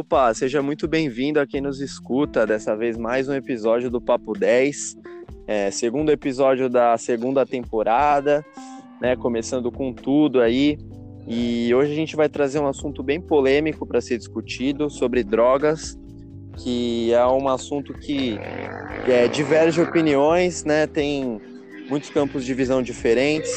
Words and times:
Opa, 0.00 0.32
seja 0.32 0.62
muito 0.62 0.88
bem-vindo 0.88 1.38
a 1.38 1.46
quem 1.46 1.60
nos 1.60 1.78
escuta. 1.78 2.46
Dessa 2.46 2.74
vez, 2.74 2.96
mais 2.96 3.28
um 3.28 3.34
episódio 3.34 3.90
do 3.90 4.00
Papo 4.00 4.32
10, 4.32 4.96
é, 5.46 5.70
segundo 5.70 6.10
episódio 6.10 6.70
da 6.70 6.96
segunda 6.96 7.44
temporada, 7.44 8.42
né? 8.98 9.14
Começando 9.14 9.70
com 9.70 9.92
tudo 9.92 10.40
aí. 10.40 10.78
E 11.28 11.70
hoje 11.74 11.92
a 11.92 11.94
gente 11.94 12.16
vai 12.16 12.30
trazer 12.30 12.58
um 12.60 12.66
assunto 12.66 13.02
bem 13.02 13.20
polêmico 13.20 13.86
para 13.86 14.00
ser 14.00 14.16
discutido 14.16 14.88
sobre 14.88 15.22
drogas, 15.22 15.98
que 16.56 17.12
é 17.12 17.26
um 17.26 17.46
assunto 17.46 17.92
que, 17.92 18.38
é, 19.06 19.28
diverge 19.28 19.82
opiniões, 19.82 20.64
né? 20.64 20.86
Tem 20.86 21.38
muitos 21.90 22.08
campos 22.08 22.44
de 22.44 22.54
visão 22.54 22.80
diferentes. 22.80 23.50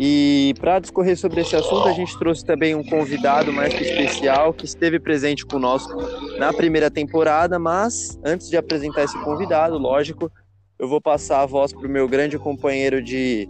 E 0.00 0.54
para 0.58 0.78
discorrer 0.78 1.16
sobre 1.16 1.42
esse 1.42 1.54
assunto, 1.54 1.86
a 1.86 1.92
gente 1.92 2.18
trouxe 2.18 2.44
também 2.44 2.74
um 2.74 2.82
convidado 2.82 3.52
mais 3.52 3.72
que 3.74 3.84
especial 3.84 4.52
que 4.52 4.64
esteve 4.64 4.98
presente 4.98 5.44
conosco 5.44 5.92
na 6.38 6.52
primeira 6.52 6.90
temporada. 6.90 7.58
Mas 7.58 8.18
antes 8.24 8.48
de 8.48 8.56
apresentar 8.56 9.04
esse 9.04 9.18
convidado, 9.22 9.76
lógico, 9.76 10.32
eu 10.78 10.88
vou 10.88 11.00
passar 11.00 11.42
a 11.42 11.46
voz 11.46 11.72
para 11.72 11.86
o 11.86 11.90
meu 11.90 12.08
grande 12.08 12.38
companheiro 12.38 13.02
de, 13.02 13.46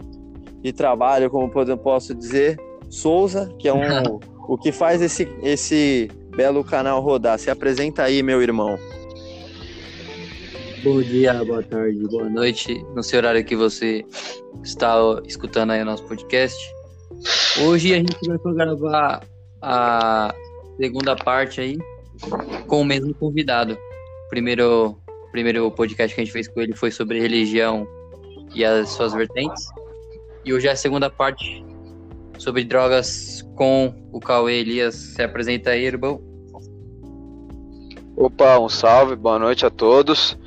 de 0.61 0.73
trabalho, 0.73 1.29
como 1.29 1.49
posso 1.77 2.13
dizer, 2.13 2.59
Souza, 2.89 3.49
que 3.57 3.67
é 3.67 3.73
um, 3.73 4.19
o 4.47 4.57
que 4.57 4.71
faz 4.71 5.01
esse, 5.01 5.27
esse 5.41 6.09
belo 6.35 6.63
canal 6.63 7.01
rodar. 7.01 7.39
Se 7.39 7.49
apresenta 7.49 8.03
aí, 8.03 8.21
meu 8.21 8.41
irmão. 8.41 8.77
Bom 10.83 11.01
dia, 11.01 11.43
boa 11.43 11.63
tarde, 11.63 11.99
boa 12.07 12.29
noite, 12.29 12.85
no 12.93 13.01
seu 13.01 13.17
horário 13.17 13.43
que 13.43 13.55
você 13.55 14.05
está 14.63 14.95
escutando 15.25 15.71
aí 15.71 15.81
o 15.81 15.85
nosso 15.85 16.03
podcast. 16.03 16.57
Hoje 17.61 17.93
a 17.93 17.97
gente 17.97 18.15
vai 18.27 18.53
gravar 18.53 19.23
a 19.59 20.33
segunda 20.79 21.15
parte 21.15 21.61
aí 21.61 21.77
com 22.67 22.81
o 22.81 22.85
mesmo 22.85 23.11
convidado. 23.15 23.75
Primeiro, 24.29 24.95
primeiro 25.31 25.69
podcast 25.71 26.13
que 26.13 26.21
a 26.21 26.23
gente 26.23 26.33
fez 26.33 26.47
com 26.47 26.61
ele 26.61 26.75
foi 26.75 26.91
sobre 26.91 27.19
religião 27.19 27.87
e 28.53 28.63
as 28.63 28.89
suas 28.89 29.13
vertentes. 29.13 29.67
E 30.45 30.53
hoje 30.53 30.67
é 30.67 30.71
a 30.71 30.75
segunda 30.75 31.09
parte 31.09 31.65
sobre 32.37 32.63
drogas 32.63 33.41
com 33.55 33.93
o 34.11 34.19
Cauê 34.19 34.59
Elias. 34.59 34.93
Se 34.93 35.23
apresenta 35.23 35.71
aí, 35.71 35.85
irmão. 35.85 36.21
Opa, 38.15 38.59
um 38.59 38.69
salve, 38.69 39.15
boa 39.15 39.39
noite 39.39 39.65
a 39.65 39.69
todos. 39.69 40.37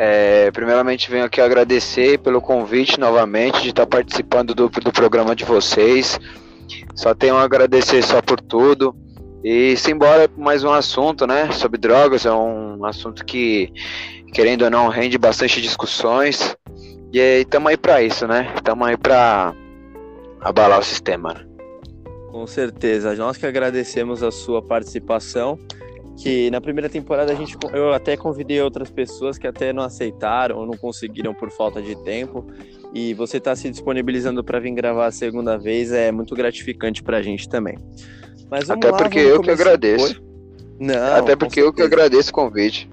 É, 0.00 0.52
primeiramente 0.52 1.10
venho 1.10 1.24
aqui 1.24 1.40
agradecer 1.40 2.18
pelo 2.20 2.40
convite 2.40 3.00
novamente 3.00 3.60
de 3.62 3.70
estar 3.70 3.84
participando 3.84 4.54
do, 4.54 4.68
do 4.68 4.92
programa 4.92 5.34
de 5.34 5.44
vocês. 5.44 6.20
Só 6.94 7.16
tenho 7.16 7.34
a 7.34 7.42
agradecer 7.42 8.04
só 8.04 8.22
por 8.22 8.40
tudo. 8.40 8.94
E 9.42 9.76
simbora 9.76 10.30
mais 10.36 10.62
um 10.62 10.70
assunto, 10.70 11.26
né? 11.26 11.50
Sobre 11.50 11.80
drogas. 11.80 12.24
É 12.24 12.32
um 12.32 12.84
assunto 12.84 13.24
que, 13.24 13.72
querendo 14.32 14.62
ou 14.62 14.70
não, 14.70 14.86
rende 14.86 15.18
bastante 15.18 15.60
discussões. 15.60 16.56
E 17.12 17.18
estamos 17.40 17.70
aí 17.70 17.76
para 17.76 18.00
isso, 18.00 18.24
né? 18.24 18.52
Estamos 18.54 18.86
aí 18.86 18.96
para 18.96 19.52
abalar 20.40 20.78
o 20.78 20.84
sistema. 20.84 21.34
Né? 21.34 21.44
Com 22.30 22.46
certeza. 22.46 23.16
Nós 23.16 23.36
que 23.36 23.46
agradecemos 23.46 24.22
a 24.22 24.30
sua 24.30 24.62
participação 24.62 25.58
que 26.18 26.50
na 26.50 26.60
primeira 26.60 26.88
temporada 26.88 27.32
a 27.32 27.34
gente 27.34 27.56
eu 27.72 27.92
até 27.92 28.16
convidei 28.16 28.60
outras 28.60 28.90
pessoas 28.90 29.38
que 29.38 29.46
até 29.46 29.72
não 29.72 29.84
aceitaram 29.84 30.58
ou 30.58 30.66
não 30.66 30.76
conseguiram 30.76 31.32
por 31.32 31.48
falta 31.50 31.80
de 31.80 31.94
tempo 32.02 32.44
e 32.92 33.14
você 33.14 33.36
está 33.36 33.54
se 33.54 33.70
disponibilizando 33.70 34.42
para 34.42 34.58
vir 34.58 34.72
gravar 34.72 35.06
a 35.06 35.12
segunda 35.12 35.56
vez 35.56 35.92
é 35.92 36.10
muito 36.10 36.34
gratificante 36.34 37.04
para 37.04 37.18
a 37.18 37.22
gente 37.22 37.48
também. 37.48 37.78
Mas 38.50 38.68
até 38.68 38.90
lá, 38.90 38.96
porque 38.96 39.18
eu 39.18 39.40
que 39.40 39.50
agradeço. 39.50 40.20
Não, 40.80 41.14
até 41.16 41.36
porque 41.36 41.60
eu 41.60 41.72
que 41.72 41.82
agradeço 41.82 42.30
o 42.30 42.34
convite. 42.34 42.90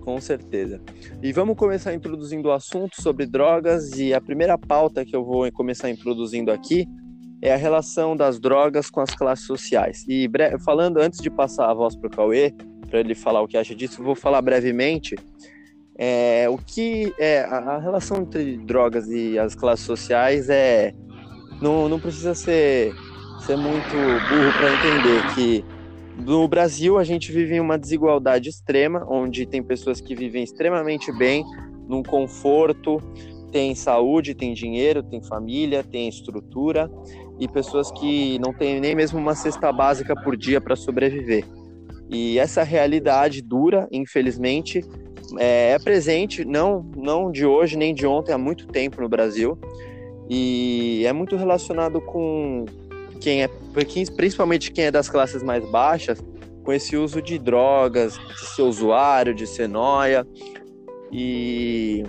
Com 0.00 0.20
certeza. 0.20 0.80
E 1.22 1.32
vamos 1.32 1.56
começar 1.56 1.94
introduzindo 1.94 2.48
o 2.48 2.52
assunto 2.52 3.00
sobre 3.00 3.26
drogas 3.26 3.92
e 3.96 4.12
a 4.12 4.20
primeira 4.20 4.58
pauta 4.58 5.04
que 5.04 5.14
eu 5.14 5.24
vou 5.24 5.50
começar 5.52 5.88
introduzindo 5.88 6.50
aqui 6.50 6.88
é 7.42 7.52
a 7.52 7.56
relação 7.56 8.16
das 8.16 8.38
drogas 8.38 8.90
com 8.90 9.00
as 9.00 9.14
classes 9.14 9.46
sociais. 9.46 10.04
E 10.08 10.28
falando 10.64 10.98
antes 10.98 11.20
de 11.20 11.30
passar 11.30 11.70
a 11.70 11.74
voz 11.74 11.96
para 11.96 12.08
o 12.08 12.10
Cauê, 12.10 12.52
para 12.88 13.00
ele 13.00 13.14
falar 13.14 13.40
o 13.40 13.48
que 13.48 13.56
acha 13.56 13.74
disso, 13.74 14.02
vou 14.02 14.14
falar 14.14 14.42
brevemente 14.42 15.16
é, 16.02 16.48
o 16.48 16.56
que 16.56 17.12
é 17.18 17.40
a, 17.42 17.78
relação 17.78 18.22
entre 18.22 18.56
drogas 18.56 19.06
e 19.08 19.38
as 19.38 19.54
classes 19.54 19.84
sociais 19.84 20.48
é 20.48 20.94
não, 21.60 21.90
não 21.90 22.00
precisa 22.00 22.34
ser, 22.34 22.94
ser 23.44 23.56
muito 23.56 23.90
burro 23.90 24.52
para 24.58 24.72
entender 24.72 25.34
que 25.34 25.64
no 26.24 26.48
Brasil 26.48 26.96
a 26.96 27.04
gente 27.04 27.30
vive 27.30 27.56
em 27.56 27.60
uma 27.60 27.78
desigualdade 27.78 28.48
extrema, 28.48 29.06
onde 29.10 29.44
tem 29.44 29.62
pessoas 29.62 30.00
que 30.00 30.14
vivem 30.14 30.42
extremamente 30.42 31.12
bem, 31.12 31.44
num 31.86 32.02
conforto, 32.02 32.96
tem 33.52 33.74
saúde, 33.74 34.34
tem 34.34 34.54
dinheiro, 34.54 35.02
tem 35.02 35.22
família, 35.22 35.84
tem 35.84 36.08
estrutura, 36.08 36.90
e 37.40 37.48
pessoas 37.48 37.90
que 37.90 38.38
não 38.38 38.52
têm 38.52 38.78
nem 38.78 38.94
mesmo 38.94 39.18
uma 39.18 39.34
cesta 39.34 39.72
básica 39.72 40.14
por 40.14 40.36
dia 40.36 40.60
para 40.60 40.76
sobreviver. 40.76 41.44
E 42.10 42.38
essa 42.38 42.62
realidade 42.62 43.40
dura, 43.40 43.88
infelizmente, 43.90 44.84
é, 45.38 45.72
é, 45.72 45.78
presente 45.78 46.44
não 46.44 46.82
não 46.96 47.30
de 47.30 47.46
hoje 47.46 47.76
nem 47.76 47.94
de 47.94 48.06
ontem 48.06 48.32
há 48.32 48.38
muito 48.38 48.66
tempo 48.66 49.00
no 49.00 49.08
Brasil 49.08 49.56
e 50.28 51.04
é 51.06 51.12
muito 51.12 51.36
relacionado 51.36 52.00
com 52.00 52.64
quem 53.20 53.42
é 53.42 53.48
principalmente 54.16 54.72
quem 54.72 54.86
é 54.86 54.90
das 54.90 55.08
classes 55.08 55.42
mais 55.42 55.64
baixas 55.70 56.22
com 56.64 56.72
esse 56.72 56.96
uso 56.96 57.22
de 57.22 57.38
drogas, 57.38 58.18
de 58.18 58.46
ser 58.54 58.62
usuário, 58.62 59.34
de 59.34 59.46
ser 59.46 59.68
noia 59.68 60.26
e 61.12 62.02
e 62.02 62.04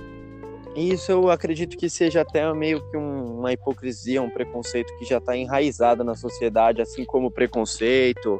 isso 0.75 1.11
eu 1.11 1.29
acredito 1.29 1.77
que 1.77 1.89
seja 1.89 2.21
até 2.21 2.51
meio 2.53 2.81
que 2.89 2.97
um, 2.97 3.39
uma 3.39 3.51
hipocrisia, 3.51 4.21
um 4.21 4.29
preconceito 4.29 4.95
que 4.97 5.05
já 5.05 5.17
está 5.17 5.35
enraizado 5.35 6.03
na 6.03 6.15
sociedade, 6.15 6.81
assim 6.81 7.03
como 7.03 7.27
o 7.27 7.31
preconceito, 7.31 8.39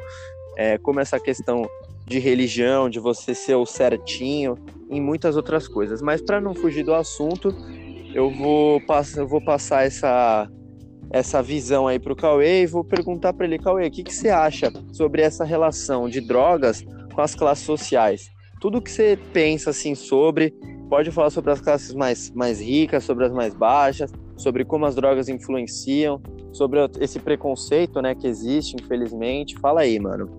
é, 0.57 0.77
como 0.77 0.99
essa 0.99 1.19
questão 1.19 1.69
de 2.05 2.19
religião, 2.19 2.89
de 2.89 2.99
você 2.99 3.33
ser 3.33 3.55
o 3.55 3.65
certinho, 3.65 4.57
e 4.89 4.99
muitas 4.99 5.35
outras 5.35 5.67
coisas. 5.67 6.01
Mas 6.01 6.21
para 6.21 6.41
não 6.41 6.53
fugir 6.53 6.83
do 6.83 6.93
assunto, 6.93 7.55
eu 8.13 8.29
vou, 8.29 8.81
pass 8.81 9.15
eu 9.15 9.27
vou 9.27 9.41
passar 9.41 9.85
essa, 9.85 10.49
essa 11.09 11.41
visão 11.41 11.87
aí 11.87 11.97
para 11.97 12.13
o 12.13 12.15
Cauê 12.15 12.63
e 12.63 12.67
vou 12.67 12.83
perguntar 12.83 13.33
para 13.33 13.45
ele, 13.45 13.57
Cauê, 13.57 13.87
o 13.87 13.91
que, 13.91 14.03
que 14.03 14.13
você 14.13 14.29
acha 14.29 14.71
sobre 14.91 15.21
essa 15.21 15.45
relação 15.45 16.09
de 16.09 16.19
drogas 16.19 16.83
com 17.13 17.21
as 17.21 17.33
classes 17.33 17.65
sociais? 17.65 18.29
Tudo 18.59 18.81
que 18.81 18.91
você 18.91 19.17
pensa 19.33 19.69
assim 19.69 19.95
sobre 19.95 20.53
pode 20.91 21.09
falar 21.09 21.29
sobre 21.29 21.51
as 21.51 21.61
classes 21.61 21.93
mais, 21.93 22.29
mais 22.31 22.59
ricas, 22.59 23.05
sobre 23.05 23.23
as 23.23 23.31
mais 23.31 23.53
baixas, 23.53 24.11
sobre 24.35 24.65
como 24.65 24.85
as 24.85 24.93
drogas 24.93 25.29
influenciam, 25.29 26.21
sobre 26.51 26.81
esse 26.99 27.17
preconceito 27.17 28.01
né, 28.01 28.13
que 28.13 28.27
existe, 28.27 28.75
infelizmente. 28.75 29.57
Fala 29.57 29.81
aí, 29.81 29.97
mano. 29.97 30.29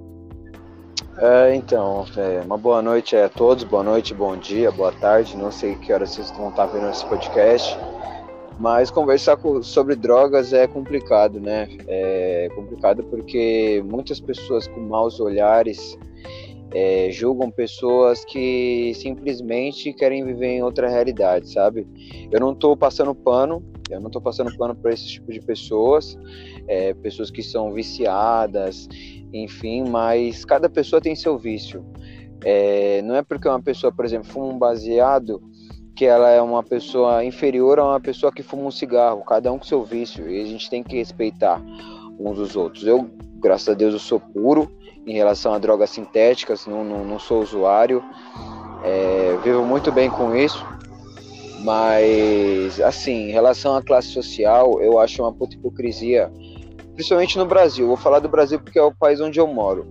É, 1.17 1.55
então, 1.55 2.05
é, 2.19 2.43
uma 2.45 2.59
boa 2.59 2.83
noite 2.83 3.17
a 3.17 3.31
todos, 3.31 3.65
boa 3.65 3.83
noite, 3.83 4.13
bom 4.13 4.37
dia, 4.37 4.71
boa 4.71 4.93
tarde. 4.93 5.39
Não 5.39 5.51
sei 5.51 5.75
que 5.77 5.91
horas 5.91 6.11
vocês 6.11 6.31
vão 6.33 6.51
estar 6.51 6.67
vendo 6.67 6.91
esse 6.91 7.07
podcast, 7.07 7.75
mas 8.61 8.91
conversar 8.91 9.39
com, 9.39 9.63
sobre 9.63 9.97
drogas 9.97 10.53
é 10.53 10.67
complicado, 10.67 11.41
né? 11.41 11.67
É 11.89 12.51
complicado 12.55 13.03
porque 13.05 13.83
muitas 13.87 14.21
pessoas 14.21 14.69
com 14.69 14.81
maus 14.81 15.19
olhares 15.19 15.99
é, 16.75 17.11
julgam 17.11 17.51
pessoas 17.51 18.25
que 18.25 18.93
simplesmente 18.95 19.93
querem 19.93 20.25
viver 20.25 20.49
em 20.49 20.63
outra 20.63 20.89
realidade, 20.89 21.53
sabe? 21.53 21.87
Eu 22.31 22.41
não 22.41 22.53
estou 22.53 22.77
passando 22.77 23.15
pano, 23.15 23.63
eu 23.91 24.01
não 24.01 24.07
estou 24.07 24.23
passando 24.23 24.57
pano 24.57 24.75
para 24.75 24.93
esse 24.93 25.07
tipo 25.07 25.31
de 25.31 25.41
pessoas, 25.41 26.19
é, 26.67 26.95
pessoas 26.95 27.31
que 27.31 27.43
são 27.43 27.73
viciadas, 27.73 28.89
enfim, 29.33 29.85
mas 29.89 30.45
cada 30.45 30.69
pessoa 30.69 31.01
tem 31.01 31.15
seu 31.15 31.37
vício. 31.37 31.85
É, 32.45 33.03
não 33.03 33.15
é 33.15 33.23
porque 33.23 33.49
uma 33.49 33.63
pessoa, 33.63 33.93
por 33.93 34.05
exemplo, 34.05 34.29
fuma 34.29 34.47
um 34.47 34.59
baseado 34.59 35.43
que 35.95 36.07
ela 36.07 36.31
é 36.31 36.41
uma 36.41 36.63
pessoa 36.63 37.23
inferior 37.23 37.79
a 37.79 37.85
uma 37.85 38.01
pessoa 38.01 38.33
que 38.33 38.43
fuma 38.43 38.65
um 38.65 38.71
cigarro, 38.71 39.23
cada 39.25 39.53
um 39.53 39.59
com 39.59 39.65
seu 39.65 39.85
vício, 39.85 40.29
e 40.29 40.41
a 40.41 40.47
gente 40.47 40.71
tem 40.71 40.83
que 40.83 40.97
respeitar 40.97 41.63
uns 42.19 42.39
dos 42.39 42.57
outros. 42.57 42.87
Eu, 42.87 43.11
graças 43.39 43.69
a 43.69 43.75
Deus, 43.75 43.93
eu 43.93 44.01
sou 44.01 44.19
puro, 44.19 44.71
em 45.07 45.15
relação 45.15 45.53
a 45.53 45.59
drogas 45.59 45.91
sintéticas, 45.91 46.67
não, 46.67 46.85
não, 46.85 47.05
não 47.05 47.19
sou 47.19 47.43
usuário, 47.43 48.03
é, 48.85 49.37
vivo 49.43 49.65
muito 49.65 49.91
bem 49.91 50.11
com 50.11 50.35
isso, 50.35 50.65
mas 51.61 52.81
assim, 52.81 53.29
em 53.29 53.31
relação 53.31 53.77
à 53.77 53.83
classe 53.83 54.09
social, 54.09 54.81
eu 54.81 54.99
acho 54.99 55.23
uma 55.23 55.33
puta 55.33 55.55
hipocrisia, 55.55 56.31
principalmente 56.95 57.39
no 57.39 57.47
Brasil, 57.47 57.87
vou 57.87 57.97
falar 57.97 58.19
do 58.19 58.29
Brasil 58.29 58.61
porque 58.61 58.79
é 58.79 58.83
o 58.83 58.95
país 58.95 59.21
onde 59.21 59.39
eu 59.39 59.47
moro. 59.47 59.87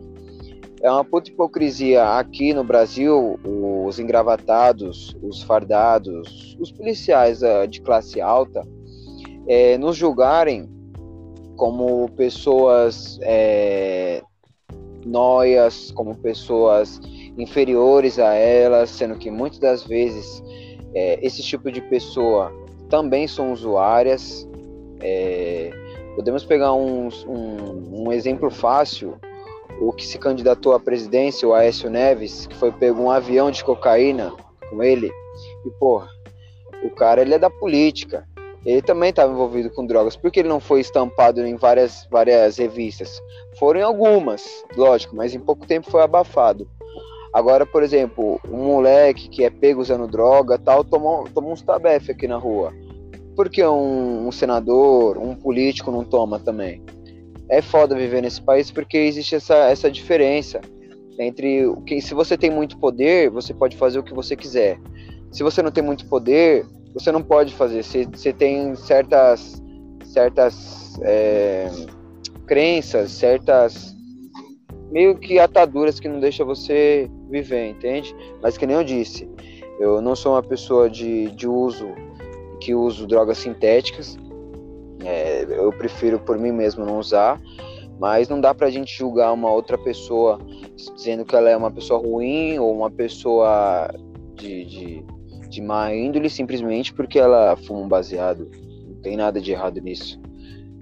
É 0.82 0.90
uma 0.90 1.06
puta 1.06 1.30
hipocrisia 1.30 2.04
aqui 2.18 2.54
no 2.54 2.64
Brasil, 2.64 3.40
os 3.86 4.00
engravatados, 4.00 5.16
os 5.22 5.44
fardados, 5.44 6.58
os 6.60 6.72
policiais 6.72 7.44
uh, 7.44 7.68
de 7.68 7.82
classe 7.82 8.20
alta, 8.20 8.64
é, 9.48 9.78
nos 9.78 9.96
julgarem 9.96 10.68
como 11.56 12.10
pessoas 12.18 13.20
é, 13.22 14.24
noias, 15.06 15.92
como 15.92 16.16
pessoas 16.16 17.00
inferiores 17.38 18.20
a 18.20 18.34
elas, 18.34 18.90
sendo 18.90 19.16
que 19.16 19.32
muitas 19.32 19.60
das 19.60 19.84
vezes 19.84 20.44
é, 20.94 21.20
esse 21.26 21.42
tipo 21.42 21.72
de 21.72 21.82
pessoa 21.82 22.52
também 22.90 23.28
são 23.28 23.52
usuárias. 23.52 24.48
É, 25.00 25.72
podemos 26.16 26.44
pegar 26.44 26.74
um, 26.74 27.10
um, 27.28 28.12
exemplo 28.12 28.52
fácil, 28.52 29.18
o 29.80 29.92
que 29.92 30.06
se 30.06 30.18
candidatou 30.18 30.74
à 30.74 30.80
presidência, 30.80 31.48
o 31.48 31.54
Aécio 31.54 31.90
Neves, 31.90 32.46
que 32.46 32.56
foi 32.56 32.72
pego 32.72 33.02
um 33.02 33.10
avião 33.10 33.50
de 33.50 33.64
cocaína 33.64 34.32
com 34.70 34.84
ele, 34.84 35.12
e 35.66 35.70
porra, 35.80 36.08
o 36.84 36.90
cara 36.92 37.22
ele 37.22 37.34
é 37.34 37.40
da 37.40 37.50
política, 37.50 38.28
ele 38.66 38.82
também 38.82 39.10
estava 39.10 39.32
envolvido 39.32 39.72
com 39.72 39.86
drogas. 39.86 40.16
Por 40.16 40.32
que 40.32 40.40
ele 40.40 40.50
não 40.50 40.60
foi 40.60 40.82
estampado 40.82 41.44
em 41.46 41.56
várias, 41.56 42.08
várias 42.12 42.58
revistas? 42.58 43.20
Foram 43.62 43.86
algumas, 43.86 44.66
lógico, 44.76 45.16
mas 45.16 45.36
em 45.36 45.40
pouco 45.40 45.68
tempo 45.68 45.92
foi 45.92 46.02
abafado. 46.02 46.68
Agora, 47.32 47.64
por 47.64 47.84
exemplo, 47.84 48.42
um 48.50 48.66
moleque 48.66 49.30
que 49.30 49.44
é 49.44 49.52
pego 49.52 49.80
usando 49.80 50.08
droga 50.08 50.58
tal, 50.58 50.84
tomou, 50.84 51.26
tomou 51.26 51.52
uns 51.52 51.62
tabef 51.62 52.10
aqui 52.10 52.28
na 52.28 52.38
rua. 52.38 52.74
Por 53.36 53.52
que 53.52 53.64
um, 53.64 54.28
um 54.28 54.32
senador, 54.32 55.20
um 55.20 55.36
político 55.36 55.92
não 55.92 56.04
toma 56.04 56.40
também? 56.40 56.82
É 57.50 57.62
foda 57.62 57.96
viver 57.96 58.24
nesse 58.24 58.42
país 58.42 58.72
porque 58.72 58.98
existe 58.98 59.36
essa, 59.36 59.70
essa 59.70 59.92
diferença 59.92 60.60
entre 61.20 61.72
que 61.86 62.02
se 62.02 62.16
você 62.16 62.36
tem 62.36 62.50
muito 62.50 62.80
poder, 62.80 63.30
você 63.30 63.54
pode 63.54 63.78
fazer 63.78 64.00
o 64.00 64.04
que 64.04 64.12
você 64.16 64.36
quiser. 64.36 64.80
Se 65.32 65.44
você 65.44 65.62
não 65.62 65.70
tem 65.70 65.84
muito 65.84 66.08
poder, 66.08 66.66
você 66.96 67.12
não 67.12 67.22
pode 67.22 67.54
fazer. 67.54 67.84
Você, 67.84 68.08
você 68.08 68.34
tem 68.34 68.76
certas, 68.76 69.62
certas 70.04 71.00
é, 71.04 71.70
crenças, 72.52 73.12
certas 73.12 73.96
meio 74.92 75.18
que 75.18 75.40
ataduras 75.40 76.02
que 76.02 76.10
não 76.10 76.20
deixa 76.20 76.44
você 76.44 77.10
viver, 77.30 77.70
entende? 77.70 78.14
Mas 78.42 78.58
que 78.58 78.68
nem 78.68 78.76
eu 78.76 78.84
disse, 78.84 79.26
eu 79.80 80.02
não 80.02 80.18
sou 80.18 80.34
uma 80.34 80.44
pessoa 80.44 80.90
de, 80.90 81.32
de 81.32 81.48
uso 81.48 81.88
que 82.60 82.76
uso 82.76 83.08
drogas 83.08 83.38
sintéticas. 83.38 84.20
É, 85.06 85.46
eu 85.50 85.72
prefiro 85.72 86.20
por 86.20 86.38
mim 86.38 86.52
mesmo 86.52 86.86
não 86.86 87.00
usar, 87.00 87.42
mas 87.98 88.28
não 88.28 88.42
dá 88.42 88.54
pra 88.54 88.70
gente 88.70 88.98
julgar 88.98 89.32
uma 89.32 89.50
outra 89.50 89.78
pessoa 89.78 90.38
dizendo 90.94 91.24
que 91.24 91.34
ela 91.34 91.50
é 91.50 91.56
uma 91.56 91.72
pessoa 91.72 92.02
ruim 92.02 92.60
ou 92.60 92.76
uma 92.76 92.92
pessoa 92.92 93.90
de, 94.36 94.66
de 94.66 95.06
de 95.52 95.62
má 95.62 95.94
índole 95.94 96.30
simplesmente 96.30 96.94
porque 96.94 97.20
ela 97.20 97.56
fuma 97.58 97.82
um 97.82 97.88
baseado. 97.88 98.50
Não 98.88 98.96
tem 99.02 99.18
nada 99.18 99.40
de 99.42 99.52
errado 99.52 99.82
nisso. 99.82 100.21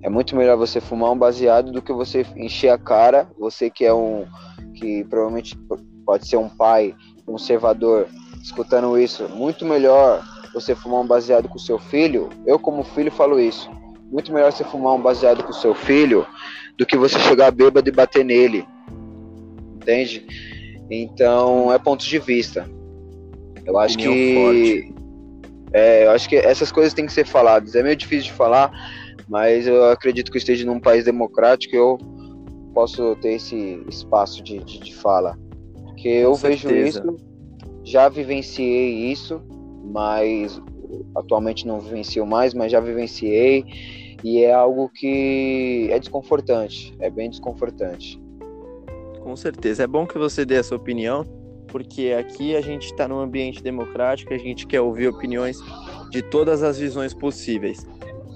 É 0.01 0.09
muito 0.09 0.35
melhor 0.35 0.57
você 0.57 0.79
fumar 0.79 1.11
um 1.11 1.17
baseado 1.17 1.71
do 1.71 1.81
que 1.81 1.91
você 1.91 2.25
encher 2.35 2.69
a 2.69 2.77
cara, 2.77 3.29
você 3.37 3.69
que 3.69 3.85
é 3.85 3.93
um 3.93 4.25
que 4.73 5.03
provavelmente 5.05 5.57
pode 6.05 6.27
ser 6.27 6.37
um 6.37 6.47
pai 6.47 6.95
conservador 7.25 8.07
escutando 8.41 8.97
isso, 8.97 9.27
muito 9.29 9.65
melhor 9.65 10.23
você 10.53 10.73
fumar 10.73 11.01
um 11.01 11.07
baseado 11.07 11.47
com 11.47 11.59
seu 11.59 11.77
filho. 11.77 12.29
Eu 12.45 12.57
como 12.57 12.83
filho 12.83 13.11
falo 13.11 13.39
isso. 13.39 13.69
Muito 14.11 14.33
melhor 14.33 14.51
você 14.51 14.63
fumar 14.63 14.93
um 14.93 15.01
baseado 15.01 15.43
com 15.43 15.53
seu 15.53 15.75
filho 15.75 16.25
do 16.77 16.85
que 16.85 16.97
você 16.97 17.19
chegar 17.19 17.51
bêbado 17.51 17.87
e 17.87 17.91
bater 17.91 18.25
nele. 18.25 18.65
Entende? 19.75 20.25
Então, 20.89 21.71
é 21.71 21.77
ponto 21.77 22.03
de 22.03 22.17
vista. 22.17 22.67
Eu 23.65 23.77
acho 23.77 23.97
que. 23.97 24.91
É, 25.71 26.05
eu 26.05 26.11
acho 26.11 26.27
que 26.27 26.35
essas 26.35 26.71
coisas 26.71 26.93
têm 26.93 27.05
que 27.05 27.13
ser 27.13 27.27
faladas. 27.27 27.75
É 27.75 27.83
meio 27.83 27.95
difícil 27.95 28.31
de 28.31 28.37
falar, 28.37 28.71
mas 29.29 29.67
eu 29.67 29.85
acredito 29.85 30.31
que 30.31 30.37
eu 30.37 30.39
esteja 30.39 30.65
num 30.65 30.79
país 30.79 31.05
democrático 31.05 31.75
eu 31.75 31.97
posso 32.73 33.15
ter 33.17 33.33
esse 33.33 33.83
espaço 33.87 34.43
de, 34.43 34.59
de, 34.59 34.79
de 34.79 34.95
fala. 34.95 35.37
Porque 35.83 36.07
eu 36.07 36.33
vejo 36.33 36.69
isso, 36.71 37.17
já 37.83 38.09
vivenciei 38.09 39.11
isso, 39.11 39.41
mas 39.83 40.61
atualmente 41.15 41.67
não 41.67 41.79
vivencio 41.79 42.25
mais, 42.25 42.53
mas 42.53 42.71
já 42.71 42.79
vivenciei 42.79 43.65
e 44.23 44.43
é 44.43 44.53
algo 44.53 44.89
que 44.89 45.87
é 45.91 45.99
desconfortante, 45.99 46.93
é 46.99 47.09
bem 47.09 47.29
desconfortante. 47.29 48.19
Com 49.21 49.35
certeza. 49.35 49.83
É 49.83 49.87
bom 49.87 50.07
que 50.07 50.17
você 50.17 50.45
dê 50.45 50.57
a 50.57 50.63
sua 50.63 50.77
opinião, 50.77 51.23
porque 51.67 52.15
aqui 52.17 52.55
a 52.55 52.61
gente 52.61 52.85
está 52.85 53.07
num 53.07 53.19
ambiente 53.19 53.61
democrático, 53.61 54.33
a 54.33 54.37
gente 54.37 54.65
quer 54.65 54.81
ouvir 54.81 55.07
opiniões 55.07 55.57
de 56.09 56.21
todas 56.21 56.63
as 56.63 56.79
visões 56.79 57.13
possíveis. 57.13 57.85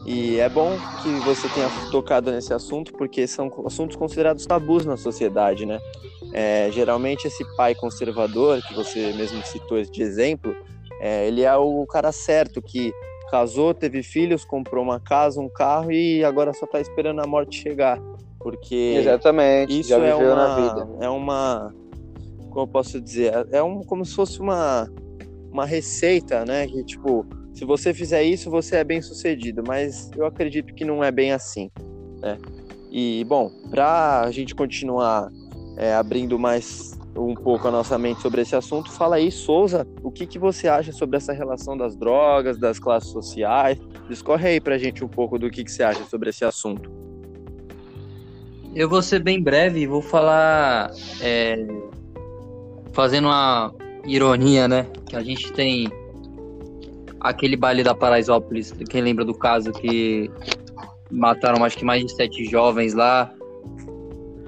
E 0.06 0.38
é 0.40 0.50
bom 0.50 0.78
que 1.02 1.20
você 1.20 1.48
tenha 1.50 1.70
tocado 1.92 2.32
nesse 2.32 2.54
assunto, 2.54 2.92
porque 2.94 3.26
são 3.26 3.52
assuntos 3.66 3.96
considerados 3.96 4.46
tabus 4.46 4.86
na 4.86 4.98
sociedade, 4.98 5.66
né? 5.66 5.80
É, 6.34 6.70
geralmente 6.72 7.28
esse 7.28 7.44
pai 7.56 7.74
conservador, 7.74 8.62
que 8.68 8.74
você 8.74 9.14
mesmo 9.14 9.44
citou 9.46 9.82
de 9.82 10.02
exemplo, 10.02 10.56
é, 11.00 11.28
ele 11.28 11.44
é 11.44 11.56
o 11.56 11.86
cara 11.86 12.12
certo, 12.12 12.62
que 12.62 12.92
casou, 13.32 13.74
teve 13.74 14.04
filhos, 14.04 14.44
comprou 14.44 14.84
uma 14.84 15.00
casa, 15.00 15.40
um 15.40 15.50
carro 15.50 15.92
e 15.92 16.24
agora 16.24 16.54
só 16.54 16.66
está 16.66 16.82
esperando 16.82 17.22
a 17.22 17.28
morte 17.28 17.62
chegar. 17.62 18.00
Porque 18.40 18.96
Exatamente, 18.98 19.80
isso 19.80 19.94
é 19.94 20.14
uma, 20.14 20.98
é 21.00 21.10
uma 21.10 21.74
como 22.54 22.62
eu 22.62 22.68
posso 22.68 23.02
dizer, 23.02 23.34
é 23.52 23.64
um, 23.64 23.82
como 23.82 24.06
se 24.06 24.14
fosse 24.14 24.40
uma, 24.40 24.88
uma 25.52 25.66
receita, 25.66 26.46
né? 26.46 26.68
Que 26.68 26.84
tipo, 26.84 27.26
se 27.54 27.66
você 27.66 27.94
fizer 27.94 28.24
isso, 28.24 28.50
você 28.50 28.78
é 28.78 28.84
bem 28.84 29.02
sucedido, 29.02 29.64
mas 29.66 30.10
eu 30.18 30.26
acredito 30.26 30.74
que 30.74 30.84
não 30.84 31.04
é 31.04 31.12
bem 31.12 31.32
assim, 31.32 31.70
né? 32.20 32.38
E, 32.92 33.24
bom, 33.26 33.50
para 33.70 34.22
a 34.22 34.32
gente 34.32 34.54
continuar 34.54 35.30
é, 35.78 35.94
abrindo 35.94 36.38
mais 36.38 36.98
um 37.16 37.36
pouco 37.36 37.68
a 37.68 37.72
nossa 37.72 37.98
mente 37.98 38.22
sobre 38.22 38.42
esse 38.42 38.56
assunto, 38.56 38.92
fala 38.92 39.18
aí, 39.18 39.32
Souza, 39.32 39.88
o 40.02 40.12
que, 40.12 40.26
que 40.26 40.40
você 40.40 40.68
acha 40.68 40.92
sobre 40.92 41.18
essa 41.18 41.32
relação 41.32 41.78
das 41.78 41.96
drogas, 41.96 42.58
das 42.58 42.80
classes 42.80 43.10
sociais? 43.12 43.80
Discorre 44.10 44.50
aí 44.50 44.62
pra 44.62 44.78
gente 44.78 45.04
um 45.04 45.08
pouco 45.08 45.38
do 45.38 45.50
que, 45.50 45.64
que 45.64 45.72
você 45.72 45.84
acha 45.84 46.04
sobre 46.06 46.30
esse 46.32 46.44
assunto. 46.44 46.92
Eu 48.76 48.90
vou 48.90 49.04
ser 49.04 49.22
bem 49.22 49.42
breve 49.42 49.82
e 49.82 49.88
vou 49.88 50.02
falar 50.02 50.92
é, 51.22 51.66
fazendo 52.92 53.26
uma 53.26 53.74
ironia, 54.06 54.68
né? 54.68 54.88
Que 55.08 55.16
a 55.16 55.24
gente 55.24 55.54
tem 55.54 55.92
aquele 57.24 57.56
baile 57.56 57.84
da 57.84 57.96
Paraisópolis, 57.96 58.74
quem 58.90 59.02
lembra 59.02 59.24
do 59.24 59.34
caso 59.34 59.72
que 59.72 60.30
mataram 61.10 61.64
acho 61.64 61.78
que 61.78 61.86
mais 61.86 62.06
de 62.06 62.12
sete 62.14 62.44
jovens 62.44 62.94
lá, 62.94 63.34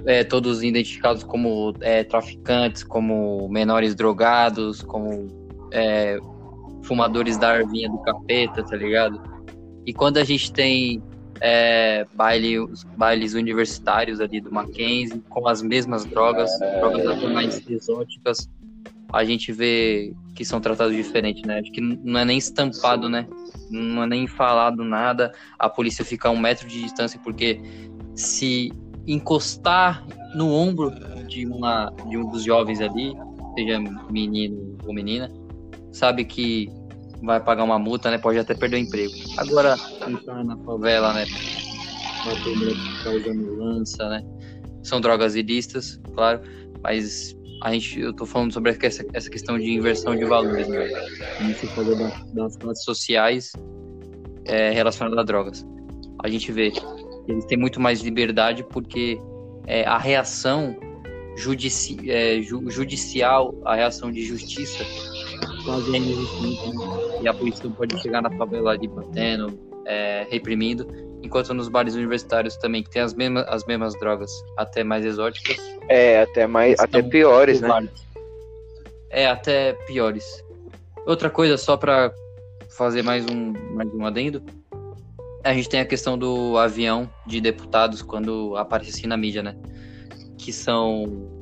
é, 0.04 0.22
todos 0.22 0.62
identificados 0.62 1.24
como 1.24 1.74
é, 1.80 2.04
traficantes, 2.04 2.84
como 2.84 3.48
menores 3.48 3.94
drogados, 3.94 4.82
como 4.82 5.48
é, 5.72 6.18
fumadores 6.82 7.38
da 7.38 7.50
arvinha 7.50 7.88
do 7.88 7.98
capeta, 7.98 8.62
tá 8.62 8.76
ligado? 8.76 9.20
E 9.86 9.92
quando 9.92 10.18
a 10.18 10.24
gente 10.24 10.52
tem 10.52 11.02
é, 11.40 12.06
baile, 12.14 12.56
bailes 12.96 13.34
universitários 13.34 14.20
ali 14.20 14.40
do 14.40 14.52
Mackenzie, 14.52 15.22
com 15.28 15.48
as 15.48 15.62
mesmas 15.62 16.04
drogas, 16.04 16.50
drogas 16.78 17.06
até 17.06 17.26
mais 17.28 17.68
exóticas, 17.68 18.48
a 19.12 19.24
gente 19.24 19.50
vê 19.52 20.12
que 20.36 20.44
são 20.44 20.60
tratados 20.60 20.94
diferente, 20.94 21.44
né? 21.46 21.58
Acho 21.60 21.72
que 21.72 21.80
não 21.80 22.20
é 22.20 22.24
nem 22.24 22.36
estampado, 22.36 23.08
né? 23.08 23.26
Não 23.70 24.02
é 24.02 24.06
nem 24.06 24.26
falado 24.26 24.84
nada, 24.84 25.32
a 25.58 25.68
polícia 25.68 26.04
fica 26.04 26.28
a 26.28 26.30
um 26.30 26.38
metro 26.38 26.68
de 26.68 26.82
distância, 26.82 27.18
porque 27.24 27.60
se 28.14 28.70
encostar 29.06 30.06
no 30.34 30.52
ombro 30.52 30.92
de, 31.26 31.46
uma, 31.46 31.90
de 32.08 32.18
um 32.18 32.28
dos 32.30 32.44
jovens 32.44 32.80
ali, 32.80 33.14
seja 33.54 33.80
menino 34.10 34.76
ou 34.84 34.92
menina, 34.92 35.32
sabe 35.90 36.24
que 36.24 36.68
vai 37.22 37.40
pagar 37.40 37.64
uma 37.64 37.78
multa, 37.78 38.10
né? 38.10 38.18
Pode 38.18 38.38
até 38.38 38.54
perder 38.54 38.76
o 38.76 38.80
emprego. 38.80 39.14
Agora, 39.38 39.74
entrar 40.06 40.44
na 40.44 40.56
favela, 40.58 41.14
né? 41.14 41.24
Que 41.24 42.70
tá 43.02 43.10
lança, 43.58 44.08
né? 44.10 44.22
São 44.82 45.00
drogas 45.00 45.34
ilícitas, 45.34 45.98
claro, 46.14 46.42
mas 46.82 47.34
a 47.62 47.72
gente, 47.72 48.00
eu 48.00 48.12
tô 48.12 48.26
falando 48.26 48.52
sobre 48.52 48.76
essa, 48.80 49.04
essa 49.12 49.30
questão 49.30 49.58
de 49.58 49.70
inversão 49.70 50.14
de 50.14 50.24
valores, 50.24 50.68
né? 50.68 50.88
A 51.38 51.42
gente 51.42 51.66
falou 51.68 51.96
das, 52.34 52.56
classes 52.56 52.84
sociais 52.84 53.52
é, 54.44 54.70
relacionadas 54.70 55.18
a 55.18 55.22
drogas. 55.22 55.66
A 56.22 56.28
gente 56.28 56.52
vê 56.52 56.70
que 56.70 56.80
eles 57.28 57.44
têm 57.46 57.58
muito 57.58 57.80
mais 57.80 58.00
liberdade 58.00 58.64
porque 58.64 59.18
é, 59.66 59.84
a 59.84 59.98
reação 59.98 60.76
judici, 61.36 62.10
é, 62.10 62.40
ju, 62.40 62.62
judicial, 62.70 63.54
a 63.64 63.74
reação 63.74 64.10
de 64.10 64.24
justiça 64.24 64.84
quase 65.64 65.94
é 65.94 65.98
inexistente? 65.98 67.22
E 67.22 67.28
a 67.28 67.34
polícia 67.34 67.64
não 67.64 67.72
pode 67.72 68.00
chegar 68.00 68.22
na 68.22 68.30
favela 68.30 68.72
ali 68.72 68.86
batendo, 68.86 69.58
é, 69.86 70.26
reprimindo, 70.30 70.86
enquanto 71.22 71.54
nos 71.54 71.68
bares 71.68 71.94
universitários 71.94 72.56
também, 72.56 72.82
que 72.82 72.90
tem 72.90 73.02
as 73.02 73.14
mesmas, 73.14 73.46
as 73.48 73.64
mesmas 73.64 73.98
drogas, 73.98 74.30
até 74.56 74.84
mais 74.84 75.04
exóticas. 75.04 75.56
É, 75.88 76.22
até 76.22 76.46
mais, 76.46 76.78
até 76.78 77.02
piores, 77.02 77.60
né? 77.60 77.68
Bares. 77.68 77.90
É, 79.10 79.26
até 79.26 79.72
piores. 79.86 80.44
Outra 81.06 81.30
coisa, 81.30 81.56
só 81.56 81.76
para 81.76 82.12
fazer 82.76 83.02
mais 83.02 83.24
um, 83.26 83.52
mais 83.74 83.88
um 83.94 84.04
adendo, 84.04 84.42
a 85.42 85.54
gente 85.54 85.68
tem 85.68 85.80
a 85.80 85.86
questão 85.86 86.18
do 86.18 86.58
avião 86.58 87.08
de 87.24 87.40
deputados 87.40 88.02
quando 88.02 88.56
aparece 88.56 88.90
assim 88.90 89.06
na 89.06 89.16
mídia, 89.16 89.42
né? 89.42 89.56
que 90.38 90.52
são 90.52 91.35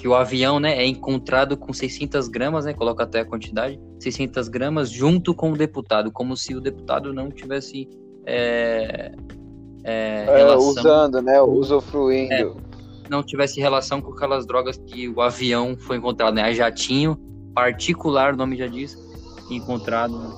que 0.00 0.08
o 0.08 0.14
avião, 0.14 0.58
né, 0.58 0.78
é 0.78 0.86
encontrado 0.86 1.58
com 1.58 1.74
600 1.74 2.26
gramas, 2.28 2.64
né, 2.64 2.72
coloca 2.72 3.04
até 3.04 3.20
a 3.20 3.24
quantidade, 3.24 3.78
600 3.98 4.48
gramas 4.48 4.90
junto 4.90 5.34
com 5.34 5.52
o 5.52 5.56
deputado, 5.56 6.10
como 6.10 6.34
se 6.38 6.54
o 6.54 6.60
deputado 6.60 7.12
não 7.12 7.30
tivesse 7.30 7.86
é, 8.24 9.12
é, 9.84 10.24
é, 10.26 10.56
usando, 10.56 11.20
né, 11.20 11.38
usufruindo. 11.42 12.32
É, 12.32 12.50
não 13.10 13.22
tivesse 13.22 13.60
relação 13.60 14.00
com 14.00 14.12
aquelas 14.12 14.46
drogas 14.46 14.78
que 14.78 15.06
o 15.06 15.20
avião 15.20 15.76
foi 15.76 15.98
encontrado, 15.98 16.34
né, 16.34 16.44
a 16.44 16.52
jatinho 16.54 17.18
particular, 17.54 18.32
o 18.32 18.36
nome 18.38 18.56
já 18.56 18.68
diz, 18.68 18.96
encontrado. 19.50 20.18
Né? 20.18 20.34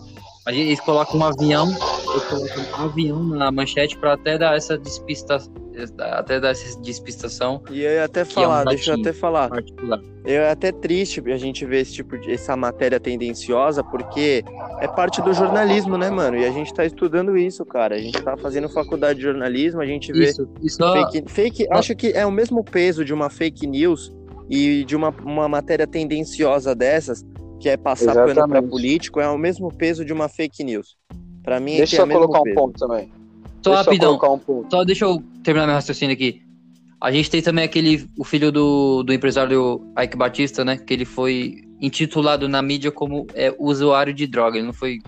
Eles 0.49 0.81
colocam 0.81 1.21
um 1.21 1.25
avião, 1.25 1.73
colocam 2.19 2.81
um 2.81 2.85
avião 2.85 3.23
na 3.23 3.53
manchete 3.53 3.97
para 3.97 4.15
até 4.15 4.37
dar 4.37 4.57
essa 4.57 4.77
despista, 4.77 5.39
até 5.99 6.41
dar 6.41 6.51
essa 6.51 6.81
despistação. 6.81 7.63
E 7.71 7.83
eu 7.83 7.93
ia 7.93 8.05
até 8.05 8.25
falar, 8.25 8.61
é 8.61 8.63
um 8.63 8.69
deixa 8.69 8.93
eu 8.93 9.01
até 9.01 9.13
falar. 9.13 9.49
Particular. 9.49 10.01
É 10.25 10.51
até 10.51 10.71
triste 10.71 11.21
a 11.33 11.37
gente 11.37 11.67
ver 11.67 11.81
esse 11.81 11.95
tipo 11.95 12.17
de 12.17 12.33
essa 12.33 12.57
matéria 12.57 13.01
tendenciosa, 13.01 13.83
porque 13.83 14.45
é 14.81 14.87
parte 14.87 15.21
do 15.21 15.33
jornalismo, 15.33 15.99
né, 15.99 16.11
mano? 16.11 16.37
E 16.37 16.45
a 16.45 16.51
gente 16.51 16.73
tá 16.73 16.85
estudando 16.85 17.37
isso, 17.37 17.65
cara. 17.67 17.97
A 17.97 17.99
gente 17.99 18.23
tá 18.23 18.37
fazendo 18.37 18.69
faculdade 18.69 19.19
de 19.19 19.25
jornalismo, 19.25 19.81
a 19.81 19.87
gente 19.87 20.13
vê 20.13 20.31
isso, 20.31 20.49
isso 20.63 20.79
fake, 20.93 21.25
fake 21.29 21.67
acho 21.71 21.97
que 21.97 22.09
é 22.09 22.25
o 22.25 22.31
mesmo 22.31 22.63
peso 22.63 23.05
de 23.05 23.13
uma 23.13 23.29
fake 23.29 23.67
news 23.67 24.13
e 24.49 24.85
de 24.85 24.95
uma, 24.95 25.11
uma 25.25 25.49
matéria 25.49 25.87
tendenciosa 25.87 26.75
dessas 26.75 27.25
que 27.59 27.69
é 27.69 27.77
passar 27.77 28.13
Exatamente. 28.13 28.35
pano 28.35 28.49
para 28.49 28.63
político, 28.63 29.21
é 29.21 29.29
o 29.29 29.39
mesmo 29.39 29.73
peso 29.73 30.05
de 30.05 30.13
uma 30.13 30.29
fake 30.29 30.65
news. 30.65 30.97
Para 31.45 31.61
mim, 31.61 31.77
deixa 31.77 31.97
é 31.97 32.01
eu 32.01 32.09
colocar 32.09 32.43
peso. 32.43 32.53
um 32.53 32.55
ponto 32.55 32.79
também. 32.79 33.22
Só 33.63 33.71
deixa 33.71 33.83
rapidão. 33.85 34.41
Um. 34.49 34.71
Só 34.71 34.85
deixa 34.85 35.05
eu 35.05 35.23
terminar 35.43 35.67
meu 35.67 35.75
raciocínio 35.75 36.15
aqui. 36.15 36.43
A 37.01 37.11
gente 37.11 37.31
tem 37.31 37.43
também 37.43 37.65
aquele, 37.65 38.09
o 38.17 38.25
filho 38.25 38.53
do, 38.53 39.03
do 39.03 39.13
empresário 39.13 39.83
Ike 39.99 40.17
Batista, 40.17 40.65
né? 40.65 40.77
Que 40.77 40.95
ele 40.95 41.05
foi 41.05 41.63
intitulado 41.81 42.49
na 42.49 42.63
mídia 42.63 42.93
como 42.93 43.27
é, 43.35 43.55
usuário 43.59 44.15
de 44.15 44.27
droga. 44.27 44.57
Ele 44.57 44.67
não 44.67 44.73
foi 44.73 45.01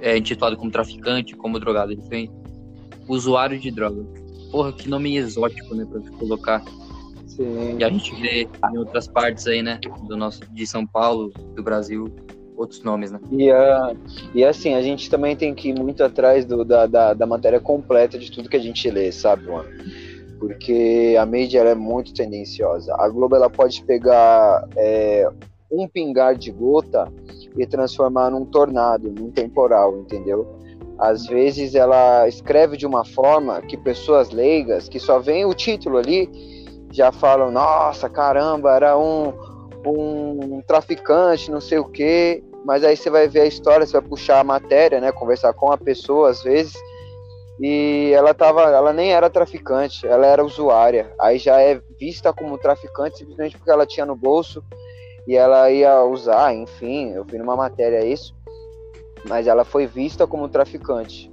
é, 0.00 0.16
intitulado 0.16 0.56
como 0.56 0.70
traficante, 0.70 1.34
como 1.34 1.58
drogado. 1.58 1.92
Ele 1.92 2.02
foi 2.02 2.30
usuário 3.08 3.58
de 3.58 3.70
droga. 3.70 4.04
Porra, 4.50 4.72
que 4.72 4.88
nome 4.88 5.16
exótico, 5.16 5.74
né? 5.74 5.84
Pra 5.84 6.00
colocar. 6.18 6.62
Sim. 7.26 7.78
E 7.78 7.84
a 7.84 7.88
gente 7.88 8.14
vê 8.20 8.46
em 8.72 8.78
outras 8.78 9.08
partes 9.08 9.46
aí, 9.46 9.62
né? 9.62 9.80
Do 10.06 10.16
nosso, 10.16 10.40
de 10.52 10.66
São 10.66 10.86
Paulo, 10.86 11.32
do 11.56 11.62
Brasil, 11.62 12.14
outros 12.56 12.82
nomes, 12.82 13.10
né? 13.10 13.20
E, 13.30 13.50
uh, 13.50 13.96
e 14.34 14.44
assim, 14.44 14.74
a 14.74 14.82
gente 14.82 15.10
também 15.10 15.36
tem 15.36 15.54
que 15.54 15.70
ir 15.70 15.78
muito 15.78 16.02
atrás 16.02 16.44
do, 16.44 16.64
da, 16.64 16.86
da, 16.86 17.14
da 17.14 17.26
matéria 17.26 17.60
completa 17.60 18.18
de 18.18 18.30
tudo 18.30 18.48
que 18.48 18.56
a 18.56 18.60
gente 18.60 18.90
lê, 18.90 19.10
sabe, 19.10 19.46
mano? 19.46 19.68
Porque 20.38 21.16
a 21.18 21.24
mídia 21.24 21.60
é 21.60 21.74
muito 21.74 22.12
tendenciosa. 22.12 22.94
A 22.98 23.08
Globo 23.08 23.36
ela 23.36 23.48
pode 23.48 23.82
pegar 23.84 24.66
é, 24.76 25.28
um 25.70 25.86
pingar 25.88 26.36
de 26.36 26.50
gota 26.50 27.10
e 27.56 27.66
transformar 27.66 28.30
num 28.30 28.44
tornado, 28.44 29.10
num 29.10 29.30
temporal, 29.30 29.98
entendeu? 29.98 30.46
Às 30.98 31.26
vezes 31.26 31.74
ela 31.74 32.28
escreve 32.28 32.76
de 32.76 32.86
uma 32.86 33.04
forma 33.04 33.60
que 33.62 33.76
pessoas 33.76 34.30
leigas, 34.30 34.88
que 34.88 35.00
só 35.00 35.18
veem 35.18 35.44
o 35.44 35.54
título 35.54 35.98
ali, 35.98 36.28
já 36.92 37.10
falam, 37.10 37.50
nossa, 37.50 38.08
caramba, 38.08 38.74
era 38.76 38.98
um, 38.98 39.32
um 39.90 40.62
traficante, 40.66 41.50
não 41.50 41.60
sei 41.60 41.78
o 41.78 41.84
quê. 41.84 42.42
Mas 42.64 42.84
aí 42.84 42.96
você 42.96 43.10
vai 43.10 43.26
ver 43.26 43.40
a 43.40 43.46
história, 43.46 43.86
você 43.86 43.92
vai 43.92 44.08
puxar 44.08 44.40
a 44.40 44.44
matéria, 44.44 45.00
né? 45.00 45.10
Conversar 45.10 45.52
com 45.52 45.72
a 45.72 45.78
pessoa 45.78 46.30
às 46.30 46.42
vezes. 46.42 46.74
E 47.60 48.12
ela 48.14 48.34
tava, 48.34 48.62
ela 48.62 48.92
nem 48.92 49.12
era 49.12 49.28
traficante, 49.28 50.06
ela 50.06 50.26
era 50.26 50.44
usuária. 50.44 51.12
Aí 51.20 51.38
já 51.38 51.60
é 51.60 51.80
vista 51.98 52.32
como 52.32 52.58
traficante 52.58 53.18
simplesmente 53.18 53.56
porque 53.56 53.70
ela 53.70 53.86
tinha 53.86 54.06
no 54.06 54.16
bolso 54.16 54.64
e 55.26 55.36
ela 55.36 55.70
ia 55.70 56.02
usar, 56.02 56.54
enfim, 56.54 57.12
eu 57.12 57.24
vi 57.24 57.38
numa 57.38 57.56
matéria 57.56 58.04
isso. 58.04 58.34
Mas 59.28 59.46
ela 59.46 59.64
foi 59.64 59.86
vista 59.86 60.26
como 60.26 60.48
traficante. 60.48 61.30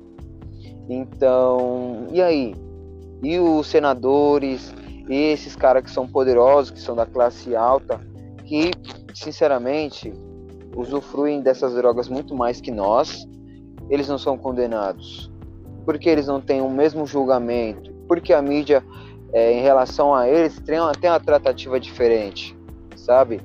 Então, 0.88 2.08
e 2.12 2.22
aí? 2.22 2.56
E 3.24 3.39
os 3.39 3.68
senadores, 3.68 4.74
e 5.10 5.15
esses 5.15 5.56
caras 5.56 5.84
que 5.84 5.91
são 5.91 6.08
poderosos, 6.08 6.72
que 6.72 6.79
são 6.79 6.96
da 6.96 7.06
classe 7.06 7.56
alta, 7.56 8.00
que, 8.50 8.72
sinceramente, 9.13 10.12
usufruem 10.75 11.39
dessas 11.39 11.75
drogas 11.75 12.10
muito 12.10 12.34
mais 12.34 12.60
que 12.60 12.72
nós, 12.72 13.27
eles 13.91 14.08
não 14.08 14.18
são 14.18 14.36
condenados. 14.36 15.32
Porque 15.86 16.10
eles 16.10 16.25
não 16.25 16.41
têm 16.41 16.60
o 16.60 16.70
mesmo 16.70 17.06
julgamento. 17.06 17.94
Porque 18.08 18.34
a 18.34 18.41
mídia, 18.41 18.84
é, 19.32 19.53
em 19.53 19.62
relação 19.62 20.15
a 20.15 20.27
eles, 20.27 20.60
tem 20.62 20.79
uma, 20.79 20.94
tem 20.94 21.12
uma 21.12 21.20
tratativa 21.20 21.79
diferente, 21.79 22.58
sabe? 22.96 23.39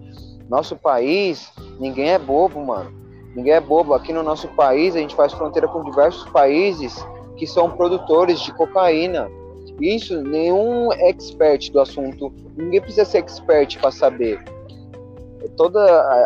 Nosso 0.49 0.75
país, 0.75 1.52
ninguém 1.78 2.08
é 2.08 2.18
bobo, 2.18 2.64
mano. 2.64 2.90
Ninguém 3.37 3.52
é 3.52 3.61
bobo. 3.61 3.92
Aqui 3.92 4.11
no 4.11 4.23
nosso 4.23 4.49
país, 4.49 4.96
a 4.96 5.00
gente 5.00 5.14
faz 5.14 5.34
fronteira 5.34 5.68
com 5.68 5.84
diversos 5.84 6.26
países 6.30 6.96
que 7.37 7.46
são 7.46 7.70
produtores 7.70 8.40
de 8.40 8.54
cocaína 8.54 9.28
isso, 9.80 10.23
nenhum 10.23 10.92
expert 10.92 11.70
do 11.73 11.80
assunto, 11.80 12.32
ninguém 12.56 12.80
precisa 12.80 13.04
ser 13.04 13.18
expert 13.18 13.78
para 13.78 13.90
saber. 13.90 14.42
Toda 15.56 15.80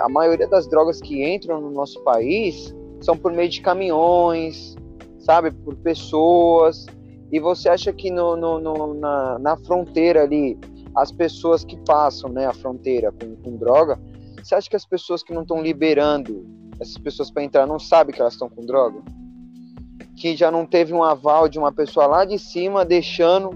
a 0.05 0.09
maioria 0.09 0.47
das 0.47 0.67
drogas 0.67 1.01
que 1.01 1.25
entram 1.25 1.61
no 1.61 1.71
nosso 1.71 2.03
país 2.03 2.75
são 3.01 3.17
por 3.17 3.33
meio 3.33 3.49
de 3.49 3.61
caminhões, 3.61 4.77
sabe, 5.19 5.51
por 5.51 5.77
pessoas. 5.77 6.87
E 7.31 7.39
você 7.39 7.69
acha 7.69 7.93
que 7.93 8.11
no, 8.11 8.37
no, 8.37 8.59
no 8.59 8.95
na, 8.95 9.39
na, 9.39 9.57
fronteira 9.57 10.23
ali, 10.23 10.59
as 10.95 11.13
pessoas 11.13 11.65
que 11.65 11.77
passam, 11.85 12.31
né, 12.31 12.47
a 12.47 12.53
fronteira 12.53 13.13
com, 13.13 13.37
com 13.37 13.57
droga, 13.57 14.01
você 14.43 14.55
acha 14.55 14.71
que 14.71 14.77
as 14.77 14.87
pessoas 14.87 15.23
que 15.23 15.33
não 15.33 15.43
estão 15.43 15.61
liberando 15.61 16.47
essas 16.81 16.97
pessoas 16.97 17.31
para 17.31 17.43
entrar 17.43 17.67
não 17.67 17.79
sabem 17.79 18.15
que 18.15 18.21
elas 18.21 18.35
estão 18.35 18.49
com 18.49 18.65
droga? 18.65 19.03
que 20.19 20.37
já 20.37 20.51
não 20.51 20.67
teve 20.67 20.93
um 20.93 21.03
aval 21.03 21.49
de 21.49 21.59
uma 21.59 21.73
pessoa 21.73 22.07
lá 22.07 22.25
de 22.25 22.39
cima 22.39 22.85
deixando 22.85 23.51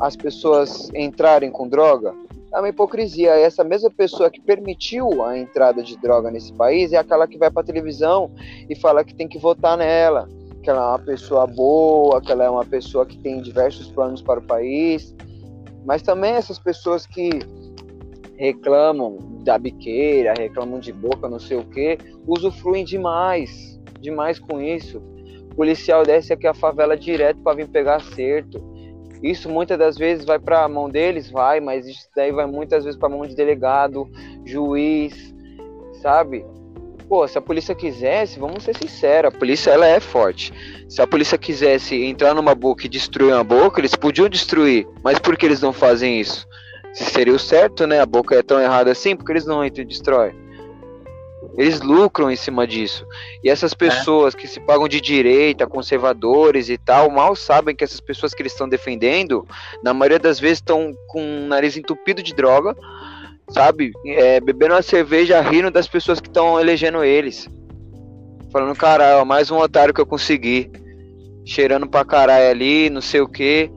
as 0.00 0.16
pessoas 0.16 0.88
entrarem 0.94 1.50
com 1.50 1.68
droga? 1.68 2.14
É 2.52 2.58
uma 2.58 2.68
hipocrisia. 2.68 3.30
Essa 3.30 3.64
mesma 3.64 3.90
pessoa 3.90 4.30
que 4.30 4.40
permitiu 4.40 5.24
a 5.24 5.38
entrada 5.38 5.82
de 5.82 5.96
droga 5.96 6.30
nesse 6.30 6.52
país 6.52 6.92
é 6.92 6.98
aquela 6.98 7.26
que 7.26 7.38
vai 7.38 7.50
para 7.50 7.64
televisão 7.64 8.30
e 8.68 8.76
fala 8.76 9.04
que 9.04 9.14
tem 9.14 9.26
que 9.26 9.38
votar 9.38 9.78
nela, 9.78 10.28
que 10.62 10.68
ela 10.68 10.80
é 10.80 10.88
uma 10.90 10.98
pessoa 10.98 11.46
boa, 11.46 12.20
que 12.20 12.30
ela 12.30 12.44
é 12.44 12.50
uma 12.50 12.64
pessoa 12.64 13.06
que 13.06 13.16
tem 13.18 13.40
diversos 13.40 13.90
planos 13.90 14.20
para 14.20 14.38
o 14.38 14.42
país. 14.42 15.14
Mas 15.84 16.02
também 16.02 16.32
essas 16.32 16.58
pessoas 16.58 17.06
que 17.06 17.30
reclamam 18.36 19.18
da 19.44 19.56
biqueira, 19.56 20.34
reclamam 20.36 20.78
de 20.78 20.92
boca, 20.92 21.28
não 21.28 21.38
sei 21.38 21.56
o 21.56 21.64
que, 21.64 21.96
usufruem 22.26 22.84
demais, 22.84 23.80
demais 24.00 24.38
com 24.38 24.60
isso. 24.60 25.02
O 25.52 25.54
policial 25.54 26.02
desce 26.02 26.32
aqui 26.32 26.46
a 26.46 26.54
favela 26.54 26.96
direto 26.96 27.40
para 27.40 27.56
vir 27.56 27.68
pegar 27.68 27.96
acerto. 27.96 28.62
Isso 29.22 29.48
muitas 29.48 29.78
das 29.78 29.96
vezes 29.96 30.24
vai 30.24 30.38
para 30.38 30.64
a 30.64 30.68
mão 30.68 30.90
deles, 30.90 31.30
vai, 31.30 31.60
mas 31.60 31.86
isso 31.86 32.08
daí 32.14 32.32
vai 32.32 32.46
muitas 32.46 32.84
vezes 32.84 32.98
para 32.98 33.08
mão 33.08 33.26
de 33.26 33.36
delegado, 33.36 34.10
juiz, 34.44 35.32
sabe? 36.02 36.44
Pô, 37.08 37.28
se 37.28 37.38
a 37.38 37.42
polícia 37.42 37.74
quisesse, 37.74 38.40
vamos 38.40 38.64
ser 38.64 38.76
sinceros, 38.76 39.32
a 39.32 39.38
polícia 39.38 39.70
ela 39.70 39.86
é 39.86 40.00
forte. 40.00 40.52
Se 40.88 41.00
a 41.00 41.06
polícia 41.06 41.38
quisesse 41.38 42.02
entrar 42.04 42.34
numa 42.34 42.54
boca 42.54 42.86
e 42.86 42.88
destruir 42.88 43.32
uma 43.32 43.44
boca, 43.44 43.80
eles 43.80 43.94
podiam 43.94 44.28
destruir. 44.28 44.88
Mas 45.04 45.18
por 45.18 45.36
que 45.36 45.46
eles 45.46 45.60
não 45.60 45.72
fazem 45.72 46.20
isso? 46.20 46.46
Se 46.92 47.04
seria 47.04 47.34
o 47.34 47.38
certo, 47.38 47.86
né? 47.86 48.00
A 48.00 48.06
boca 48.06 48.34
é 48.34 48.42
tão 48.42 48.60
errada 48.60 48.90
assim, 48.90 49.14
porque 49.14 49.32
eles 49.32 49.46
não 49.46 49.64
entram 49.64 49.82
e 49.82 49.86
destroem. 49.86 50.41
Eles 51.56 51.80
lucram 51.80 52.30
em 52.30 52.36
cima 52.36 52.66
disso. 52.66 53.06
E 53.44 53.50
essas 53.50 53.74
pessoas 53.74 54.34
é. 54.34 54.38
que 54.38 54.48
se 54.48 54.58
pagam 54.60 54.88
de 54.88 55.00
direita, 55.00 55.66
conservadores 55.66 56.68
e 56.68 56.78
tal, 56.78 57.10
mal 57.10 57.36
sabem 57.36 57.74
que 57.74 57.84
essas 57.84 58.00
pessoas 58.00 58.32
que 58.32 58.42
eles 58.42 58.52
estão 58.52 58.68
defendendo, 58.68 59.46
na 59.82 59.92
maioria 59.92 60.18
das 60.18 60.40
vezes 60.40 60.58
estão 60.58 60.94
com 61.08 61.44
o 61.44 61.46
nariz 61.46 61.76
entupido 61.76 62.22
de 62.22 62.34
droga, 62.34 62.74
sabe? 63.50 63.92
É, 64.06 64.40
bebendo 64.40 64.74
uma 64.74 64.82
cerveja, 64.82 65.40
rindo 65.40 65.70
das 65.70 65.86
pessoas 65.86 66.20
que 66.20 66.28
estão 66.28 66.58
elegendo 66.58 67.04
eles. 67.04 67.48
Falando, 68.50 68.76
caralho, 68.76 69.24
mais 69.26 69.50
um 69.50 69.58
otário 69.58 69.94
que 69.94 70.00
eu 70.00 70.06
consegui. 70.06 70.70
Cheirando 71.44 71.88
pra 71.88 72.04
caralho 72.04 72.50
ali, 72.50 72.88
não 72.88 73.00
sei 73.00 73.20
o 73.20 73.28
que. 73.28 73.70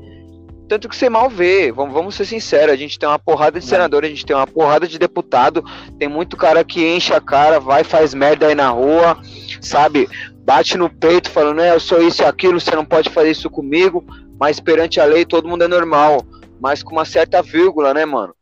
Tanto 0.68 0.90
que 0.90 0.96
você 0.96 1.10
mal 1.10 1.30
vê, 1.30 1.72
vamos, 1.72 1.94
vamos 1.94 2.16
ser 2.16 2.26
sinceros, 2.26 2.74
a 2.74 2.78
gente 2.78 2.98
tem 2.98 3.08
uma 3.08 3.20
porrada 3.20 3.60
de 3.60 3.66
senador, 3.66 4.04
a 4.04 4.08
gente 4.08 4.26
tem 4.26 4.36
uma 4.36 4.48
porrada 4.48 4.88
de 4.88 4.98
deputado, 4.98 5.64
tem 6.00 6.08
muito 6.08 6.36
cara 6.36 6.64
que 6.64 6.84
enche 6.84 7.14
a 7.14 7.22
cara, 7.22 7.60
vai, 7.60 7.84
faz 7.84 8.16
merda 8.16 8.48
aí 8.48 8.56
na 8.56 8.70
rua, 8.70 9.18
sabe? 9.62 10.10
Bate 10.44 10.76
no 10.78 10.90
peito 10.90 11.30
falando, 11.30 11.62
é, 11.62 11.74
eu 11.74 11.80
sou 11.80 12.02
isso 12.02 12.24
e 12.24 12.26
aquilo, 12.26 12.60
você 12.60 12.76
não 12.76 12.84
pode 12.84 13.10
fazer 13.10 13.32
isso 13.32 13.50
comigo, 13.50 14.04
mas 14.40 14.60
perante 14.60 15.00
a 15.00 15.06
lei 15.06 15.24
todo 15.24 15.48
mundo 15.48 15.64
é 15.64 15.68
normal, 15.68 16.26
mas 16.60 16.82
com 16.82 16.94
uma 16.94 17.06
certa 17.06 17.44
vírgula, 17.44 17.94
né, 17.94 18.04
mano? 18.06 18.34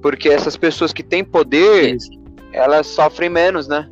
Porque 0.00 0.28
essas 0.28 0.56
pessoas 0.56 0.92
que 0.92 1.02
têm 1.02 1.22
poder, 1.22 1.96
isso. 1.96 2.10
elas 2.50 2.86
sofrem 2.86 3.28
menos, 3.28 3.68
né? 3.68 3.86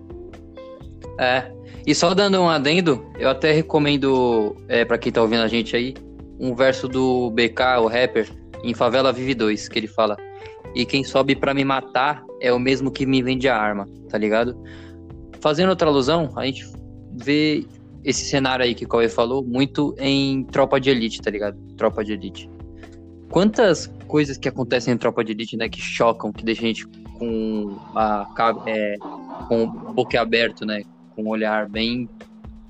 É. 1.19 1.51
E 1.87 1.95
só 1.95 2.15
dando 2.15 2.41
um 2.41 2.49
adendo, 2.49 3.07
eu 3.19 3.29
até 3.29 3.53
recomendo 3.53 4.57
é, 4.67 4.85
para 4.85 4.99
quem 4.99 5.13
tá 5.13 5.21
ouvindo 5.21 5.43
a 5.43 5.49
gente 5.49 5.77
aí, 5.77 5.95
um 6.39 6.55
verso 6.55 6.89
do 6.89 7.31
BK, 7.31 7.81
o 7.81 7.87
rapper, 7.87 8.29
Em 8.63 8.75
Favela 8.75 9.13
Vive 9.13 9.35
Dois, 9.35 9.69
que 9.69 9.79
ele 9.79 9.87
fala. 9.87 10.17
E 10.75 10.85
quem 10.85 11.03
sobe 11.05 11.35
para 11.35 11.55
me 11.55 11.65
matar 11.65 12.25
é 12.41 12.53
o 12.53 12.59
mesmo 12.59 12.91
que 12.91 13.07
me 13.07 13.23
vende 13.23 13.49
a 13.49 13.57
arma, 13.57 13.89
tá 14.09 14.19
ligado? 14.19 14.57
Fazendo 15.41 15.71
outra 15.71 15.89
alusão, 15.89 16.31
a 16.37 16.45
gente 16.45 16.67
vê 17.13 17.65
esse 18.05 18.25
cenário 18.25 18.65
aí 18.65 18.75
que 18.75 18.85
o 18.85 18.89
Cauê 18.89 19.09
falou 19.09 19.45
muito 19.45 19.95
em 19.99 20.45
Tropa 20.45 20.81
de 20.81 20.91
Elite, 20.91 21.21
tá 21.21 21.31
ligado? 21.31 21.57
Tropa 21.77 22.05
de 22.05 22.13
Elite. 22.13 22.49
Quantas 23.31 23.93
coisas 24.07 24.39
que 24.39 24.49
acontecem 24.49 24.95
em 24.95 24.97
Tropa 24.97 25.25
de 25.25 25.33
Elite, 25.33 25.57
né, 25.57 25.69
que 25.69 25.81
chocam, 25.81 26.33
que 26.33 26.45
deixam 26.45 26.65
a 26.65 26.69
gente 26.69 26.87
com 27.19 27.77
a 27.95 28.27
é, 28.67 28.97
com 29.49 29.65
o 29.65 29.93
boca 29.93 30.21
aberto, 30.21 30.65
né, 30.65 30.83
com 31.15 31.25
um 31.25 31.29
olhar 31.29 31.69
bem 31.69 32.09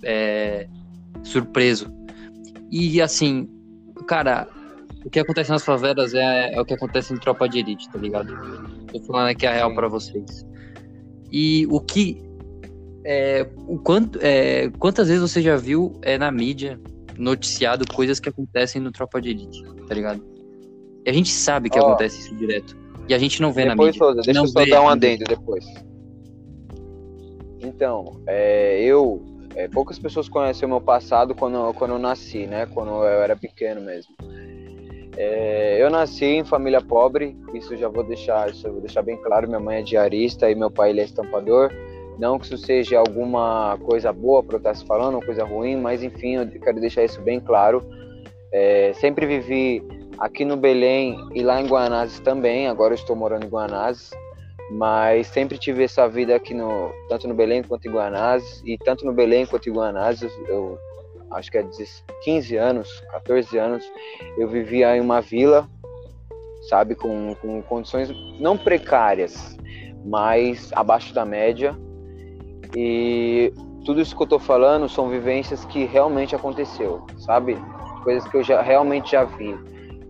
é, 0.03 0.67
surpreso. 1.23 1.93
E 2.71 3.01
assim, 3.03 3.49
cara, 4.07 4.49
o 5.05 5.11
que 5.11 5.21
acontece 5.21 5.51
nas 5.51 5.65
favelas 5.65 6.15
é, 6.15 6.55
é, 6.55 6.61
o 6.61 6.65
que 6.65 6.75
acontece 6.75 7.13
em 7.13 7.17
Tropa 7.17 7.49
de 7.49 7.59
Elite, 7.59 7.89
tá 7.91 7.99
ligado? 7.99 8.35
Tô 8.93 9.01
falando 9.05 9.29
aqui 9.29 9.47
a 9.47 9.53
real 9.53 9.75
para 9.75 9.89
vocês. 9.89 10.47
E 11.31 11.67
o 11.71 11.81
que 11.81 12.23
é, 13.05 13.47
o 13.69 13.79
quanto, 13.79 14.19
é, 14.21 14.69
quantas 14.79 15.09
vezes 15.09 15.23
você 15.23 15.41
já 15.41 15.57
viu 15.57 15.93
é, 16.03 16.19
na 16.19 16.31
mídia 16.31 16.81
noticiado 17.17 17.85
coisas 17.93 18.19
que 18.19 18.29
acontecem 18.29 18.83
no 18.83 18.91
Tropa 18.91 19.21
de 19.21 19.31
Elite, 19.31 19.63
tá 19.87 19.95
ligado? 19.95 20.25
E 21.05 21.11
a 21.11 21.13
gente 21.13 21.31
sabe 21.31 21.71
que 21.71 21.79
oh, 21.79 21.87
acontece 21.87 22.21
isso 22.21 22.35
direto. 22.35 22.77
E 23.09 23.15
a 23.15 23.19
gente 23.19 23.41
não 23.41 23.53
vê 23.53 23.65
na 23.65 23.77
mídia. 23.77 23.95
Toda, 23.97 24.23
deixa 24.23 24.41
eu 24.41 24.47
só 24.49 24.65
dar 24.67 24.83
um 24.83 24.89
adendo 24.89 25.25
depois. 25.25 25.65
Então, 27.61 28.21
é, 28.27 28.83
eu. 28.83 29.25
É, 29.57 29.67
poucas 29.69 29.99
pessoas 29.99 30.29
conhecem 30.29 30.67
o 30.67 30.69
meu 30.69 30.83
passado 30.83 31.35
quando, 31.35 31.73
quando 31.75 31.93
eu 31.93 31.99
nasci, 31.99 32.47
né? 32.47 32.67
Quando 32.67 32.91
eu 32.91 33.23
era 33.23 33.35
pequeno 33.35 33.81
mesmo. 33.81 34.15
É, 35.17 35.83
eu 35.83 35.89
nasci 35.89 36.27
em 36.27 36.45
família 36.45 36.83
pobre, 36.83 37.35
isso 37.55 37.75
já 37.75 37.89
vou 37.89 38.05
deixar, 38.05 38.51
isso 38.51 38.71
vou 38.71 38.83
deixar 38.83 39.01
bem 39.01 39.17
claro. 39.17 39.49
Minha 39.49 39.59
mãe 39.59 39.79
é 39.79 39.83
diarista 39.83 40.51
e 40.51 40.55
meu 40.55 40.71
pai 40.71 40.91
ele 40.91 41.01
é 41.01 41.05
estampador. 41.05 41.73
Não 42.19 42.39
que 42.39 42.45
isso 42.45 42.59
seja 42.59 42.99
alguma 42.99 43.79
coisa 43.83 44.13
boa 44.13 44.43
para 44.43 44.57
eu 44.57 44.59
estar 44.59 44.75
se 44.75 44.85
falando, 44.85 45.25
coisa 45.25 45.45
ruim, 45.45 45.77
mas 45.77 46.03
enfim, 46.03 46.37
eu 46.37 46.61
quero 46.61 46.79
deixar 46.79 47.05
isso 47.05 47.21
bem 47.23 47.41
claro. 47.41 47.83
É, 48.53 48.93
sempre 48.95 49.25
vivi 49.27 49.83
aqui 50.19 50.45
no 50.45 50.57
Belém 50.57 51.19
e 51.35 51.43
lá 51.43 51.61
em 51.61 51.67
Guanazes 51.67 52.21
também. 52.21 52.69
Agora 52.69 52.93
eu 52.93 52.97
estou 52.97 53.17
morando 53.17 53.47
em 53.47 53.49
Guanazes, 53.49 54.11
mas 54.71 55.29
sempre 55.29 55.59
tive 55.59 55.85
essa 55.85 56.09
vida 56.09 56.35
aqui 56.35 56.53
no 56.53 56.91
tanto 57.09 57.29
no 57.29 57.35
Belém 57.35 57.63
quanto 57.63 57.87
em 57.87 57.93
Guanazes 57.93 58.63
e 58.65 58.77
tanto 58.79 59.05
no 59.05 59.13
Belém 59.13 59.47
quanto 59.47 59.69
em 59.69 59.73
Guanazes 59.73 60.33
eu 60.49 60.79
acho 61.31 61.51
que 61.51 61.59
é 61.59 61.67
15 62.23 62.57
anos, 62.57 63.03
14 63.11 63.59
anos, 63.59 63.85
eu 64.39 64.49
vivia 64.49 64.97
em 64.97 65.01
uma 65.01 65.21
vila, 65.21 65.69
sabe, 66.69 66.95
com, 66.95 67.35
com 67.37 67.63
condições 67.63 68.11
não 68.41 68.57
precárias, 68.57 69.57
mas 70.05 70.71
abaixo 70.73 71.13
da 71.15 71.25
média 71.25 71.77
e 72.75 73.53
tudo 73.85 74.01
isso 74.01 74.17
que 74.17 74.23
eu 74.23 74.27
tô 74.27 74.39
falando 74.39 74.89
são 74.89 75.09
vivências 75.09 75.65
que 75.65 75.85
realmente 75.85 76.35
aconteceu, 76.35 77.07
sabe? 77.19 77.57
Coisas 78.03 78.29
que 78.29 78.37
eu 78.37 78.43
já 78.43 78.61
realmente 78.63 79.13
já 79.13 79.25
vi. 79.25 79.57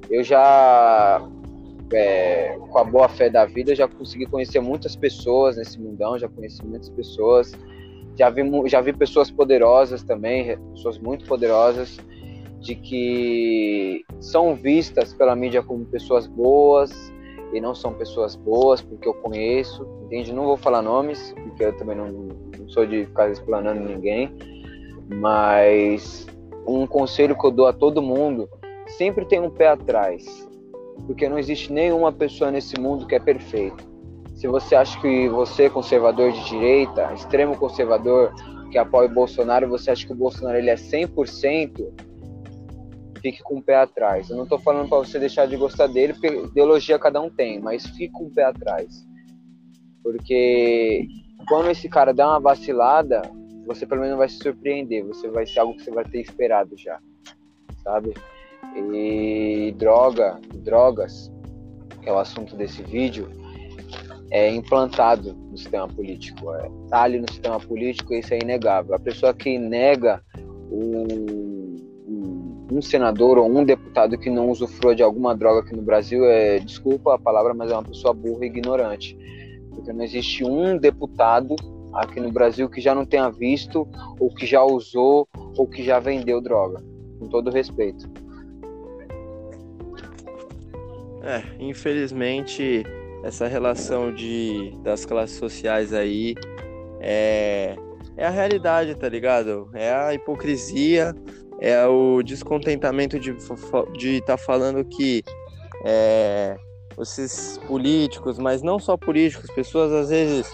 Eu 0.08 0.22
já 0.22 1.20
é, 1.92 2.56
com 2.58 2.78
a 2.78 2.84
boa 2.84 3.08
fé 3.08 3.30
da 3.30 3.44
vida, 3.44 3.74
já 3.74 3.86
consegui 3.86 4.26
conhecer 4.26 4.60
muitas 4.60 4.96
pessoas 4.96 5.56
nesse 5.56 5.80
mundão, 5.80 6.18
já 6.18 6.28
conheci 6.28 6.64
muitas 6.64 6.88
pessoas, 6.90 7.52
já 8.16 8.30
vi, 8.30 8.42
já 8.66 8.80
vi 8.80 8.92
pessoas 8.92 9.30
poderosas 9.30 10.02
também, 10.02 10.58
pessoas 10.72 10.98
muito 10.98 11.26
poderosas, 11.26 11.98
de 12.60 12.74
que 12.74 14.04
são 14.20 14.54
vistas 14.54 15.12
pela 15.12 15.36
mídia 15.36 15.62
como 15.62 15.84
pessoas 15.84 16.26
boas 16.26 17.12
e 17.52 17.60
não 17.60 17.74
são 17.74 17.92
pessoas 17.92 18.34
boas, 18.34 18.82
porque 18.82 19.08
eu 19.08 19.14
conheço, 19.14 19.86
entende? 20.04 20.32
Não 20.32 20.44
vou 20.44 20.56
falar 20.56 20.82
nomes, 20.82 21.34
porque 21.42 21.64
eu 21.64 21.76
também 21.76 21.96
não, 21.96 22.08
não 22.08 22.68
sou 22.68 22.86
de 22.86 23.04
ficar 23.04 23.30
explanando 23.30 23.80
ninguém, 23.80 24.34
mas 25.14 26.26
um 26.66 26.86
conselho 26.86 27.38
que 27.38 27.46
eu 27.46 27.50
dou 27.50 27.66
a 27.66 27.72
todo 27.72 28.02
mundo, 28.02 28.48
sempre 28.88 29.24
tem 29.24 29.40
um 29.40 29.50
pé 29.50 29.68
atrás, 29.68 30.45
porque 31.06 31.28
não 31.28 31.38
existe 31.38 31.72
nenhuma 31.72 32.12
pessoa 32.12 32.50
nesse 32.50 32.78
mundo 32.80 33.06
que 33.06 33.14
é 33.14 33.20
perfeita. 33.20 33.84
Se 34.34 34.46
você 34.46 34.74
acha 34.74 35.00
que 35.00 35.28
você 35.28 35.64
é 35.64 35.70
conservador 35.70 36.30
de 36.32 36.44
direita, 36.44 37.12
extremo 37.14 37.56
conservador, 37.56 38.32
que 38.70 38.78
apoia 38.78 39.08
o 39.08 39.14
Bolsonaro, 39.14 39.68
você 39.68 39.90
acha 39.90 40.06
que 40.06 40.12
o 40.12 40.16
Bolsonaro 40.16 40.58
ele 40.58 40.70
é 40.70 40.74
100%, 40.74 41.92
fique 43.20 43.42
com 43.42 43.58
o 43.58 43.62
pé 43.62 43.76
atrás. 43.76 44.28
Eu 44.28 44.36
não 44.36 44.44
estou 44.44 44.58
falando 44.58 44.88
para 44.88 44.98
você 44.98 45.18
deixar 45.18 45.46
de 45.46 45.56
gostar 45.56 45.86
dele, 45.86 46.12
porque 46.12 46.28
ideologia 46.28 46.98
cada 46.98 47.20
um 47.20 47.30
tem, 47.30 47.60
mas 47.60 47.86
fique 47.86 48.10
com 48.10 48.24
o 48.26 48.30
pé 48.30 48.44
atrás. 48.44 49.06
Porque 50.02 51.06
quando 51.48 51.70
esse 51.70 51.88
cara 51.88 52.12
dá 52.12 52.28
uma 52.28 52.40
vacilada, 52.40 53.22
você 53.66 53.86
pelo 53.86 54.02
menos 54.02 54.16
vai 54.16 54.28
se 54.28 54.38
surpreender, 54.38 55.04
você 55.04 55.28
vai 55.28 55.46
ser 55.46 55.60
algo 55.60 55.74
que 55.76 55.82
você 55.82 55.90
vai 55.90 56.04
ter 56.04 56.20
esperado 56.20 56.76
já, 56.76 57.00
sabe? 57.82 58.14
E 58.74 59.74
droga, 59.78 60.38
drogas, 60.56 61.32
que 62.02 62.08
é 62.08 62.12
o 62.12 62.18
assunto 62.18 62.56
desse 62.56 62.82
vídeo, 62.82 63.28
é 64.30 64.50
implantado 64.50 65.34
no 65.34 65.56
sistema 65.56 65.88
político. 65.88 66.54
É, 66.54 66.70
tá 66.88 67.02
ali 67.02 67.18
no 67.18 67.30
sistema 67.30 67.58
político, 67.58 68.14
isso 68.14 68.34
é 68.34 68.38
inegável. 68.38 68.94
A 68.94 68.98
pessoa 68.98 69.32
que 69.32 69.58
nega 69.58 70.22
um, 70.70 71.76
um, 72.08 72.66
um 72.72 72.82
senador 72.82 73.38
ou 73.38 73.48
um 73.48 73.64
deputado 73.64 74.18
que 74.18 74.28
não 74.28 74.50
usufrua 74.50 74.94
de 74.94 75.02
alguma 75.02 75.34
droga 75.34 75.60
aqui 75.60 75.74
no 75.74 75.82
Brasil 75.82 76.24
é, 76.24 76.58
desculpa 76.58 77.14
a 77.14 77.18
palavra, 77.18 77.54
mas 77.54 77.70
é 77.70 77.74
uma 77.74 77.84
pessoa 77.84 78.12
burra 78.12 78.44
e 78.44 78.48
ignorante 78.48 79.16
porque 79.76 79.92
não 79.92 80.02
existe 80.02 80.42
um 80.42 80.78
deputado 80.78 81.54
aqui 81.92 82.18
no 82.18 82.32
Brasil 82.32 82.68
que 82.68 82.80
já 82.80 82.94
não 82.94 83.04
tenha 83.04 83.30
visto, 83.30 83.86
ou 84.18 84.34
que 84.34 84.46
já 84.46 84.64
usou, 84.64 85.28
ou 85.56 85.66
que 85.68 85.84
já 85.84 86.00
vendeu 86.00 86.40
droga. 86.40 86.82
Com 87.18 87.28
todo 87.28 87.50
respeito. 87.50 88.08
É, 91.26 91.42
infelizmente, 91.58 92.84
essa 93.24 93.48
relação 93.48 94.14
de, 94.14 94.70
das 94.84 95.04
classes 95.04 95.36
sociais 95.36 95.92
aí 95.92 96.36
é, 97.00 97.74
é 98.16 98.24
a 98.24 98.30
realidade, 98.30 98.94
tá 98.94 99.08
ligado? 99.08 99.68
É 99.74 99.92
a 99.92 100.14
hipocrisia, 100.14 101.12
é 101.60 101.84
o 101.84 102.22
descontentamento 102.22 103.18
de 103.18 103.32
estar 103.32 103.84
de 103.98 104.20
tá 104.20 104.36
falando 104.36 104.84
que 104.84 105.24
é, 105.84 106.56
esses 106.96 107.58
políticos, 107.66 108.38
mas 108.38 108.62
não 108.62 108.78
só 108.78 108.96
políticos, 108.96 109.50
pessoas 109.50 109.90
às 109.90 110.10
vezes 110.10 110.48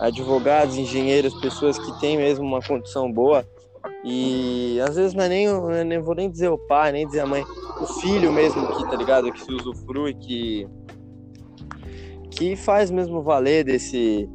advogados, 0.00 0.78
engenheiros, 0.78 1.34
pessoas 1.34 1.78
que 1.78 2.00
têm 2.00 2.16
mesmo 2.16 2.46
uma 2.46 2.62
condição 2.62 3.12
boa 3.12 3.46
e 4.04 4.78
às 4.80 4.96
vezes 4.96 5.14
não 5.14 5.24
é 5.24 5.28
nem, 5.28 5.46
é 5.46 6.00
vou 6.00 6.14
nem 6.14 6.30
dizer 6.30 6.48
o 6.48 6.58
pai, 6.58 6.92
nem 6.92 7.06
dizer 7.06 7.20
a 7.20 7.26
mãe, 7.26 7.42
o 7.80 7.86
filho 8.00 8.32
mesmo 8.32 8.66
que, 8.66 8.90
tá 8.90 8.96
ligado, 8.96 9.32
que 9.32 9.40
se 9.40 9.52
usufrui, 9.52 10.14
que 10.14 10.66
que 12.30 12.56
faz 12.56 12.90
mesmo 12.90 13.22
valer 13.22 13.64
desse, 13.64 14.28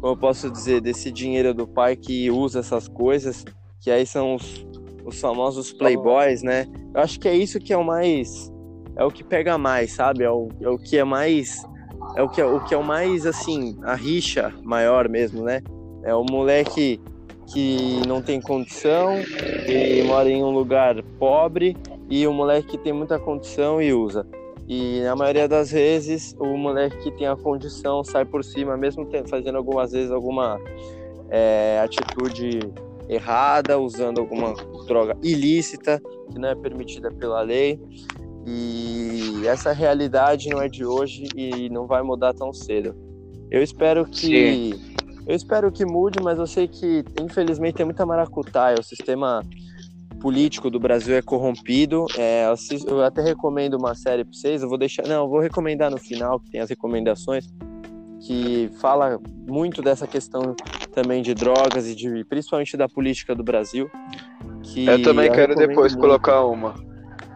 como 0.00 0.12
eu 0.12 0.16
posso 0.16 0.48
dizer, 0.48 0.80
desse 0.80 1.10
dinheiro 1.10 1.52
do 1.52 1.66
pai 1.66 1.96
que 1.96 2.30
usa 2.30 2.60
essas 2.60 2.86
coisas, 2.86 3.44
que 3.80 3.90
aí 3.90 4.06
são 4.06 4.36
os, 4.36 4.64
os 5.04 5.20
famosos 5.20 5.72
playboys, 5.72 6.44
né? 6.44 6.66
Eu 6.94 7.00
acho 7.00 7.18
que 7.18 7.26
é 7.28 7.34
isso 7.34 7.58
que 7.58 7.72
é 7.72 7.76
o 7.76 7.84
mais 7.84 8.52
é 8.96 9.04
o 9.04 9.10
que 9.10 9.24
pega 9.24 9.56
mais, 9.56 9.92
sabe? 9.92 10.24
É 10.24 10.30
o, 10.30 10.48
é 10.60 10.68
o 10.68 10.78
que 10.78 10.98
é 10.98 11.04
mais. 11.04 11.62
É 12.16 12.22
o 12.22 12.28
que 12.28 12.40
é, 12.40 12.44
o 12.44 12.60
que 12.60 12.74
é 12.74 12.76
o 12.76 12.84
mais, 12.84 13.24
assim, 13.26 13.78
a 13.82 13.94
rixa 13.94 14.52
maior 14.62 15.08
mesmo, 15.08 15.44
né? 15.44 15.62
É 16.02 16.14
o 16.14 16.24
moleque 16.24 17.00
que 17.46 18.00
não 18.06 18.22
tem 18.22 18.40
condição 18.40 19.14
e 19.68 20.02
mora 20.02 20.28
em 20.28 20.42
um 20.42 20.50
lugar 20.50 21.02
pobre 21.18 21.76
e 22.08 22.26
o 22.26 22.32
moleque 22.32 22.68
que 22.68 22.78
tem 22.78 22.92
muita 22.92 23.18
condição 23.18 23.80
e 23.80 23.92
usa. 23.92 24.26
E 24.68 25.00
na 25.00 25.16
maioria 25.16 25.48
das 25.48 25.70
vezes 25.70 26.36
o 26.38 26.56
moleque 26.56 26.96
que 26.98 27.10
tem 27.12 27.26
a 27.26 27.36
condição 27.36 28.04
sai 28.04 28.24
por 28.24 28.44
cima, 28.44 28.76
mesmo 28.76 29.08
fazendo 29.26 29.56
algumas 29.56 29.92
vezes 29.92 30.10
alguma 30.10 30.60
é, 31.28 31.80
atitude 31.82 32.60
errada, 33.08 33.78
usando 33.78 34.20
alguma 34.20 34.54
droga 34.86 35.16
ilícita 35.22 36.00
que 36.30 36.38
não 36.38 36.48
é 36.48 36.54
permitida 36.54 37.10
pela 37.10 37.42
lei. 37.42 37.80
E 38.46 39.46
essa 39.46 39.72
realidade 39.72 40.48
não 40.48 40.60
é 40.60 40.68
de 40.68 40.84
hoje 40.84 41.28
e 41.36 41.68
não 41.70 41.86
vai 41.86 42.02
mudar 42.02 42.32
tão 42.34 42.52
cedo. 42.52 42.94
Eu 43.50 43.62
espero 43.62 44.04
que 44.06 44.72
Sim. 44.72 44.91
Eu 45.26 45.34
espero 45.36 45.70
que 45.70 45.84
mude, 45.84 46.20
mas 46.22 46.38
eu 46.38 46.46
sei 46.46 46.66
que 46.66 47.04
infelizmente 47.20 47.74
tem 47.74 47.86
muita 47.86 48.04
maracutaia. 48.04 48.76
O 48.78 48.82
sistema 48.82 49.42
político 50.20 50.70
do 50.70 50.78
Brasil 50.78 51.16
é 51.16 51.22
corrompido. 51.22 52.06
É, 52.16 52.46
eu 52.86 53.02
até 53.02 53.22
recomendo 53.22 53.74
uma 53.74 53.94
série 53.94 54.24
para 54.24 54.32
vocês. 54.32 54.62
Eu 54.62 54.68
vou 54.68 54.78
deixar, 54.78 55.06
não, 55.06 55.24
eu 55.24 55.28
vou 55.28 55.40
recomendar 55.40 55.90
no 55.90 55.98
final 55.98 56.38
que 56.40 56.50
tem 56.50 56.60
as 56.60 56.70
recomendações 56.70 57.46
que 58.20 58.70
fala 58.80 59.20
muito 59.48 59.82
dessa 59.82 60.06
questão 60.06 60.54
também 60.94 61.22
de 61.22 61.34
drogas 61.34 61.88
e 61.88 61.94
de 61.94 62.24
principalmente 62.24 62.76
da 62.76 62.88
política 62.88 63.34
do 63.34 63.42
Brasil. 63.42 63.90
eu 64.76 65.02
também 65.02 65.26
eu 65.26 65.32
quero 65.32 65.54
depois 65.56 65.92
muito. 65.92 66.06
colocar 66.06 66.44
uma. 66.44 66.74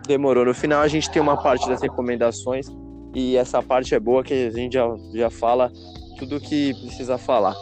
Demorou. 0.07 0.45
No 0.45 0.55
final 0.55 0.83
a 0.83 0.89
gente 0.89 1.11
tem 1.11 1.21
uma 1.21 1.37
parte 1.37 1.69
das 1.69 1.83
recomendações 1.83 2.69
e 3.15 3.37
essa 3.37 3.61
parte 3.63 3.95
é 3.95 4.01
boa 4.01 4.23
que 4.23 4.33
a 4.33 4.51
gente 4.51 4.75
já, 4.75 4.87
já 5.13 5.31
fala 5.31 5.73
tudo 6.19 6.41
que 6.41 6.75
precisa 6.75 7.19
falar. 7.19 7.55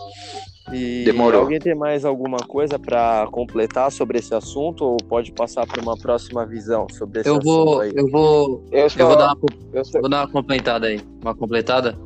E 0.73 1.05
Demorou. 1.05 1.43
alguém 1.43 1.61
tem 1.61 1.75
mais 1.75 2.05
alguma 2.05 2.39
coisa 2.41 2.79
para 2.79 3.27
completar 3.31 3.93
sobre 3.93 4.19
esse 4.19 4.35
assunto 4.35 4.83
ou 4.85 4.97
pode 4.97 5.31
passar 5.33 5.67
para 5.67 5.81
uma 5.83 5.97
próxima 5.97 6.47
visão 6.47 6.87
sobre 6.91 7.21
esse 7.21 7.29
Eu 7.29 7.37
assunto 7.37 7.45
vou, 7.45 7.81
aí? 7.81 7.93
eu 7.95 8.09
vou, 8.11 8.65
Eu, 8.73 8.81
eu 8.81 8.91
só, 8.91 9.07
vou 9.07 9.17
dar 9.17 9.27
uma, 9.27 9.37
eu 9.75 9.85
só- 9.85 10.01
vou 10.01 10.09
dar 10.09 10.21
uma 10.23 10.29
completada 10.33 10.87
aí, 10.87 11.03
uma 11.23 11.35
completada. 11.35 11.99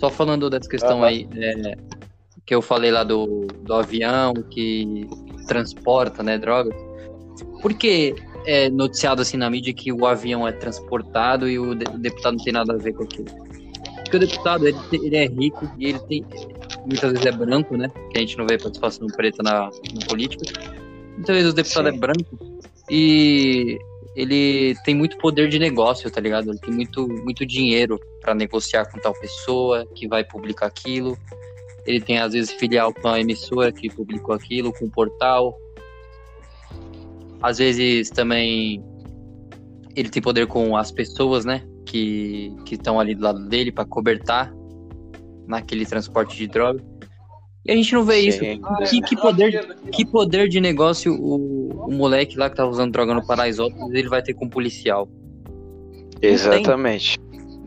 Só 0.00 0.10
falando 0.10 0.48
dessa 0.48 0.68
questão 0.68 0.98
Aham. 0.98 1.06
aí, 1.06 1.28
é, 1.36 1.74
que 2.46 2.54
eu 2.54 2.62
falei 2.62 2.90
lá 2.90 3.04
do, 3.04 3.46
do 3.62 3.74
avião 3.74 4.32
que 4.50 5.06
transporta, 5.46 6.22
né, 6.22 6.38
drogas. 6.38 6.74
Por 7.60 7.74
que 7.74 8.14
é 8.46 8.68
noticiado 8.70 9.22
assim 9.22 9.36
na 9.36 9.48
mídia 9.50 9.72
que 9.72 9.92
o 9.92 10.06
avião 10.06 10.48
é 10.48 10.50
transportado 10.52 11.48
e 11.48 11.58
o 11.58 11.74
deputado 11.74 12.36
não 12.36 12.42
tem 12.44 12.52
nada 12.52 12.72
a 12.72 12.78
ver 12.78 12.94
com 12.94 13.04
aquilo? 13.04 13.28
Porque 14.12 14.26
o 14.26 14.28
deputado, 14.28 14.68
ele, 14.68 14.78
ele 14.92 15.16
é 15.16 15.26
rico 15.26 15.66
e 15.78 15.86
ele 15.86 15.98
tem, 16.00 16.22
muitas 16.84 17.12
vezes 17.12 17.24
é 17.24 17.32
branco, 17.32 17.78
né, 17.78 17.90
que 18.10 18.18
a 18.18 18.20
gente 18.20 18.36
não 18.36 18.46
vê 18.46 18.58
participação 18.58 19.06
preta 19.06 19.42
na, 19.42 19.70
na 19.70 20.06
política. 20.06 20.44
Muitas 21.16 21.34
vezes 21.34 21.50
o 21.50 21.54
deputado 21.54 21.88
Sim. 21.88 21.96
é 21.96 21.98
branco 21.98 22.62
e 22.90 23.78
ele 24.14 24.76
tem 24.84 24.94
muito 24.94 25.16
poder 25.16 25.48
de 25.48 25.58
negócio, 25.58 26.10
tá 26.10 26.20
ligado? 26.20 26.50
Ele 26.50 26.58
tem 26.58 26.74
muito, 26.74 27.08
muito 27.08 27.46
dinheiro 27.46 27.98
para 28.20 28.34
negociar 28.34 28.84
com 28.84 29.00
tal 29.00 29.14
pessoa 29.14 29.86
que 29.94 30.06
vai 30.06 30.22
publicar 30.22 30.66
aquilo. 30.66 31.16
Ele 31.86 31.98
tem, 31.98 32.18
às 32.18 32.34
vezes, 32.34 32.52
filial 32.52 32.92
com 32.92 33.08
a 33.08 33.18
emissora 33.18 33.72
que 33.72 33.88
publicou 33.88 34.34
aquilo, 34.34 34.74
com 34.74 34.84
o 34.84 34.90
portal. 34.90 35.58
Às 37.40 37.56
vezes 37.56 38.10
também 38.10 38.84
ele 39.96 40.10
tem 40.10 40.20
poder 40.20 40.46
com 40.46 40.76
as 40.76 40.92
pessoas, 40.92 41.46
né? 41.46 41.66
Que 41.84 42.54
estão 42.70 42.98
ali 42.98 43.14
do 43.14 43.22
lado 43.22 43.46
dele 43.48 43.72
para 43.72 43.84
cobertar 43.84 44.52
naquele 45.46 45.84
transporte 45.84 46.36
de 46.36 46.46
droga. 46.46 46.82
E 47.64 47.70
a 47.70 47.76
gente 47.76 47.92
não 47.92 48.04
vê 48.04 48.18
isso. 48.18 48.38
Sim. 48.38 48.60
Que, 48.88 49.02
que 49.02 49.16
poder, 49.16 49.76
que 49.92 50.04
poder 50.04 50.48
de 50.48 50.60
negócio 50.60 51.14
o, 51.14 51.86
o 51.86 51.92
moleque 51.92 52.36
lá 52.36 52.50
que 52.50 52.56
tá 52.56 52.66
usando 52.66 52.92
droga 52.92 53.14
no 53.14 53.24
Paraisópolis 53.24 53.94
ele 53.94 54.08
vai 54.08 54.22
ter 54.22 54.34
com 54.34 54.46
o 54.46 54.50
policial? 54.50 55.08
Exatamente. 56.20 57.18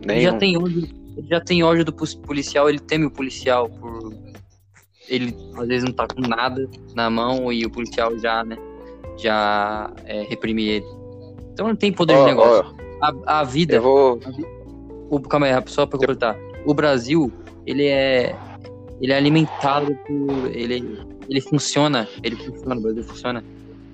Ele 0.07 0.21
já 0.21 0.33
tem 0.37 0.57
ódio, 0.57 0.87
ele 1.17 1.27
já 1.27 1.41
tem 1.41 1.63
ódio 1.63 1.85
do 1.85 1.93
policial, 1.93 2.69
ele 2.69 2.79
teme 2.79 3.05
o 3.05 3.11
policial 3.11 3.69
por 3.69 4.13
ele 5.07 5.35
às 5.55 5.67
vezes 5.67 5.83
não 5.83 5.93
tá 5.93 6.07
com 6.07 6.21
nada 6.21 6.67
na 6.93 7.09
mão 7.09 7.51
e 7.51 7.65
o 7.65 7.69
policial 7.69 8.17
já, 8.17 8.43
né, 8.43 8.57
já 9.17 9.91
é, 10.05 10.23
reprime 10.23 10.67
ele. 10.67 10.85
Então 11.53 11.67
não 11.67 11.75
tem 11.75 11.91
poder 11.91 12.15
Ó, 12.15 12.25
de 12.25 12.31
negócio. 12.31 12.74
A, 13.01 13.39
a 13.39 13.43
vida, 13.43 13.75
eu 13.75 13.81
vou. 13.81 14.19
o, 15.09 15.19
calma 15.21 15.47
aí, 15.47 15.63
só 15.67 15.85
pra 15.85 15.99
completar. 15.99 16.37
O 16.65 16.73
Brasil, 16.73 17.31
ele 17.65 17.87
é 17.87 18.35
ele 19.01 19.11
é 19.11 19.17
alimentado 19.17 19.93
por 20.07 20.55
ele 20.55 20.99
ele 21.27 21.41
funciona, 21.41 22.07
ele 22.23 22.35
funciona, 22.35 22.75
o 22.75 22.81
Brasil 22.81 23.03
funciona 23.03 23.43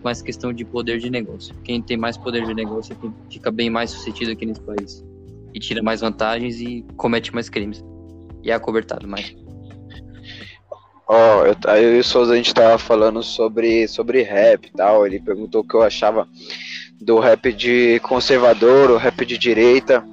com 0.02 0.10
essa 0.10 0.24
questão 0.24 0.52
de 0.52 0.66
poder 0.66 1.00
de 1.00 1.10
negócio. 1.10 1.56
Quem 1.64 1.82
tem 1.82 1.96
mais 1.96 2.18
poder 2.18 2.46
de 2.46 2.54
negócio 2.54 2.94
é 2.94 3.32
fica 3.32 3.52
bem 3.52 3.70
mais 3.70 3.92
sucedido 3.92 4.32
aqui 4.32 4.46
nesse 4.46 4.62
país 4.62 5.04
e 5.54 5.60
tira 5.60 5.82
mais 5.82 6.02
vantagens 6.02 6.60
e 6.60 6.86
comete 6.98 7.34
mais 7.34 7.50
crimes. 7.50 7.84
E 8.44 8.52
é 8.52 8.54
acobertado 8.54 9.08
mais. 9.08 9.36
Ó, 11.08 11.46
eu, 11.46 11.56
aí 11.68 11.84
eu 11.84 11.98
e 11.98 12.00
o 12.00 12.04
Souza 12.04 12.34
a 12.34 12.38
gente 12.38 12.54
tava 12.54 12.78
falando 12.78 13.22
sobre, 13.22 13.88
sobre 13.88 14.24
rap 14.24 14.66
e 14.66 14.72
tal. 14.72 15.06
Ele 15.06 15.20
perguntou 15.20 15.62
o 15.62 15.68
que 15.68 15.76
eu 15.76 15.84
achava 15.84 16.28
do 17.02 17.20
rap 17.20 17.52
de 17.52 18.00
conservador, 18.02 18.92
o 18.92 18.98
rap 18.98 19.26
de 19.26 19.38
direita. 19.38 20.06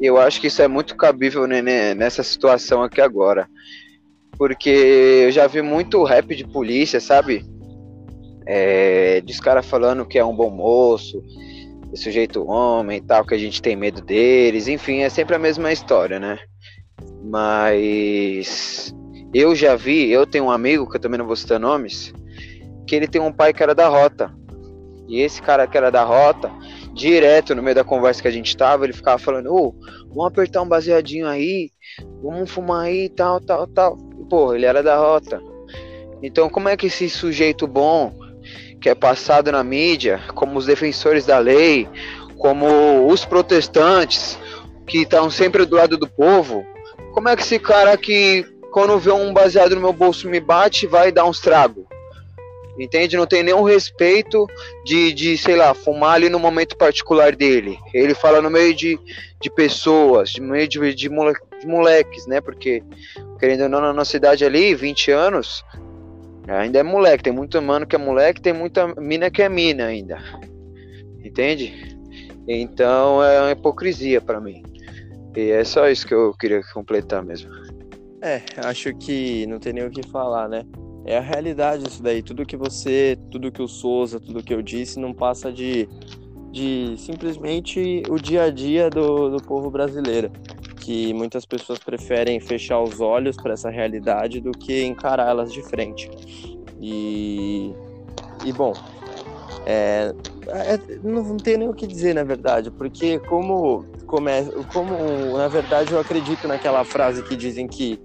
E 0.00 0.06
eu 0.06 0.18
acho 0.18 0.40
que 0.40 0.46
isso 0.46 0.62
é 0.62 0.68
muito 0.68 0.96
cabível 0.96 1.46
nessa 1.46 2.22
situação 2.22 2.82
aqui 2.82 3.00
agora. 3.00 3.46
Porque 4.38 4.70
eu 4.70 5.30
já 5.30 5.46
vi 5.46 5.60
muito 5.60 6.02
rap 6.02 6.34
de 6.34 6.46
polícia, 6.46 6.98
sabe? 6.98 7.44
É, 8.46 9.20
dos 9.20 9.38
caras 9.38 9.66
falando 9.66 10.06
que 10.06 10.18
é 10.18 10.24
um 10.24 10.34
bom 10.34 10.50
moço, 10.50 11.22
sujeito 11.94 12.48
homem 12.48 12.98
e 12.98 13.02
tal, 13.02 13.24
que 13.24 13.34
a 13.34 13.38
gente 13.38 13.60
tem 13.60 13.76
medo 13.76 14.00
deles. 14.00 14.66
Enfim, 14.66 15.02
é 15.02 15.10
sempre 15.10 15.36
a 15.36 15.38
mesma 15.38 15.70
história, 15.70 16.18
né? 16.18 16.38
Mas 17.22 18.94
eu 19.34 19.54
já 19.54 19.76
vi, 19.76 20.10
eu 20.10 20.26
tenho 20.26 20.44
um 20.44 20.50
amigo, 20.50 20.88
que 20.88 20.96
eu 20.96 21.00
também 21.00 21.18
não 21.18 21.26
vou 21.26 21.36
citar 21.36 21.60
nomes, 21.60 22.14
que 22.86 22.96
ele 22.96 23.06
tem 23.06 23.20
um 23.20 23.32
pai 23.32 23.52
que 23.52 23.62
era 23.62 23.74
da 23.74 23.88
rota. 23.88 24.34
E 25.10 25.20
esse 25.20 25.42
cara 25.42 25.66
que 25.66 25.76
era 25.76 25.90
da 25.90 26.04
rota, 26.04 26.50
direto 26.94 27.52
no 27.52 27.62
meio 27.62 27.74
da 27.74 27.82
conversa 27.82 28.22
que 28.22 28.28
a 28.28 28.30
gente 28.30 28.56
tava, 28.56 28.84
ele 28.84 28.92
ficava 28.92 29.18
falando, 29.18 29.52
ô, 29.52 29.74
vamos 30.08 30.26
apertar 30.26 30.62
um 30.62 30.68
baseadinho 30.68 31.26
aí, 31.26 31.72
vamos 32.22 32.48
fumar 32.48 32.82
aí, 32.82 33.08
tal, 33.08 33.40
tal, 33.40 33.66
tal. 33.66 33.96
Pô, 34.30 34.54
ele 34.54 34.66
era 34.66 34.84
da 34.84 34.96
rota. 34.96 35.42
Então 36.22 36.48
como 36.48 36.68
é 36.68 36.76
que 36.76 36.86
esse 36.86 37.10
sujeito 37.10 37.66
bom, 37.66 38.14
que 38.80 38.88
é 38.88 38.94
passado 38.94 39.50
na 39.50 39.64
mídia, 39.64 40.20
como 40.36 40.56
os 40.56 40.66
defensores 40.66 41.26
da 41.26 41.38
lei, 41.38 41.88
como 42.38 43.08
os 43.08 43.24
protestantes, 43.24 44.38
que 44.86 44.98
estão 44.98 45.28
sempre 45.28 45.66
do 45.66 45.74
lado 45.74 45.98
do 45.98 46.08
povo, 46.08 46.64
como 47.12 47.28
é 47.28 47.34
que 47.34 47.42
esse 47.42 47.58
cara 47.58 47.96
que 47.96 48.46
quando 48.70 48.96
vê 48.98 49.10
um 49.10 49.32
baseado 49.32 49.74
no 49.74 49.80
meu 49.80 49.92
bolso 49.92 50.28
me 50.28 50.38
bate, 50.38 50.86
vai 50.86 51.10
dar 51.10 51.24
uns 51.24 51.40
tragos. 51.40 51.84
Entende? 52.80 53.14
Não 53.14 53.26
tem 53.26 53.42
nenhum 53.42 53.62
respeito 53.62 54.46
de, 54.86 55.12
de, 55.12 55.36
sei 55.36 55.54
lá, 55.54 55.74
fumar 55.74 56.14
ali 56.14 56.30
no 56.30 56.38
momento 56.38 56.78
particular 56.78 57.36
dele. 57.36 57.78
Ele 57.92 58.14
fala 58.14 58.40
no 58.40 58.48
meio 58.48 58.74
de, 58.74 58.98
de 59.38 59.50
pessoas, 59.50 60.30
de 60.30 60.40
meio 60.40 60.66
de, 60.66 60.94
de, 60.94 61.08
mole, 61.10 61.34
de 61.60 61.66
moleques, 61.66 62.26
né? 62.26 62.40
Porque, 62.40 62.82
querendo 63.38 63.64
ou 63.64 63.68
não, 63.68 63.82
na 63.82 63.92
nossa 63.92 64.16
idade 64.16 64.46
ali, 64.46 64.74
20 64.74 65.10
anos, 65.10 65.62
ainda 66.48 66.78
é 66.78 66.82
moleque. 66.82 67.24
Tem 67.24 67.32
muito 67.34 67.60
mano 67.60 67.86
que 67.86 67.94
é 67.94 67.98
moleque, 67.98 68.40
tem 68.40 68.54
muita 68.54 68.88
mina 68.94 69.30
que 69.30 69.42
é 69.42 69.48
mina 69.50 69.84
ainda. 69.84 70.18
Entende? 71.22 71.98
Então 72.48 73.22
é 73.22 73.42
uma 73.42 73.50
hipocrisia 73.50 74.22
para 74.22 74.40
mim. 74.40 74.62
E 75.36 75.50
é 75.50 75.62
só 75.64 75.86
isso 75.90 76.06
que 76.06 76.14
eu 76.14 76.32
queria 76.32 76.62
completar 76.72 77.22
mesmo. 77.22 77.50
É, 78.22 78.40
acho 78.56 78.94
que 78.94 79.46
não 79.46 79.58
tem 79.58 79.74
nem 79.74 79.86
o 79.86 79.90
que 79.90 80.02
falar, 80.08 80.48
né? 80.48 80.64
É 81.04 81.16
a 81.16 81.20
realidade 81.20 81.86
isso 81.86 82.02
daí. 82.02 82.22
Tudo 82.22 82.46
que 82.46 82.56
você, 82.56 83.18
tudo 83.30 83.50
que 83.50 83.62
o 83.62 83.68
Souza, 83.68 84.20
tudo 84.20 84.42
que 84.42 84.52
eu 84.52 84.62
disse 84.62 84.98
não 84.98 85.12
passa 85.12 85.52
de, 85.52 85.88
de 86.50 86.94
simplesmente 86.98 88.02
o 88.08 88.18
dia 88.18 88.44
a 88.44 88.50
dia 88.50 88.90
do, 88.90 89.30
do 89.30 89.42
povo 89.42 89.70
brasileiro. 89.70 90.30
Que 90.80 91.12
muitas 91.12 91.44
pessoas 91.44 91.78
preferem 91.78 92.40
fechar 92.40 92.82
os 92.82 93.00
olhos 93.00 93.36
para 93.36 93.52
essa 93.52 93.70
realidade 93.70 94.40
do 94.40 94.50
que 94.50 94.84
encará-las 94.84 95.52
de 95.52 95.62
frente. 95.62 96.10
E, 96.80 97.74
e 98.44 98.52
bom, 98.52 98.72
é, 99.66 100.14
é, 100.48 100.78
não, 101.02 101.36
tem 101.36 101.58
nem 101.58 101.68
o 101.68 101.74
que 101.74 101.86
dizer, 101.86 102.14
na 102.14 102.24
verdade, 102.24 102.70
porque 102.70 103.18
como, 103.20 103.84
como, 104.06 104.28
é, 104.28 104.42
como, 104.72 105.36
na 105.36 105.48
verdade, 105.48 105.92
eu 105.92 106.00
acredito 106.00 106.48
naquela 106.48 106.84
frase 106.84 107.22
que 107.22 107.36
dizem 107.36 107.68
que 107.68 108.00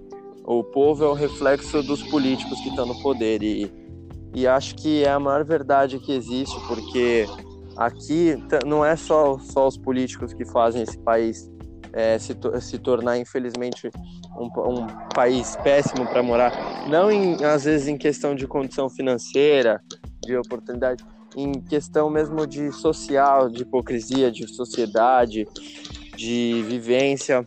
o 0.46 0.62
povo 0.62 1.04
é 1.04 1.08
o 1.08 1.12
reflexo 1.12 1.82
dos 1.82 2.02
políticos 2.04 2.60
que 2.60 2.68
estão 2.68 2.86
no 2.86 2.94
poder 3.02 3.42
e, 3.42 3.70
e 4.32 4.46
acho 4.46 4.76
que 4.76 5.02
é 5.02 5.10
a 5.10 5.18
maior 5.18 5.44
verdade 5.44 5.98
que 5.98 6.12
existe, 6.12 6.56
porque 6.68 7.26
aqui 7.76 8.36
não 8.64 8.84
é 8.84 8.94
só, 8.94 9.38
só 9.40 9.66
os 9.66 9.76
políticos 9.76 10.32
que 10.32 10.44
fazem 10.44 10.82
esse 10.82 10.98
país 10.98 11.50
é, 11.92 12.16
se, 12.18 12.36
se 12.60 12.78
tornar, 12.78 13.18
infelizmente, 13.18 13.90
um, 14.38 14.46
um 14.70 14.86
país 15.14 15.56
péssimo 15.56 16.06
para 16.06 16.22
morar, 16.22 16.52
não 16.88 17.10
em, 17.10 17.42
às 17.44 17.64
vezes 17.64 17.88
em 17.88 17.96
questão 17.96 18.34
de 18.34 18.46
condição 18.46 18.88
financeira, 18.88 19.82
de 20.22 20.36
oportunidade, 20.36 21.04
em 21.36 21.52
questão 21.60 22.08
mesmo 22.08 22.46
de 22.46 22.70
social, 22.70 23.48
de 23.48 23.62
hipocrisia, 23.62 24.30
de 24.30 24.46
sociedade, 24.46 25.46
de 26.16 26.62
vivência, 26.68 27.44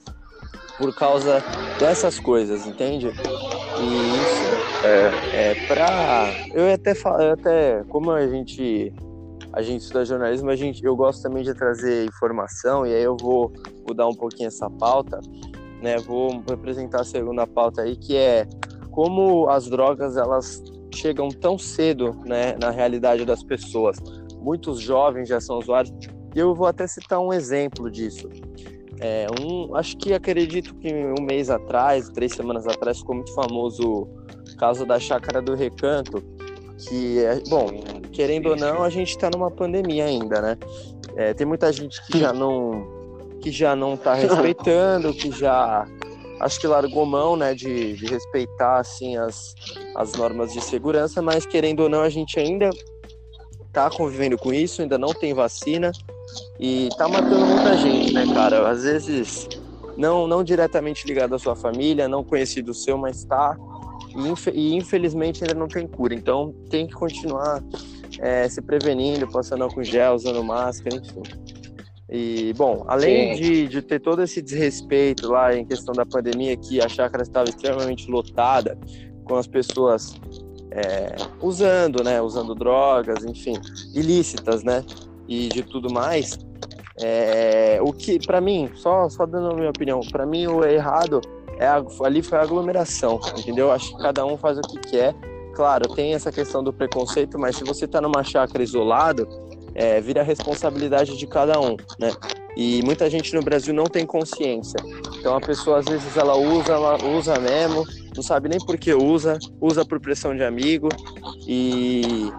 por 0.80 0.94
causa 0.94 1.44
dessas 1.78 2.18
coisas, 2.18 2.66
entende? 2.66 3.14
E 3.78 4.22
isso 4.22 4.64
é, 4.82 5.20
é 5.34 5.56
para 5.68 6.34
eu 6.54 6.74
até 6.74 6.94
eu 6.94 7.32
até 7.34 7.84
como 7.90 8.12
a 8.12 8.26
gente 8.26 8.94
a 9.52 9.62
gente 9.62 9.82
estuda 9.82 10.06
jornalismo, 10.06 10.50
a 10.50 10.56
gente 10.56 10.84
eu 10.84 10.96
gosto 10.96 11.22
também 11.22 11.44
de 11.44 11.54
trazer 11.54 12.06
informação 12.06 12.88
e 12.88 12.94
aí 12.94 13.04
eu 13.04 13.18
vou 13.20 13.52
mudar 13.86 14.08
um 14.08 14.16
pouquinho 14.16 14.48
essa 14.48 14.70
pauta, 14.70 15.20
né? 15.82 15.98
Vou 15.98 16.42
apresentar 16.50 17.02
a 17.02 17.04
segunda 17.04 17.46
pauta 17.46 17.82
aí 17.82 17.98
que 17.98 18.16
é 18.16 18.48
como 18.92 19.50
as 19.50 19.68
drogas 19.70 20.16
elas 20.16 20.64
chegam 20.96 21.28
tão 21.30 21.58
cedo, 21.58 22.18
né, 22.26 22.56
na 22.60 22.70
realidade 22.70 23.26
das 23.26 23.44
pessoas. 23.44 23.98
Muitos 24.38 24.80
jovens 24.80 25.28
já 25.28 25.40
são 25.40 25.60
usuários. 25.60 25.94
E 26.36 26.40
eu 26.40 26.56
vou 26.56 26.68
até 26.68 26.88
citar 26.88 27.20
um 27.20 27.32
exemplo 27.32 27.90
disso. 27.92 28.28
É, 29.02 29.28
um, 29.42 29.76
acho 29.76 29.98
que 29.98 30.14
acredito 30.14 30.76
que 30.76 30.94
um 30.94 31.22
mês 31.22 31.50
atrás, 31.50 32.10
três 32.10 32.34
semanas 32.34 32.68
atrás, 32.68 33.00
ficou 33.00 33.16
muito 33.16 33.34
famoso 33.34 34.04
o 34.04 34.58
caso 34.58 34.86
da 34.86 35.00
Chácara 35.00 35.42
do 35.42 35.56
Recanto, 35.56 36.22
que 36.78 37.20
é, 37.20 37.42
bom, 37.48 37.68
querendo 38.12 38.50
ou 38.50 38.56
não, 38.56 38.84
a 38.84 38.90
gente 38.90 39.10
está 39.10 39.30
numa 39.30 39.50
pandemia 39.50 40.06
ainda, 40.06 40.42
né? 40.42 40.58
É, 41.16 41.34
tem 41.34 41.48
muita 41.48 41.72
gente 41.72 42.06
que 42.08 42.20
já 42.20 42.34
não 42.34 43.00
que 43.42 43.52
já 43.52 43.74
não 43.74 43.94
está 43.94 44.14
respeitando, 44.16 45.14
que 45.14 45.32
já 45.32 45.86
acho 46.42 46.60
que 46.60 46.68
largou 46.68 47.06
mão, 47.06 47.38
né, 47.38 47.54
de, 47.54 47.94
de 47.94 48.06
respeitar 48.06 48.80
assim 48.80 49.16
as, 49.16 49.56
as 49.96 50.14
normas 50.14 50.52
de 50.52 50.62
segurança, 50.62 51.22
mas 51.22 51.46
querendo 51.46 51.82
ou 51.82 51.90
não 51.90 52.02
a 52.02 52.10
gente 52.10 52.38
ainda 52.38 52.70
está 53.68 53.90
convivendo 53.90 54.38
com 54.38 54.54
isso, 54.54 54.82
ainda 54.82 54.98
não 54.98 55.14
tem 55.14 55.34
vacina 55.34 55.92
e 56.60 56.88
está 56.88 57.08
matando 57.08 57.46
muita 57.46 57.78
gente, 57.78 58.14
né, 58.14 58.26
cara? 58.34 58.70
Às 58.70 58.84
vezes 58.84 59.48
não 59.98 60.28
não 60.28 60.44
diretamente 60.44 61.06
ligado 61.06 61.36
à 61.36 61.40
sua 61.40 61.56
família, 61.56 62.08
não 62.08 62.24
conhecido 62.24 62.74
seu, 62.74 62.98
mas 62.98 63.26
e, 64.16 64.50
e, 64.52 64.76
infelizmente 64.76 65.44
ainda 65.44 65.56
não 65.56 65.68
tem 65.68 65.88
cura. 65.88 66.14
Então 66.14 66.54
tem 66.70 66.88
que 66.88 66.94
continuar 66.94 67.64
é, 68.20 68.48
se 68.50 68.62
prevenindo, 68.62 69.28
passando 69.28 69.64
álcool 69.64 69.84
gel, 69.84 70.16
usando 70.16 70.44
máscara, 70.44 70.98
enfim. 70.98 71.24
E, 72.12 72.54
bom, 72.54 72.84
além 72.88 73.36
de, 73.36 73.68
de 73.68 73.82
ter 73.84 74.00
todo 74.00 74.24
esse 74.24 74.42
desrespeito 74.42 75.32
lá 75.32 75.56
em 75.56 75.64
questão 75.64 75.94
da 75.94 76.06
pandemia, 76.06 76.58
que 76.58 76.82
a 76.82 76.90
chácara 76.90 77.22
estava 77.22 77.48
extremamente 77.48 78.10
lotada, 78.10 78.78
com 79.26 79.36
as 79.36 79.46
pessoas 79.46 80.20
é, 80.72 81.16
usando, 81.40 82.04
né, 82.04 82.20
usando 82.20 82.56
drogas, 82.56 83.24
enfim, 83.24 83.54
ilícitas, 83.94 84.64
né, 84.64 84.84
e 85.30 85.48
de 85.48 85.62
tudo 85.64 85.94
mais, 85.94 86.40
é, 87.00 87.80
o 87.82 87.94
que, 87.94 88.20
para 88.26 88.42
mim, 88.42 88.70
só, 88.74 89.08
só 89.08 89.26
dando 89.26 89.52
a 89.52 89.54
minha 89.54 89.70
opinião, 89.70 90.02
para 90.12 90.26
mim 90.26 90.48
o 90.48 90.66
errado 90.66 91.22
é 91.60 91.68
a, 91.68 91.84
ali 92.04 92.22
foi 92.22 92.40
a 92.40 92.42
aglomeração, 92.42 93.20
entendeu? 93.38 93.72
Acho 93.72 93.96
que 93.96 94.02
cada 94.02 94.26
um 94.26 94.36
faz 94.36 94.58
o 94.58 94.62
que 94.62 94.80
quer. 94.80 95.14
Claro, 95.54 95.88
tem 95.94 96.14
essa 96.14 96.32
questão 96.32 96.64
do 96.64 96.74
preconceito, 96.74 97.38
mas 97.38 97.58
se 97.58 97.64
você 97.64 97.86
está 97.86 98.02
numa 98.02 98.24
chácara 98.24 98.64
isolado, 98.64 99.28
é, 99.80 100.02
vira 100.02 100.22
responsabilidade 100.22 101.18
de 101.18 101.26
cada 101.26 101.58
um, 101.58 101.78
né? 101.98 102.12
E 102.58 102.82
muita 102.84 103.10
gente 103.10 103.34
no 103.34 103.42
Brasil 103.42 103.74
não 103.74 103.86
tem 103.86 104.06
consciência. 104.06 104.78
Então 105.18 105.38
a 105.38 105.40
pessoa 105.40 105.80
às 105.80 105.86
vezes 105.86 106.18
ela 106.18 106.36
usa, 106.36 106.74
ela 106.74 106.98
usa 107.18 107.40
mesmo, 107.40 107.86
não 108.14 108.22
sabe 108.22 108.50
nem 108.50 108.60
por 108.60 108.78
que 108.78 108.94
usa, 108.94 109.40
usa 109.62 109.86
por 109.86 110.02
pressão 110.02 110.36
de 110.36 110.44
amigo 110.44 110.90
e 111.48 112.30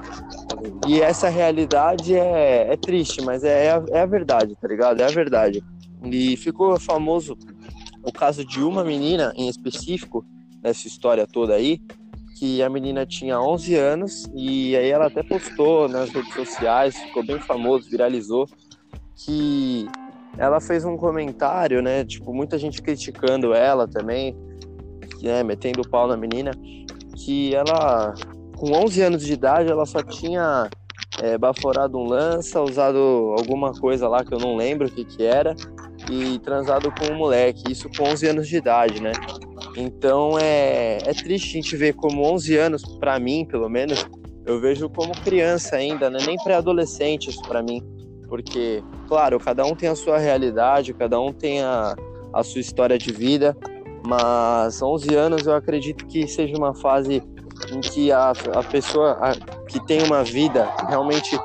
e 0.87 1.00
essa 1.00 1.31
realidade 1.31 2.14
é, 2.14 2.72
é 2.72 2.76
triste, 2.76 3.22
mas 3.22 3.42
é, 3.42 3.66
é 3.66 3.70
a, 3.70 3.83
é 3.90 4.00
a 4.00 4.07
verdade, 4.07 4.55
tá 4.61 4.68
ligado? 4.68 5.00
É 5.00 5.05
a 5.05 5.11
verdade. 5.11 5.64
E 6.05 6.37
ficou 6.37 6.79
famoso 6.79 7.38
o 8.03 8.12
caso 8.12 8.44
de 8.44 8.62
uma 8.62 8.85
menina 8.85 9.33
em 9.35 9.48
específico 9.48 10.26
nessa 10.62 10.87
história 10.87 11.26
toda 11.26 11.55
aí, 11.55 11.81
que 12.38 12.62
a 12.62 12.69
menina 12.69 13.05
tinha 13.05 13.40
11 13.40 13.75
anos 13.75 14.31
e 14.35 14.77
aí 14.77 14.90
ela 14.90 15.07
até 15.07 15.23
postou 15.23 15.88
nas 15.88 16.11
redes 16.11 16.33
sociais, 16.33 16.97
ficou 16.97 17.25
bem 17.25 17.38
famoso, 17.38 17.90
viralizou, 17.90 18.47
que 19.16 19.87
ela 20.38 20.61
fez 20.61 20.85
um 20.85 20.97
comentário, 20.97 21.83
né? 21.83 22.05
Tipo, 22.05 22.33
muita 22.33 22.59
gente 22.59 22.81
criticando 22.81 23.53
ela 23.53 23.87
também, 23.87 24.37
né, 25.23 25.43
metendo 25.43 25.83
o 25.83 25.88
pau 25.88 26.07
na 26.07 26.16
menina, 26.16 26.53
que 27.16 27.55
ela, 27.55 28.14
com 28.57 28.73
11 28.73 29.03
anos 29.03 29.23
de 29.23 29.33
idade, 29.33 29.71
ela 29.71 29.85
só 29.85 30.03
tinha 30.03 30.71
é, 31.21 31.37
baforado 31.37 31.99
um 31.99 32.05
lança, 32.05 32.62
usado 32.62 33.35
alguma 33.38 33.73
coisa 33.73 34.09
lá 34.09 34.25
que 34.25 34.33
eu 34.33 34.38
não 34.38 34.57
lembro 34.57 34.88
o 34.88 34.90
que 34.90 35.05
que 35.05 35.25
era, 35.25 35.55
e 36.11 36.38
transado 36.38 36.93
com 36.93 37.12
um 37.12 37.16
moleque, 37.16 37.71
isso 37.71 37.88
com 37.97 38.05
11 38.05 38.29
anos 38.29 38.49
de 38.49 38.57
idade, 38.57 39.03
né? 39.03 39.12
Então 39.77 40.39
é, 40.39 40.99
é 41.05 41.15
triste 41.15 41.51
a 41.51 41.53
gente 41.63 41.77
ver 41.77 41.95
como 41.95 42.23
11 42.25 42.57
anos, 42.57 42.83
para 42.99 43.19
mim, 43.19 43.45
pelo 43.45 43.69
menos, 43.69 44.07
eu 44.45 44.61
vejo 44.61 44.89
como 44.89 45.13
criança 45.13 45.77
ainda, 45.77 46.11
né? 46.11 46.19
nem 46.27 46.37
pré-adolescente 46.37 47.31
isso 47.31 47.43
para 47.43 47.63
mim. 47.63 47.83
Porque, 48.29 48.83
claro, 49.09 49.39
cada 49.39 49.65
um 49.65 49.75
tem 49.75 49.89
a 49.89 49.95
sua 49.95 50.19
realidade, 50.19 50.95
cada 50.95 51.21
um 51.21 51.33
tem 51.33 51.63
a, 51.63 51.95
a 52.33 52.43
sua 52.43 52.61
história 52.61 52.97
de 52.97 53.13
vida, 53.13 53.57
mas 54.07 54.81
11 54.81 55.15
anos 55.15 55.47
eu 55.47 55.55
acredito 55.55 56.07
que 56.07 56.27
seja 56.27 56.57
uma 56.57 56.75
fase 56.75 57.23
em 57.73 57.81
que 57.81 58.11
a, 58.11 58.31
a 58.55 58.63
pessoa 58.63 59.19
a, 59.21 59.35
que 59.67 59.85
tem 59.87 60.03
uma 60.03 60.25
vida, 60.25 60.73
realmente 60.89 61.39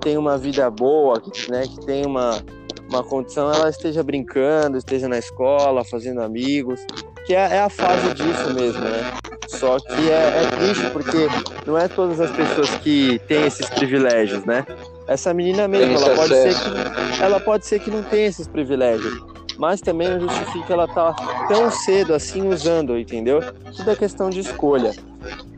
tem 0.00 0.16
uma 0.16 0.38
vida 0.38 0.70
boa, 0.70 1.20
né, 1.48 1.62
que 1.62 1.84
tem 1.84 2.06
uma, 2.06 2.40
uma 2.88 3.04
condição, 3.04 3.52
ela 3.52 3.68
esteja 3.68 4.02
brincando, 4.02 4.78
esteja 4.78 5.08
na 5.08 5.18
escola, 5.18 5.84
fazendo 5.84 6.22
amigos, 6.22 6.80
que 7.26 7.34
é, 7.34 7.56
é 7.56 7.60
a 7.60 7.68
fase 7.68 8.14
disso 8.14 8.54
mesmo, 8.54 8.80
né? 8.80 9.12
Só 9.46 9.78
que 9.78 10.10
é, 10.10 10.44
é, 10.44 10.50
triste 10.56 10.90
porque 10.90 11.28
não 11.66 11.76
é 11.76 11.88
todas 11.88 12.20
as 12.20 12.30
pessoas 12.30 12.70
que 12.78 13.18
têm 13.28 13.46
esses 13.46 13.68
privilégios, 13.68 14.44
né? 14.44 14.64
Essa 15.06 15.32
menina 15.32 15.66
mesmo, 15.68 15.96
ela 15.96 16.14
pode, 16.14 16.34
ser 16.34 16.54
que, 16.54 17.22
ela 17.22 17.40
pode 17.40 17.66
ser 17.66 17.80
que 17.80 17.90
não 17.90 18.02
tenha 18.02 18.26
esses 18.26 18.46
privilégios, 18.46 19.22
mas 19.58 19.80
também 19.80 20.08
não 20.08 20.20
justifica 20.20 20.72
ela 20.72 20.84
estar 20.84 21.12
tá 21.12 21.48
tão 21.48 21.70
cedo 21.70 22.14
assim 22.14 22.46
usando, 22.48 22.96
entendeu? 22.96 23.40
Tudo 23.76 23.90
é 23.90 23.96
questão 23.96 24.30
de 24.30 24.38
escolha. 24.38 24.92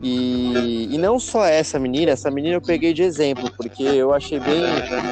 E, 0.01 0.89
e 0.91 0.97
não 0.97 1.19
só 1.19 1.45
essa 1.45 1.77
menina, 1.77 2.11
essa 2.11 2.31
menina 2.31 2.55
eu 2.55 2.61
peguei 2.61 2.93
de 2.93 3.03
exemplo, 3.03 3.51
porque 3.55 3.83
eu 3.83 4.11
achei 4.11 4.39
bem. 4.39 4.63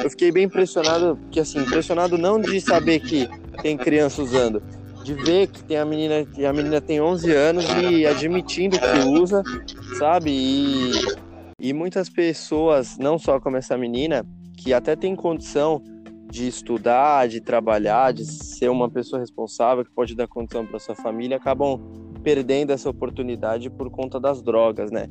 Eu 0.02 0.10
fiquei 0.10 0.32
bem 0.32 0.44
impressionado, 0.44 1.16
que 1.30 1.38
assim, 1.38 1.60
impressionado 1.60 2.18
não 2.18 2.40
de 2.40 2.60
saber 2.60 2.98
que 2.98 3.28
tem 3.62 3.76
criança 3.76 4.20
usando, 4.20 4.60
de 5.04 5.14
ver 5.14 5.46
que 5.46 5.62
tem 5.62 5.78
a 5.78 5.84
menina, 5.84 6.26
que 6.26 6.44
a 6.44 6.52
menina 6.52 6.80
tem 6.80 7.00
11 7.00 7.32
anos 7.32 7.64
e 7.80 8.04
admitindo 8.04 8.76
que 8.78 9.08
usa, 9.08 9.44
sabe? 9.98 10.30
E, 10.32 10.92
e 11.60 11.72
muitas 11.72 12.08
pessoas, 12.08 12.98
não 12.98 13.18
só 13.18 13.38
como 13.38 13.56
essa 13.56 13.78
menina, 13.78 14.26
que 14.56 14.74
até 14.74 14.96
tem 14.96 15.14
condição 15.14 15.80
de 16.30 16.46
estudar, 16.46 17.28
de 17.28 17.40
trabalhar, 17.40 18.12
de 18.12 18.24
ser 18.24 18.70
uma 18.70 18.88
pessoa 18.88 19.20
responsável 19.20 19.84
que 19.84 19.90
pode 19.90 20.14
dar 20.14 20.28
condição 20.28 20.64
para 20.64 20.78
sua 20.78 20.94
família, 20.94 21.36
acabam 21.36 21.80
perdendo 22.22 22.70
essa 22.70 22.88
oportunidade 22.88 23.68
por 23.68 23.90
conta 23.90 24.20
das 24.20 24.40
drogas, 24.42 24.90
né? 24.90 25.08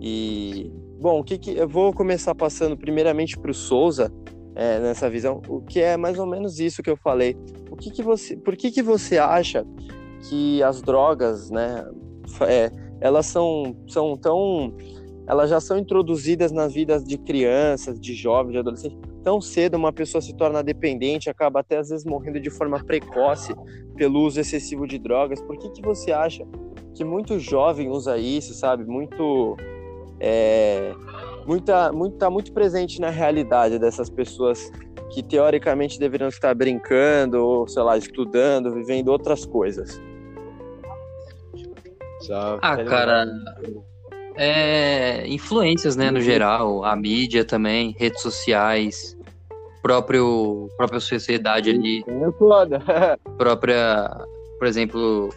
E 0.00 0.70
bom, 1.00 1.20
o 1.20 1.24
que, 1.24 1.38
que 1.38 1.56
eu 1.56 1.68
vou 1.68 1.92
começar 1.92 2.34
passando 2.34 2.76
primeiramente 2.76 3.38
para 3.38 3.50
o 3.50 3.54
Souza 3.54 4.12
é, 4.54 4.78
nessa 4.80 5.08
visão, 5.08 5.40
o 5.48 5.60
que 5.60 5.80
é 5.80 5.96
mais 5.96 6.18
ou 6.18 6.26
menos 6.26 6.60
isso 6.60 6.82
que 6.82 6.90
eu 6.90 6.96
falei. 6.96 7.36
O 7.70 7.76
que, 7.76 7.90
que 7.90 8.02
você, 8.02 8.36
por 8.36 8.56
que 8.56 8.70
que 8.70 8.82
você 8.82 9.16
acha 9.16 9.64
que 10.28 10.62
as 10.62 10.82
drogas, 10.82 11.48
né, 11.50 11.88
é, 12.42 12.70
elas 13.00 13.26
são 13.26 13.76
são 13.86 14.16
tão 14.16 14.74
elas 15.26 15.50
já 15.50 15.60
são 15.60 15.78
introduzidas 15.78 16.50
nas 16.52 16.72
vidas 16.72 17.04
de 17.04 17.18
crianças, 17.18 18.00
de 18.00 18.14
jovens, 18.14 18.52
de 18.52 18.58
adolescentes. 18.58 18.98
Tão 19.22 19.40
cedo 19.40 19.76
uma 19.76 19.92
pessoa 19.92 20.22
se 20.22 20.34
torna 20.36 20.62
dependente, 20.62 21.28
acaba 21.28 21.60
até 21.60 21.78
às 21.78 21.90
vezes 21.90 22.04
morrendo 22.04 22.40
de 22.40 22.50
forma 22.50 22.82
precoce 22.82 23.54
pelo 23.96 24.20
uso 24.20 24.40
excessivo 24.40 24.86
de 24.86 24.98
drogas. 24.98 25.40
Por 25.42 25.58
que, 25.58 25.70
que 25.70 25.82
você 25.82 26.12
acha 26.12 26.46
que 26.94 27.04
muito 27.04 27.38
jovem 27.38 27.88
usa 27.90 28.16
isso, 28.16 28.54
sabe? 28.54 28.84
Muito. 28.84 29.56
É, 30.20 30.92
muita, 31.46 31.92
muito, 31.92 32.16
tá 32.16 32.28
muito 32.28 32.52
presente 32.52 33.00
na 33.00 33.08
realidade 33.08 33.78
dessas 33.78 34.10
pessoas 34.10 34.70
que 35.10 35.22
teoricamente 35.22 35.98
deveriam 35.98 36.28
estar 36.28 36.54
brincando, 36.54 37.38
ou 37.44 37.68
sei 37.68 37.82
lá, 37.82 37.96
estudando, 37.96 38.72
vivendo 38.74 39.08
outras 39.08 39.44
coisas. 39.44 40.00
Ah, 42.60 42.76
cara, 42.84 43.26
é, 44.38 45.26
influências, 45.26 45.96
né, 45.96 46.10
no 46.10 46.20
geral, 46.20 46.84
a 46.84 46.94
mídia 46.94 47.44
também, 47.44 47.94
redes 47.98 48.22
sociais, 48.22 49.18
próprio 49.82 50.68
própria 50.76 51.00
sociedade 51.00 51.70
ali, 51.70 52.04
é 52.06 52.32
foda. 52.38 52.80
própria, 53.36 54.08
por 54.58 54.68
exemplo, 54.68 55.28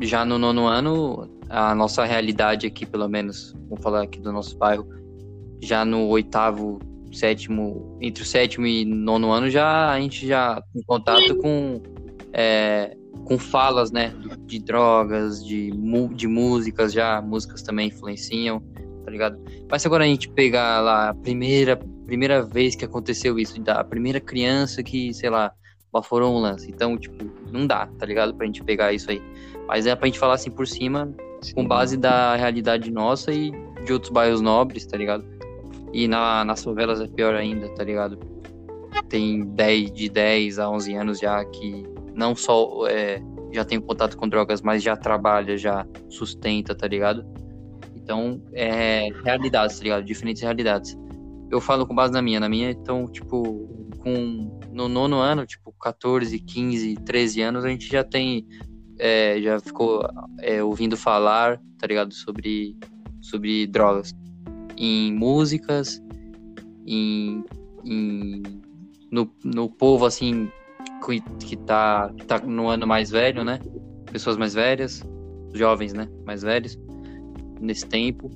já 0.00 0.24
no 0.24 0.38
nono 0.38 0.66
ano, 0.66 1.28
a 1.50 1.74
nossa 1.74 2.04
realidade 2.04 2.66
aqui, 2.66 2.86
pelo 2.86 3.08
menos, 3.08 3.54
vamos 3.68 3.82
falar 3.82 4.02
aqui 4.02 4.18
do 4.20 4.32
nosso 4.32 4.56
bairro, 4.56 4.86
já 5.60 5.84
no 5.84 6.08
oitavo, 6.08 6.78
sétimo, 7.12 7.98
entre 8.00 8.22
o 8.22 8.26
sétimo 8.26 8.66
e 8.66 8.86
nono 8.86 9.32
ano, 9.32 9.50
já 9.50 9.90
a 9.90 10.00
gente 10.00 10.26
já 10.26 10.62
tem 10.72 10.82
contato 10.84 11.36
com 11.36 11.82
é, 12.32 12.96
com 13.24 13.38
falas, 13.38 13.90
né, 13.90 14.14
de 14.46 14.58
drogas, 14.58 15.44
de, 15.44 15.70
de 16.14 16.28
músicas, 16.28 16.92
já 16.92 17.20
músicas 17.20 17.62
também 17.62 17.88
influenciam, 17.88 18.62
tá 19.04 19.10
ligado? 19.10 19.38
Mas 19.70 19.82
se 19.82 19.88
agora 19.88 20.04
a 20.04 20.06
gente 20.06 20.28
pegar 20.28 20.80
lá 20.80 21.10
a 21.10 21.14
primeira, 21.14 21.76
primeira 22.04 22.42
vez 22.42 22.74
que 22.74 22.84
aconteceu 22.84 23.38
isso, 23.38 23.60
da 23.60 23.82
primeira 23.82 24.20
criança 24.20 24.82
que, 24.82 25.12
sei 25.12 25.30
lá, 25.30 25.52
baforou 25.92 26.36
um 26.36 26.38
lance, 26.38 26.70
então, 26.70 26.96
tipo, 26.96 27.24
não 27.50 27.66
dá, 27.66 27.86
tá 27.98 28.04
ligado? 28.04 28.34
Pra 28.34 28.46
gente 28.46 28.62
pegar 28.62 28.92
isso 28.92 29.10
aí. 29.10 29.22
Mas 29.66 29.86
é 29.86 29.94
pra 29.96 30.06
gente 30.06 30.18
falar 30.18 30.34
assim 30.34 30.50
por 30.50 30.66
cima, 30.66 31.12
com 31.54 31.66
base 31.66 31.96
da 31.96 32.36
realidade 32.36 32.90
nossa 32.90 33.32
e 33.32 33.50
de 33.84 33.92
outros 33.92 34.12
bairros 34.12 34.40
nobres, 34.40 34.86
tá 34.86 34.96
ligado? 34.96 35.24
E 35.92 36.06
na, 36.06 36.44
nas 36.44 36.62
favelas 36.62 37.00
é 37.00 37.06
pior 37.06 37.34
ainda, 37.34 37.68
tá 37.70 37.82
ligado? 37.82 38.18
Tem 39.08 39.44
10, 39.44 39.92
de 39.92 40.08
10 40.08 40.58
a 40.58 40.68
11 40.68 40.94
anos 40.94 41.18
já 41.18 41.44
que 41.44 41.84
não 42.16 42.34
só 42.34 42.88
é, 42.88 43.22
já 43.52 43.64
tem 43.64 43.80
contato 43.80 44.16
com 44.16 44.28
drogas, 44.28 44.62
mas 44.62 44.82
já 44.82 44.96
trabalha, 44.96 45.56
já 45.56 45.86
sustenta, 46.08 46.74
tá 46.74 46.88
ligado? 46.88 47.24
Então, 47.94 48.42
é 48.52 49.08
realidades, 49.24 49.78
tá 49.78 49.84
ligado? 49.84 50.04
Diferentes 50.04 50.42
realidades. 50.42 50.96
Eu 51.50 51.60
falo 51.60 51.86
com 51.86 51.94
base 51.94 52.12
na 52.12 52.22
minha, 52.22 52.40
na 52.40 52.48
minha, 52.48 52.70
então, 52.70 53.06
tipo, 53.06 53.68
com 53.98 54.58
no 54.72 54.88
nono 54.88 55.16
ano, 55.16 55.46
tipo 55.46 55.72
14, 55.80 56.38
15, 56.38 56.94
13 56.96 57.42
anos, 57.42 57.64
a 57.64 57.68
gente 57.68 57.86
já 57.88 58.02
tem, 58.02 58.46
é, 58.98 59.40
já 59.40 59.60
ficou 59.60 60.08
é, 60.40 60.62
ouvindo 60.62 60.96
falar, 60.96 61.60
tá 61.78 61.86
ligado, 61.86 62.12
sobre, 62.12 62.76
sobre 63.20 63.66
drogas. 63.66 64.14
Em 64.76 65.12
músicas, 65.14 66.00
em, 66.86 67.44
em 67.84 68.42
no, 69.10 69.32
no 69.44 69.68
povo, 69.70 70.04
assim, 70.04 70.50
que, 71.40 71.56
tá, 71.56 72.12
que 72.16 72.26
tá 72.26 72.38
no 72.40 72.68
ano 72.68 72.86
mais 72.86 73.10
velho, 73.10 73.44
né? 73.44 73.60
Pessoas 74.10 74.36
mais 74.36 74.54
velhas, 74.54 75.02
jovens, 75.52 75.92
né? 75.92 76.08
Mais 76.24 76.42
velhos, 76.42 76.78
nesse 77.60 77.86
tempo. 77.86 78.30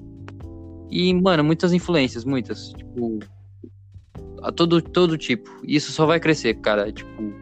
E, 0.91 1.13
mano, 1.15 1.45
muitas 1.45 1.73
influências, 1.73 2.25
muitas. 2.25 2.71
Tipo, 2.71 3.19
a 4.43 4.51
todo, 4.53 4.81
todo 4.83 5.17
tipo. 5.17 5.51
Isso 5.65 5.93
só 5.93 6.07
vai 6.07 6.19
crescer, 6.19 6.55
cara. 6.55 6.91
Tipo, 6.93 7.33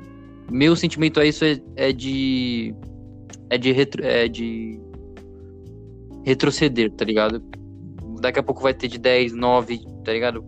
meu 0.51 0.77
sentimento 0.77 1.21
a 1.21 1.25
isso 1.25 1.45
é, 1.45 1.61
é 1.77 1.93
de. 1.93 2.75
É 3.51 3.57
de, 3.57 3.73
retro, 3.73 4.05
é 4.05 4.29
de 4.29 4.79
retroceder, 6.25 6.91
tá 6.93 7.05
ligado? 7.05 7.43
Daqui 8.21 8.39
a 8.39 8.43
pouco 8.43 8.63
vai 8.63 8.75
ter 8.75 8.89
de 8.89 8.99
10, 8.99 9.33
9, 9.33 9.81
tá 10.05 10.13
ligado? 10.13 10.45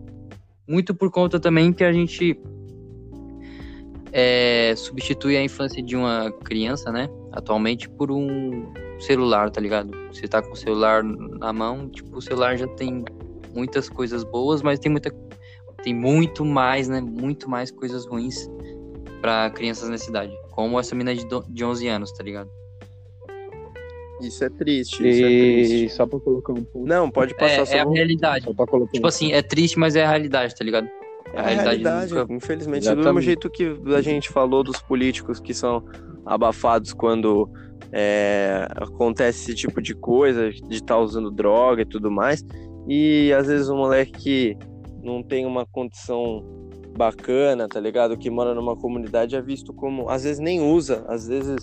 Muito 0.68 0.94
por 0.94 1.10
conta 1.10 1.40
também 1.40 1.72
que 1.72 1.82
a 1.82 1.92
gente 1.92 2.38
é, 4.12 4.74
substitui 4.76 5.36
a 5.36 5.42
infância 5.42 5.82
de 5.82 5.96
uma 5.96 6.30
criança, 6.44 6.90
né? 6.90 7.08
Atualmente 7.32 7.88
por 7.88 8.10
um 8.10 8.72
celular, 8.98 9.50
tá 9.50 9.60
ligado? 9.60 9.90
Você 10.12 10.26
tá 10.28 10.42
com 10.42 10.52
o 10.52 10.56
celular 10.56 11.02
na 11.02 11.52
mão, 11.52 11.88
tipo, 11.88 12.16
o 12.16 12.20
celular 12.22 12.56
já 12.56 12.66
tem 12.68 13.04
muitas 13.54 13.88
coisas 13.88 14.22
boas, 14.24 14.62
mas 14.62 14.78
tem 14.78 14.90
muita 14.90 15.10
tem 15.82 15.94
muito 15.94 16.44
mais, 16.44 16.88
né? 16.88 17.00
Muito 17.00 17.48
mais 17.48 17.70
coisas 17.70 18.04
ruins 18.06 18.46
para 19.22 19.48
crianças 19.50 19.88
nessa 19.88 20.10
idade. 20.10 20.32
Como 20.50 20.78
essa 20.78 20.94
menina 20.94 21.14
de, 21.14 21.26
de 21.48 21.64
11 21.64 21.88
anos, 21.88 22.12
tá 22.12 22.22
ligado? 22.22 22.50
Isso 24.20 24.44
é 24.44 24.50
triste. 24.50 25.02
E 25.02 25.08
isso 25.08 25.24
é 25.24 25.28
triste. 25.28 25.88
só 25.96 26.06
pra 26.06 26.20
colocar 26.20 26.52
um 26.52 26.62
ponto. 26.62 26.86
Não, 26.86 27.10
pode 27.10 27.34
passar 27.34 27.62
É, 27.62 27.64
só 27.64 27.74
é 27.76 27.80
a 27.80 27.86
um- 27.86 27.92
realidade. 27.92 28.44
Só 28.44 28.52
pra 28.52 28.66
colocar 28.66 28.92
Tipo 28.92 29.06
assim, 29.06 29.32
é 29.32 29.40
triste, 29.40 29.78
mas 29.78 29.96
é 29.96 30.04
a 30.04 30.08
realidade, 30.10 30.54
tá 30.54 30.62
ligado? 30.62 30.86
É 31.32 31.40
a 31.40 31.46
realidade, 31.48 32.14
nunca- 32.14 32.32
infelizmente. 32.34 32.82
Do 32.82 32.88
mesmo 32.88 33.00
Exatamente. 33.02 33.24
jeito 33.24 33.50
que 33.50 33.76
a 33.94 34.00
gente 34.00 34.28
falou 34.30 34.62
dos 34.64 34.80
políticos 34.82 35.38
que 35.40 35.54
são 35.54 35.84
abafados 36.26 36.92
quando 36.92 37.48
é, 37.92 38.66
acontece 38.76 39.50
esse 39.50 39.54
tipo 39.54 39.80
de 39.82 39.94
coisa, 39.94 40.50
de 40.50 40.74
estar 40.76 40.98
usando 40.98 41.30
droga 41.30 41.82
e 41.82 41.86
tudo 41.86 42.10
mais. 42.10 42.44
E 42.88 43.32
às 43.32 43.46
vezes 43.46 43.68
um 43.68 43.76
moleque 43.76 44.12
que 44.12 44.56
não 45.02 45.22
tem 45.22 45.46
uma 45.46 45.64
condição 45.66 46.44
bacana, 46.96 47.68
tá 47.68 47.80
ligado? 47.80 48.16
Que 48.16 48.28
mora 48.30 48.54
numa 48.54 48.76
comunidade 48.76 49.34
é 49.36 49.40
visto 49.40 49.72
como. 49.72 50.08
Às 50.10 50.24
vezes 50.24 50.38
nem 50.40 50.60
usa, 50.60 51.04
às 51.08 51.26
vezes 51.26 51.56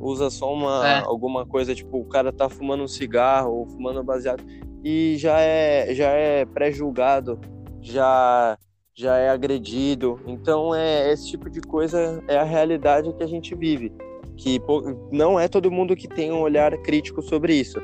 usa 0.00 0.28
só 0.30 0.52
uma 0.52 0.86
É. 0.88 0.98
alguma 1.04 1.46
coisa, 1.46 1.74
tipo, 1.74 1.98
o 2.00 2.04
cara 2.04 2.32
tá 2.32 2.48
fumando 2.48 2.82
um 2.82 2.88
cigarro 2.88 3.52
ou 3.52 3.66
fumando 3.68 4.02
baseado 4.02 4.42
e 4.82 5.14
já 5.16 5.38
é, 5.38 5.94
já 5.94 6.08
é 6.08 6.44
pré-julgado, 6.44 7.38
já 7.80 8.58
já 8.94 9.16
é 9.16 9.28
agredido. 9.28 10.20
Então 10.26 10.74
é 10.74 11.12
esse 11.12 11.28
tipo 11.28 11.48
de 11.48 11.60
coisa 11.60 12.22
é 12.28 12.36
a 12.36 12.44
realidade 12.44 13.12
que 13.12 13.22
a 13.22 13.26
gente 13.26 13.54
vive, 13.54 13.92
que 14.36 14.60
não 15.10 15.38
é 15.38 15.48
todo 15.48 15.70
mundo 15.70 15.96
que 15.96 16.08
tem 16.08 16.30
um 16.30 16.40
olhar 16.40 16.76
crítico 16.78 17.22
sobre 17.22 17.54
isso. 17.54 17.80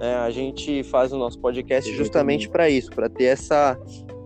É, 0.00 0.14
a 0.14 0.30
gente 0.30 0.82
faz 0.84 1.12
o 1.12 1.18
nosso 1.18 1.40
podcast 1.40 1.92
justamente 1.94 2.48
para 2.48 2.70
isso, 2.70 2.90
para 2.90 3.08
ter 3.08 3.24
essa, 3.24 3.76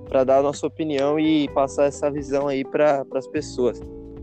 para 0.07 0.23
dar 0.23 0.39
a 0.39 0.43
nossa 0.43 0.67
opinião 0.67 1.19
e 1.19 1.49
passar 1.49 1.87
essa 1.87 2.11
visão 2.11 2.47
aí 2.47 2.63
para 2.65 3.07
as 3.15 3.27
pessoas. 3.27 3.81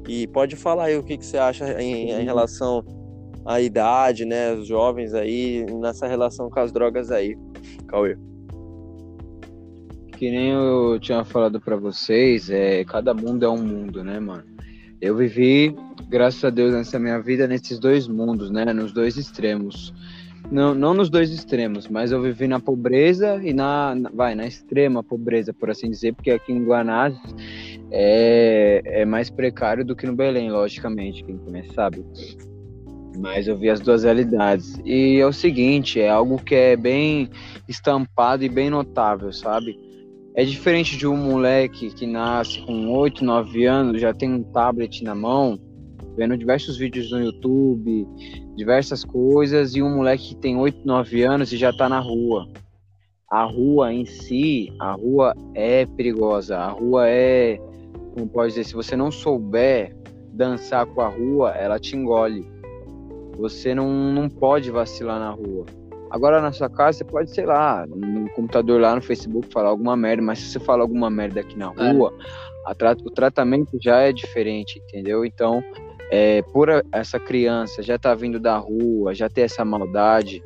E 0.08 0.28
pode 0.28 0.56
falar 0.56 0.86
aí 0.86 0.98
o 0.98 1.04
que, 1.04 1.18
que 1.18 1.26
você 1.26 1.38
acha 1.38 1.82
em, 1.82 2.12
em 2.12 2.24
relação 2.24 2.84
à 3.46 3.60
idade, 3.60 4.26
né, 4.26 4.54
os 4.54 4.68
jovens 4.68 5.14
aí 5.14 5.66
nessa 5.72 6.08
relação 6.08 6.50
com 6.50 6.60
as 6.60 6.72
drogas 6.72 7.10
aí, 7.10 7.36
Cauê. 7.88 8.16
Que 10.20 10.30
nem 10.30 10.50
eu 10.50 11.00
tinha 11.00 11.24
falado 11.24 11.62
pra 11.62 11.78
vocês, 11.78 12.50
é, 12.50 12.84
cada 12.84 13.14
mundo 13.14 13.46
é 13.46 13.50
um 13.50 13.64
mundo, 13.64 14.04
né, 14.04 14.20
mano? 14.20 14.44
Eu 15.00 15.16
vivi, 15.16 15.74
graças 16.10 16.44
a 16.44 16.50
Deus, 16.50 16.74
nessa 16.74 17.00
minha 17.00 17.22
vida, 17.22 17.48
nesses 17.48 17.80
dois 17.80 18.06
mundos, 18.06 18.52
né? 18.52 18.66
Nos 18.74 18.92
dois 18.92 19.16
extremos. 19.16 19.94
Não, 20.52 20.76
não 20.76 20.94
nos 20.94 21.10
dois 21.10 21.32
extremos, 21.32 21.88
mas 21.88 22.12
eu 22.12 22.22
vivi 22.22 22.50
na 22.50 22.60
pobreza 22.60 23.40
e 23.42 23.54
na, 23.54 23.96
na- 23.96 24.10
vai, 24.10 24.36
na 24.36 24.46
extrema 24.46 25.02
pobreza, 25.02 25.54
por 25.54 25.70
assim 25.70 25.90
dizer, 25.90 26.14
porque 26.14 26.32
aqui 26.32 26.52
em 26.52 26.66
Guanás 26.66 27.16
é, 27.90 28.82
é 28.84 29.06
mais 29.06 29.30
precário 29.30 29.86
do 29.86 29.96
que 29.96 30.06
no 30.06 30.14
Belém, 30.18 30.52
logicamente, 30.52 31.24
quem 31.24 31.38
conhece 31.38 31.74
sabe. 31.74 32.06
Mas 33.18 33.48
eu 33.48 33.58
vi 33.58 33.70
as 33.70 33.80
duas 33.80 34.04
realidades. 34.04 34.82
E 34.84 35.18
é 35.18 35.26
o 35.26 35.32
seguinte, 35.32 36.02
é 36.02 36.10
algo 36.10 36.44
que 36.44 36.56
é 36.56 36.76
bem 36.76 37.30
estampado 37.70 38.44
e 38.44 38.50
bem 38.50 38.70
notável, 38.70 39.32
sabe? 39.32 39.88
É 40.40 40.46
diferente 40.46 40.96
de 40.96 41.06
um 41.06 41.18
moleque 41.18 41.94
que 41.94 42.08
nasce 42.08 42.62
com 42.62 42.90
8, 42.94 43.26
9 43.26 43.66
anos, 43.66 44.00
já 44.00 44.14
tem 44.14 44.34
um 44.34 44.42
tablet 44.42 45.04
na 45.04 45.14
mão, 45.14 45.60
vendo 46.16 46.38
diversos 46.38 46.78
vídeos 46.78 47.12
no 47.12 47.22
YouTube, 47.22 48.08
diversas 48.56 49.04
coisas, 49.04 49.76
e 49.76 49.84
um 49.84 49.98
moleque 49.98 50.30
que 50.30 50.36
tem 50.38 50.56
8, 50.56 50.88
9 50.88 51.24
anos 51.24 51.52
e 51.52 51.58
já 51.58 51.74
tá 51.74 51.90
na 51.90 52.00
rua. 52.00 52.48
A 53.30 53.44
rua 53.44 53.92
em 53.92 54.06
si, 54.06 54.72
a 54.80 54.94
rua 54.94 55.36
é 55.54 55.86
perigosa, 55.86 56.58
a 56.58 56.70
rua 56.70 57.10
é, 57.10 57.58
como 58.14 58.26
pode 58.30 58.54
dizer, 58.54 58.64
se 58.64 58.76
você 58.76 58.96
não 58.96 59.12
souber 59.12 59.94
dançar 60.32 60.86
com 60.86 61.02
a 61.02 61.10
rua, 61.10 61.52
ela 61.52 61.78
te 61.78 61.98
engole. 61.98 62.50
Você 63.38 63.76
não, 63.76 63.90
não 64.14 64.30
pode 64.30 64.72
vacilar 64.72 65.20
na 65.20 65.32
rua. 65.32 65.66
Agora 66.12 66.42
na 66.42 66.52
sua 66.52 66.70
casa 66.70 66.98
você 67.00 67.04
pode, 67.04 67.30
sei 67.32 67.46
lá, 67.46 67.86
no 67.88 68.30
computador 68.32 68.82
lá 68.82 68.96
no 68.96 69.02
Facebook 69.02 69.48
falar 69.54 69.70
alguma 69.70 69.96
merda, 69.96 70.24
mas 70.24 70.40
se 70.40 70.52
você 70.52 70.60
falar 70.60 70.82
alguma 70.82 71.10
merda 71.10 71.42
aqui 71.42 71.58
na 71.58 71.72
É. 71.78 71.92
rua, 71.92 72.12
a 72.66 72.74
tra- 72.74 72.98
o 73.06 73.12
tratamento 73.12 73.78
já 73.82 74.00
é 74.02 74.12
diferente, 74.12 74.80
entendeu? 74.88 75.24
Então, 75.24 75.64
é, 76.12 76.42
por 76.54 76.70
a- 76.70 76.84
essa 76.92 77.20
criança 77.20 77.84
já 77.84 77.98
tá 78.00 78.16
vindo 78.16 78.40
da 78.40 78.58
rua, 78.58 79.14
já 79.14 79.30
ter 79.30 79.42
essa 79.42 79.64
maldade 79.64 80.44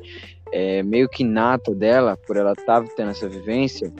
é, 0.52 0.82
meio 0.84 1.08
que 1.08 1.24
nata 1.24 1.74
dela, 1.74 2.16
por 2.26 2.36
ela 2.36 2.52
estar 2.52 2.82
tá 2.82 2.88
tendo 2.96 3.10
essa 3.10 3.28
vivência, 3.28 3.92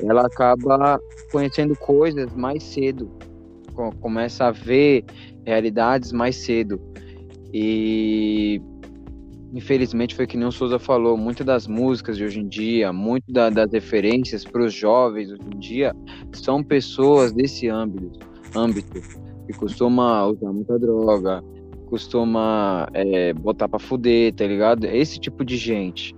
ela 0.00 0.26
acaba 0.26 1.00
conhecendo 1.30 1.76
coisas 1.76 2.32
mais 2.34 2.62
cedo, 2.64 3.08
co- 3.74 3.92
começa 4.00 4.46
a 4.46 4.50
ver 4.50 5.04
realidades 5.46 6.10
mais 6.10 6.36
cedo. 6.36 6.80
E 7.54 8.60
infelizmente 9.52 10.14
foi 10.14 10.26
que 10.26 10.36
nem 10.36 10.48
o 10.48 10.52
Souza 10.52 10.78
falou, 10.78 11.16
muitas 11.16 11.44
das 11.46 11.66
músicas 11.66 12.16
de 12.16 12.24
hoje 12.24 12.40
em 12.40 12.48
dia, 12.48 12.92
muito 12.92 13.30
da- 13.30 13.50
das 13.50 13.70
referências 13.72 14.44
para 14.44 14.64
os 14.64 14.72
jovens 14.72 15.30
hoje 15.30 15.42
em 15.54 15.58
dia 15.58 15.94
são 16.32 16.62
pessoas 16.62 17.32
desse 17.32 17.68
âmbito, 17.68 18.18
âmbito 18.54 19.00
que 19.46 19.52
costuma 19.52 20.26
usar 20.26 20.52
muita 20.52 20.78
droga, 20.78 21.42
costuma 21.86 22.88
é, 22.94 23.32
botar 23.34 23.68
pra 23.68 23.78
fuder, 23.78 24.32
tá 24.34 24.46
ligado? 24.46 24.86
Esse 24.86 25.18
tipo 25.18 25.44
de 25.44 25.56
gente. 25.56 26.14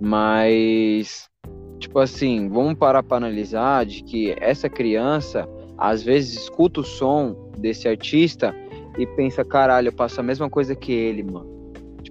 Mas, 0.00 1.30
tipo 1.78 1.98
assim, 1.98 2.48
vamos 2.48 2.74
parar 2.74 3.02
pra 3.02 3.16
analisar 3.16 3.86
de 3.86 4.02
que 4.02 4.34
essa 4.38 4.68
criança 4.68 5.48
às 5.78 6.02
vezes 6.02 6.34
escuta 6.42 6.80
o 6.80 6.84
som 6.84 7.50
desse 7.56 7.88
artista 7.88 8.54
e 8.98 9.06
pensa, 9.06 9.44
caralho, 9.44 9.88
eu 9.88 9.92
faço 9.92 10.20
a 10.20 10.22
mesma 10.22 10.50
coisa 10.50 10.74
que 10.74 10.92
ele, 10.92 11.22
mano. 11.22 11.53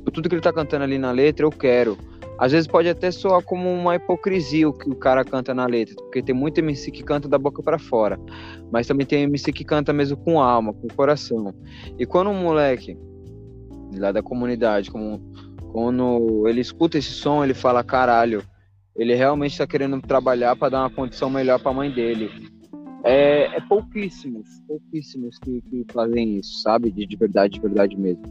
Tipo, 0.03 0.11
tudo 0.11 0.27
que 0.27 0.35
ele 0.35 0.41
tá 0.41 0.51
cantando 0.51 0.83
ali 0.83 0.97
na 0.97 1.11
letra, 1.11 1.45
eu 1.45 1.49
quero. 1.49 1.97
Às 2.37 2.51
vezes 2.51 2.67
pode 2.67 2.89
até 2.89 3.09
soar 3.09 3.41
como 3.41 3.71
uma 3.71 3.95
hipocrisia 3.95 4.67
o 4.67 4.73
que 4.73 4.89
o 4.89 4.95
cara 4.95 5.23
canta 5.23 5.53
na 5.53 5.65
letra, 5.65 5.95
porque 5.95 6.21
tem 6.21 6.35
muito 6.35 6.57
MC 6.57 6.91
que 6.91 7.01
canta 7.01 7.29
da 7.29 7.37
boca 7.37 7.63
pra 7.63 7.79
fora, 7.79 8.19
mas 8.69 8.85
também 8.85 9.05
tem 9.05 9.23
MC 9.23 9.53
que 9.53 9.63
canta 9.63 9.93
mesmo 9.93 10.17
com 10.17 10.41
alma, 10.41 10.73
com 10.73 10.87
coração. 10.89 11.53
E 11.97 12.05
quando 12.05 12.31
um 12.31 12.41
moleque 12.41 12.97
lá 13.97 14.11
da 14.11 14.21
comunidade, 14.21 14.91
como, 14.91 15.21
quando 15.71 16.45
ele 16.47 16.59
escuta 16.59 16.97
esse 16.97 17.11
som, 17.11 17.43
ele 17.43 17.53
fala, 17.53 17.81
caralho, 17.81 18.43
ele 18.93 19.15
realmente 19.15 19.57
tá 19.57 19.65
querendo 19.65 20.01
trabalhar 20.01 20.55
pra 20.57 20.67
dar 20.67 20.81
uma 20.81 20.89
condição 20.89 21.29
melhor 21.29 21.61
pra 21.61 21.71
mãe 21.71 21.89
dele. 21.91 22.29
É, 23.05 23.55
é 23.55 23.61
pouquíssimos, 23.61 24.47
pouquíssimos 24.67 25.37
que, 25.39 25.61
que 25.61 25.85
fazem 25.93 26.39
isso, 26.39 26.61
sabe? 26.61 26.91
De, 26.91 27.05
de 27.05 27.15
verdade, 27.15 27.53
de 27.53 27.61
verdade 27.61 27.95
mesmo. 27.95 28.23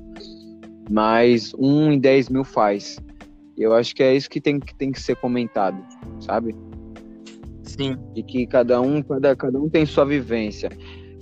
Mas 0.92 1.54
um 1.58 1.90
em 1.90 1.98
10 1.98 2.28
mil 2.28 2.44
faz. 2.44 2.98
E 3.56 3.62
eu 3.62 3.72
acho 3.72 3.94
que 3.94 4.02
é 4.02 4.14
isso 4.14 4.28
que 4.28 4.42
tem, 4.42 4.60
que 4.60 4.74
tem 4.74 4.92
que 4.92 5.00
ser 5.00 5.16
comentado, 5.16 5.82
sabe? 6.20 6.54
Sim. 7.62 7.96
De 8.12 8.22
que 8.22 8.46
cada 8.46 8.78
um, 8.78 9.02
cada, 9.02 9.34
cada 9.34 9.58
um 9.58 9.70
tem 9.70 9.86
sua 9.86 10.04
vivência. 10.04 10.68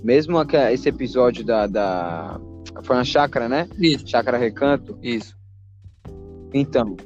Mesmo 0.03 0.37
esse 0.73 0.89
episódio 0.89 1.45
da, 1.45 1.69
da. 1.69 2.41
Foi 2.83 2.97
uma 2.97 3.05
chácara, 3.05 3.49
né? 3.49 3.69
Isso. 3.79 4.09
Chácara 4.09 4.37
Recanto. 4.37 4.99
Isso. 5.01 5.39
Então, 6.53 6.97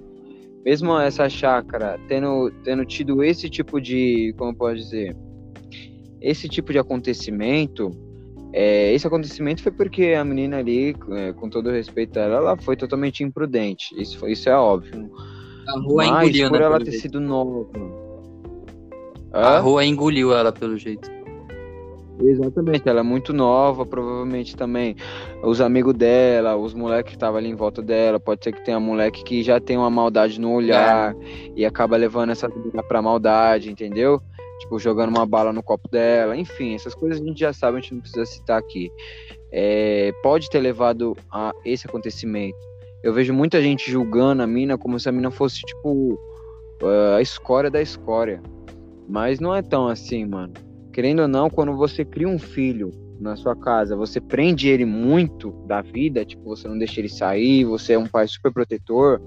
mesmo 0.64 0.98
essa 0.98 1.28
chácara 1.28 2.00
tendo, 2.08 2.50
tendo 2.64 2.86
tido 2.86 3.22
esse 3.22 3.50
tipo 3.50 3.78
de. 3.78 4.34
Como 4.38 4.56
pode 4.56 4.80
dizer? 4.80 5.14
Esse 6.18 6.48
tipo 6.48 6.72
de 6.72 6.78
acontecimento, 6.78 7.90
É, 8.56 8.92
esse 8.92 9.04
acontecimento 9.04 9.64
foi 9.64 9.72
porque 9.72 10.14
a 10.16 10.24
menina 10.24 10.58
ali, 10.58 10.94
é, 11.10 11.32
com 11.32 11.50
todo 11.50 11.72
respeito 11.72 12.16
a 12.20 12.22
ela, 12.22 12.36
ela 12.36 12.56
foi 12.56 12.76
totalmente 12.76 13.24
imprudente. 13.24 13.92
Isso, 14.00 14.16
foi, 14.16 14.30
isso 14.30 14.48
é 14.48 14.56
óbvio. 14.56 15.10
A 15.66 15.80
rua 15.80 16.06
Mas 16.06 16.28
engoliu, 16.28 16.48
por 16.50 16.60
né? 16.60 16.64
ela 16.64 16.78
ter 16.78 16.92
jeito. 16.92 17.02
sido 17.02 17.20
nova. 17.20 17.66
A 19.32 19.58
rua 19.58 19.84
engoliu 19.84 20.32
ela, 20.32 20.52
pelo 20.52 20.78
jeito. 20.78 21.10
Exatamente, 22.20 22.88
ela 22.88 23.00
é 23.00 23.02
muito 23.02 23.32
nova, 23.32 23.84
provavelmente 23.84 24.54
também 24.54 24.94
os 25.42 25.60
amigos 25.60 25.92
dela, 25.94 26.54
os 26.54 26.72
moleques 26.72 27.10
que 27.10 27.16
estavam 27.16 27.38
ali 27.38 27.48
em 27.48 27.56
volta 27.56 27.82
dela, 27.82 28.20
pode 28.20 28.44
ser 28.44 28.52
que 28.52 28.64
tenha 28.64 28.78
moleque 28.78 29.24
que 29.24 29.42
já 29.42 29.58
tem 29.58 29.76
uma 29.76 29.90
maldade 29.90 30.40
no 30.40 30.52
olhar 30.52 31.12
e 31.56 31.66
acaba 31.66 31.96
levando 31.96 32.30
essa 32.30 32.48
menina 32.48 32.84
pra 32.84 33.02
maldade, 33.02 33.68
entendeu? 33.68 34.22
Tipo, 34.64 34.78
jogando 34.78 35.10
uma 35.10 35.26
bala 35.26 35.52
no 35.52 35.62
copo 35.62 35.88
dela, 35.88 36.36
enfim, 36.36 36.74
essas 36.74 36.94
coisas 36.94 37.20
a 37.20 37.24
gente 37.24 37.38
já 37.38 37.52
sabe, 37.52 37.78
a 37.78 37.80
gente 37.80 37.94
não 37.94 38.00
precisa 38.00 38.26
citar 38.26 38.58
aqui. 38.58 38.90
É, 39.52 40.12
pode 40.22 40.50
ter 40.50 40.60
levado 40.60 41.16
a 41.30 41.52
esse 41.64 41.86
acontecimento. 41.86 42.56
Eu 43.02 43.12
vejo 43.12 43.32
muita 43.32 43.60
gente 43.62 43.90
julgando 43.90 44.42
a 44.42 44.46
mina 44.46 44.78
como 44.78 44.98
se 44.98 45.08
a 45.08 45.12
mina 45.12 45.30
fosse, 45.30 45.60
tipo, 45.60 46.18
a 47.16 47.20
escória 47.20 47.70
da 47.70 47.80
escória. 47.80 48.42
Mas 49.08 49.38
não 49.38 49.54
é 49.54 49.60
tão 49.60 49.86
assim, 49.86 50.24
mano 50.24 50.54
querendo 50.94 51.22
ou 51.22 51.28
não, 51.28 51.50
quando 51.50 51.76
você 51.76 52.04
cria 52.04 52.28
um 52.28 52.38
filho 52.38 52.92
na 53.20 53.34
sua 53.34 53.56
casa, 53.56 53.96
você 53.96 54.20
prende 54.20 54.68
ele 54.68 54.84
muito 54.84 55.50
da 55.66 55.82
vida, 55.82 56.24
tipo, 56.24 56.44
você 56.44 56.68
não 56.68 56.78
deixa 56.78 57.00
ele 57.00 57.08
sair, 57.08 57.64
você 57.64 57.94
é 57.94 57.98
um 57.98 58.06
pai 58.06 58.28
super 58.28 58.52
protetor. 58.52 59.20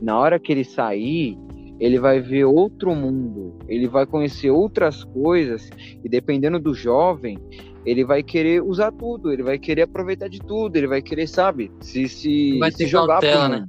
Na 0.00 0.16
hora 0.18 0.38
que 0.38 0.52
ele 0.52 0.64
sair, 0.64 1.36
ele 1.80 1.98
vai 1.98 2.20
ver 2.20 2.44
outro 2.44 2.94
mundo, 2.94 3.54
ele 3.66 3.88
vai 3.88 4.04
conhecer 4.04 4.50
outras 4.50 5.02
coisas, 5.02 5.70
e 6.04 6.08
dependendo 6.08 6.60
do 6.60 6.74
jovem, 6.74 7.38
ele 7.86 8.04
vai 8.04 8.22
querer 8.22 8.62
usar 8.62 8.92
tudo, 8.92 9.32
ele 9.32 9.42
vai 9.42 9.58
querer 9.58 9.82
aproveitar 9.82 10.28
de 10.28 10.38
tudo, 10.40 10.76
ele 10.76 10.86
vai 10.86 11.00
querer, 11.00 11.26
sabe, 11.26 11.72
se, 11.80 12.06
se, 12.06 12.58
Vai 12.58 12.70
se 12.70 12.86
jogar 12.86 13.20
cautela, 13.20 13.48
pro 13.48 13.60
né? 13.60 13.66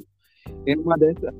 E 0.67 0.75
numa 0.75 0.97
dessa, 0.97 1.33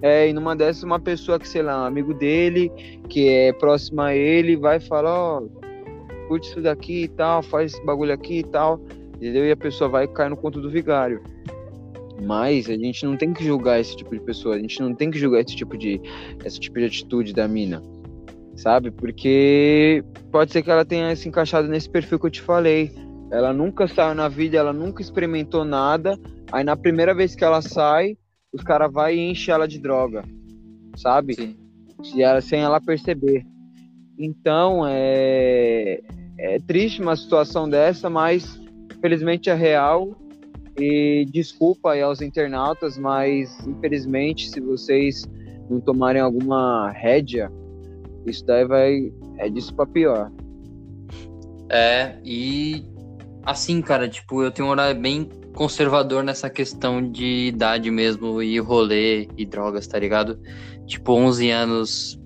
é, 0.00 0.28
e 0.28 0.32
numa 0.32 0.56
dessas, 0.56 0.82
uma 0.82 0.98
pessoa 0.98 1.38
que, 1.38 1.46
sei 1.46 1.62
lá, 1.62 1.82
um 1.82 1.86
amigo 1.86 2.14
dele, 2.14 2.72
que 3.08 3.28
é 3.28 3.52
próxima 3.52 4.06
a 4.06 4.16
ele, 4.16 4.56
vai 4.56 4.80
falar, 4.80 5.12
ó, 5.12 5.42
curte 6.28 6.48
isso 6.48 6.62
daqui 6.62 7.04
e 7.04 7.08
tal, 7.08 7.42
faz 7.42 7.74
esse 7.74 7.84
bagulho 7.84 8.14
aqui 8.14 8.38
e 8.38 8.44
tal, 8.44 8.80
entendeu? 9.16 9.44
E 9.44 9.50
a 9.50 9.56
pessoa 9.56 9.90
vai 9.90 10.08
cair 10.08 10.30
no 10.30 10.36
conto 10.38 10.60
do 10.60 10.70
vigário. 10.70 11.22
Mas 12.22 12.68
a 12.70 12.76
gente 12.76 13.04
não 13.04 13.16
tem 13.16 13.32
que 13.32 13.44
julgar 13.44 13.80
esse 13.80 13.96
tipo 13.96 14.14
de 14.14 14.20
pessoa, 14.20 14.54
a 14.54 14.58
gente 14.58 14.80
não 14.80 14.94
tem 14.94 15.10
que 15.10 15.18
julgar 15.18 15.40
esse 15.40 15.56
tipo 15.56 15.76
de, 15.76 16.00
esse 16.44 16.60
tipo 16.60 16.78
de 16.78 16.84
atitude 16.84 17.32
da 17.32 17.48
mina, 17.48 17.82
sabe? 18.56 18.90
Porque 18.90 20.04
pode 20.30 20.52
ser 20.52 20.62
que 20.62 20.70
ela 20.70 20.84
tenha 20.84 21.14
se 21.16 21.28
encaixado 21.28 21.66
nesse 21.68 21.88
perfil 21.90 22.18
que 22.18 22.26
eu 22.26 22.30
te 22.30 22.40
falei. 22.40 22.92
Ela 23.30 23.52
nunca 23.52 23.88
saiu 23.88 24.14
na 24.14 24.28
vida, 24.28 24.56
ela 24.56 24.72
nunca 24.72 25.02
experimentou 25.02 25.64
nada, 25.64 26.16
aí 26.52 26.62
na 26.62 26.76
primeira 26.76 27.12
vez 27.12 27.34
que 27.34 27.42
ela 27.42 27.60
sai, 27.60 28.16
os 28.52 28.62
caras 28.62 28.92
vão 28.92 29.08
e 29.10 29.30
enchem 29.30 29.52
ela 29.52 29.66
de 29.66 29.80
droga, 29.80 30.22
sabe? 30.96 31.34
Sim. 31.34 31.56
Se 32.04 32.22
ela- 32.22 32.40
sem 32.40 32.60
ela 32.60 32.80
perceber. 32.80 33.44
Então, 34.16 34.84
é, 34.86 36.00
é 36.38 36.58
triste 36.60 37.02
uma 37.02 37.16
situação 37.16 37.68
dessa, 37.68 38.08
mas 38.08 38.60
infelizmente 38.96 39.50
é 39.50 39.54
real. 39.54 40.16
E 40.78 41.24
desculpa 41.30 41.92
aí 41.92 42.02
aos 42.02 42.20
internautas, 42.20 42.98
mas 42.98 43.56
infelizmente, 43.66 44.50
se 44.50 44.60
vocês 44.60 45.24
não 45.70 45.80
tomarem 45.80 46.20
alguma 46.20 46.90
rédea, 46.90 47.50
isso 48.26 48.44
daí 48.44 48.66
vai. 48.66 49.12
É 49.38 49.48
disso 49.48 49.74
pra 49.74 49.86
pior. 49.86 50.30
É, 51.70 52.16
e 52.24 52.84
assim, 53.44 53.80
cara, 53.80 54.08
tipo, 54.08 54.42
eu 54.42 54.50
tenho 54.50 54.68
um 54.68 54.70
horário 54.70 55.00
bem 55.00 55.28
conservador 55.54 56.22
nessa 56.24 56.50
questão 56.50 57.00
de 57.00 57.48
idade 57.48 57.90
mesmo, 57.90 58.42
e 58.42 58.58
rolê 58.58 59.28
e 59.36 59.46
drogas, 59.46 59.86
tá 59.86 59.98
ligado? 59.98 60.38
Tipo, 60.86 61.12
11 61.12 61.50
anos 61.50 62.20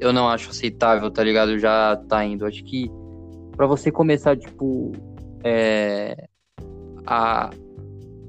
eu 0.00 0.12
não 0.12 0.28
acho 0.28 0.50
aceitável, 0.50 1.10
tá 1.10 1.24
ligado? 1.24 1.58
Já 1.58 1.96
tá 2.08 2.24
indo. 2.24 2.46
Acho 2.46 2.62
que 2.64 2.90
pra 3.56 3.66
você 3.66 3.90
começar, 3.90 4.36
tipo, 4.36 4.92
é, 5.42 6.28
a, 7.08 7.50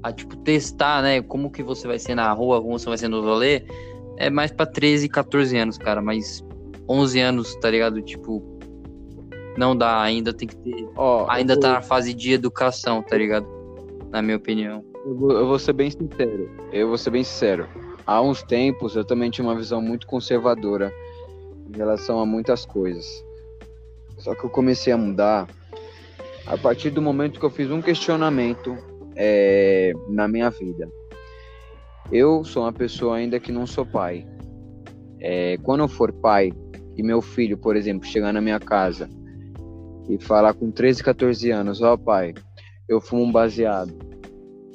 a, 0.02 0.12
tipo, 0.12 0.34
testar, 0.38 1.02
né, 1.02 1.20
como 1.20 1.50
que 1.50 1.62
você 1.62 1.86
vai 1.86 1.98
ser 1.98 2.14
na 2.14 2.32
rua, 2.32 2.62
como 2.62 2.78
você 2.78 2.86
vai 2.86 2.96
ser 2.96 3.08
no 3.08 3.20
rolê, 3.20 3.62
é 4.16 4.30
mais 4.30 4.50
pra 4.50 4.64
13, 4.64 5.06
14 5.08 5.56
anos, 5.58 5.76
cara, 5.76 6.00
mas 6.00 6.42
11 6.88 7.20
anos, 7.20 7.54
tá 7.56 7.70
ligado? 7.70 8.00
Tipo, 8.00 8.42
não 9.58 9.76
dá, 9.76 10.00
ainda 10.00 10.32
tem 10.32 10.48
que 10.48 10.56
ter 10.56 10.88
Ó, 10.96 11.26
ainda 11.28 11.52
eu, 11.52 11.60
tá 11.60 11.72
na 11.74 11.82
fase 11.82 12.14
de 12.14 12.32
educação, 12.32 13.02
tá 13.02 13.18
ligado? 13.18 13.46
Na 14.10 14.22
minha 14.22 14.38
opinião. 14.38 14.82
eu 15.04 15.14
vou, 15.14 15.32
eu 15.32 15.46
vou 15.46 15.58
ser 15.58 15.74
bem 15.74 15.90
sincero. 15.90 16.50
Eu 16.72 16.88
vou 16.88 16.96
ser 16.96 17.10
bem 17.10 17.22
sincero. 17.22 17.68
Há 18.06 18.22
uns 18.22 18.42
tempos 18.42 18.96
eu 18.96 19.04
também 19.04 19.30
tinha 19.30 19.46
uma 19.46 19.54
visão 19.54 19.82
muito 19.82 20.06
conservadora 20.06 20.92
em 21.72 21.76
relação 21.76 22.18
a 22.18 22.24
muitas 22.24 22.64
coisas. 22.64 23.24
Só 24.16 24.34
que 24.34 24.44
eu 24.44 24.50
comecei 24.50 24.92
a 24.92 24.96
mudar 24.96 25.46
a 26.46 26.56
partir 26.56 26.90
do 26.90 27.02
momento 27.02 27.38
que 27.38 27.46
eu 27.46 27.50
fiz 27.50 27.70
um 27.70 27.82
questionamento 27.82 28.76
é, 29.16 29.92
na 30.08 30.26
minha 30.26 30.50
vida. 30.50 30.88
Eu 32.10 32.44
sou 32.44 32.64
uma 32.64 32.72
pessoa 32.72 33.16
ainda 33.16 33.38
que 33.38 33.52
não 33.52 33.66
sou 33.66 33.86
pai. 33.86 34.26
É, 35.20 35.56
quando 35.58 35.80
eu 35.80 35.88
for 35.88 36.12
pai 36.12 36.50
e 36.96 37.02
meu 37.02 37.20
filho, 37.20 37.56
por 37.56 37.76
exemplo, 37.76 38.06
chegar 38.06 38.32
na 38.32 38.40
minha 38.40 38.58
casa 38.58 39.08
e 40.08 40.18
falar 40.22 40.54
com 40.54 40.70
13, 40.70 41.04
14 41.04 41.50
anos, 41.50 41.82
ó 41.82 41.96
pai, 41.96 42.34
eu 42.88 43.00
fumo 43.00 43.22
um 43.22 43.30
baseado. 43.30 43.94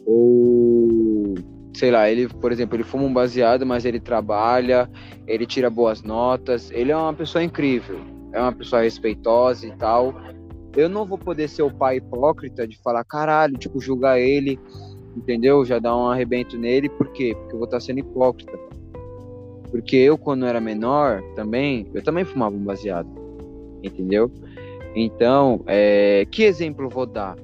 Ou, 0.05 1.33
sei 1.73 1.91
lá, 1.91 2.09
ele, 2.09 2.27
por 2.29 2.51
exemplo, 2.51 2.77
ele 2.77 2.83
fuma 2.83 3.03
um 3.03 3.11
baseado, 3.11 3.65
mas 3.65 3.83
ele 3.83 3.99
trabalha, 3.99 4.89
ele 5.27 5.45
tira 5.45 5.69
boas 5.69 6.01
notas, 6.01 6.71
ele 6.71 6.91
é 6.91 6.95
uma 6.95 7.13
pessoa 7.13 7.43
incrível, 7.43 7.99
é 8.31 8.39
uma 8.39 8.53
pessoa 8.53 8.83
respeitosa 8.83 9.67
e 9.67 9.71
tal. 9.75 10.13
Eu 10.75 10.89
não 10.89 11.05
vou 11.05 11.17
poder 11.17 11.47
ser 11.47 11.63
o 11.63 11.71
pai 11.71 11.97
hipócrita 11.97 12.67
de 12.67 12.77
falar, 12.77 13.03
caralho, 13.05 13.57
tipo, 13.57 13.79
julgar 13.79 14.19
ele, 14.19 14.59
entendeu? 15.15 15.63
Já 15.63 15.79
dar 15.79 15.95
um 15.95 16.07
arrebento 16.07 16.57
nele, 16.57 16.89
por 16.89 17.07
quê? 17.09 17.33
Porque 17.35 17.53
eu 17.53 17.59
vou 17.59 17.65
estar 17.65 17.79
sendo 17.79 17.99
hipócrita. 17.99 18.57
Porque 19.71 19.95
eu, 19.95 20.17
quando 20.17 20.45
era 20.45 20.59
menor, 20.59 21.21
também, 21.35 21.87
eu 21.93 22.03
também 22.03 22.25
fumava 22.25 22.55
um 22.55 22.63
baseado, 22.63 23.09
entendeu? 23.81 24.31
Então, 24.95 25.61
é, 25.65 26.25
que 26.29 26.43
exemplo 26.43 26.89
vou 26.89 27.05
dar? 27.05 27.35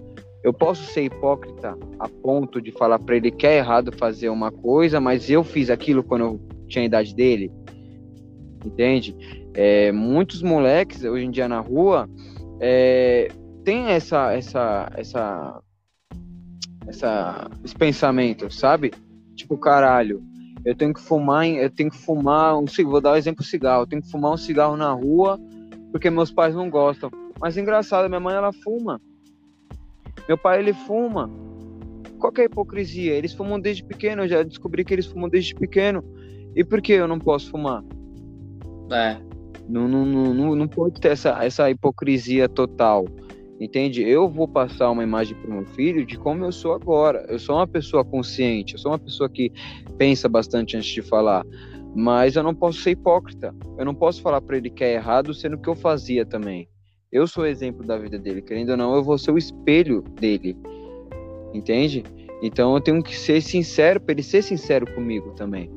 Eu 0.44 0.54
posso 0.54 0.84
ser 0.92 1.04
hipócrita 1.04 1.78
a 2.00 2.10
ponto 2.10 2.62
de 2.62 2.72
falar 2.72 2.98
para 2.98 3.16
ele 3.16 3.30
que 3.30 3.46
é 3.46 3.58
errado 3.58 3.92
fazer 3.92 4.30
uma 4.30 4.52
coisa, 4.52 5.00
mas 5.00 5.30
eu 5.30 5.44
fiz 5.44 5.70
aquilo 5.70 6.04
quando 6.04 6.22
eu 6.26 6.42
tinha 6.68 6.84
a 6.84 6.86
idade 6.86 7.14
dele, 7.14 7.52
entende? 8.66 9.16
É, 9.54 9.92
muitos 9.92 10.42
moleques 10.42 11.04
hoje 11.04 11.26
em 11.26 11.32
dia 11.32 11.48
na 11.48 11.60
rua 11.60 12.10
é, 12.64 13.28
tem 13.66 13.88
essa, 13.88 14.32
essa, 14.34 14.92
essa, 14.96 15.62
essa, 16.88 17.50
esse 17.66 17.76
pensamento, 17.76 18.54
sabe? 18.54 18.94
Tipo, 19.36 19.58
caralho, 19.58 20.22
eu 20.64 20.76
tenho 20.76 20.94
que 20.94 21.02
fumar, 21.02 21.48
eu 21.48 21.72
tenho 21.72 21.90
que 21.90 21.98
fumar 21.98 22.56
um 22.56 22.66
vou 22.86 23.02
dar 23.02 23.14
o 23.14 23.16
exemplo 23.16 23.44
cigarro, 23.44 23.82
eu 23.82 23.88
tenho 23.88 24.02
que 24.04 24.12
fumar 24.12 24.32
um 24.32 24.38
cigarro 24.38 24.78
na 24.78 24.92
rua 24.94 25.40
porque 25.92 26.10
meus 26.10 26.32
pais 26.32 26.56
não 26.56 26.70
gostam. 26.70 27.10
Mas 27.40 27.58
engraçado, 27.58 28.08
minha 28.08 28.20
mãe 28.20 28.36
ela 28.36 28.54
fuma. 28.54 29.02
Meu 30.28 30.38
pai 30.38 30.60
ele 30.60 30.74
fuma. 30.74 31.30
Qual 32.20 32.32
é 32.38 32.42
a 32.42 32.46
hipocrisia? 32.46 33.14
Eles 33.14 33.34
fumam 33.34 33.60
desde 33.60 33.84
pequeno, 33.84 34.24
eu 34.24 34.28
já 34.28 34.44
descobri 34.44 34.86
que 34.86 34.94
eles 34.94 35.08
fumam 35.08 35.28
desde 35.28 35.56
pequeno. 35.56 36.04
E 36.56 36.64
por 36.64 36.80
que 36.80 36.94
eu 36.94 37.08
não 37.08 37.18
posso 37.18 37.50
fumar? 37.50 37.84
É. 38.92 39.31
Não, 39.68 39.88
não, 39.88 40.06
não, 40.06 40.56
não, 40.56 40.68
pode 40.68 41.00
ter 41.00 41.10
essa, 41.10 41.44
essa 41.44 41.70
hipocrisia 41.70 42.50
total. 42.50 43.06
Entende? 43.60 44.02
Eu 44.02 44.28
vou 44.28 44.48
passar 44.48 44.90
uma 44.90 45.04
imagem 45.04 45.38
para 45.38 45.50
o 45.50 45.54
meu 45.54 45.66
filho 45.68 46.06
de 46.06 46.18
como 46.18 46.44
eu 46.44 46.52
sou 46.52 46.74
agora. 46.74 47.26
Eu 47.30 47.38
sou 47.38 47.56
uma 47.56 47.68
pessoa 47.68 48.04
consciente, 48.04 48.74
eu 48.74 48.80
sou 48.80 48.92
uma 48.92 49.00
pessoa 49.00 49.30
que 49.30 49.52
pensa 49.98 50.28
bastante 50.28 50.76
antes 50.76 50.90
de 50.90 51.02
falar. 51.02 51.46
Mas 51.96 52.36
eu 52.36 52.44
não 52.44 52.56
posso 52.56 52.80
ser 52.80 52.92
hipócrita. 52.92 53.54
Eu 53.78 53.86
não 53.86 53.94
posso 53.94 54.22
falar 54.22 54.42
para 54.42 54.58
ele 54.58 54.70
que 54.70 54.84
é 54.84 54.94
errado, 54.94 55.34
sendo 55.34 55.58
que 55.58 55.70
eu 55.70 55.76
fazia 55.76 56.26
também. 56.26 56.68
Eu 57.12 57.28
sou 57.28 57.46
exemplo 57.46 57.86
da 57.86 57.98
vida 57.98 58.18
dele, 58.18 58.42
querendo 58.42 58.70
ou 58.70 58.78
não, 58.78 58.96
eu 58.96 59.04
vou 59.04 59.18
ser 59.18 59.32
o 59.32 59.38
espelho 59.38 60.02
dele. 60.20 60.58
Entende? 61.54 62.04
Então 62.42 62.74
eu 62.74 62.82
tenho 62.82 63.04
que 63.04 63.16
ser 63.16 63.42
sincero 63.42 64.00
para 64.00 64.14
ele 64.14 64.24
ser 64.24 64.42
sincero 64.42 64.92
comigo 64.94 65.32
também. 65.34 65.70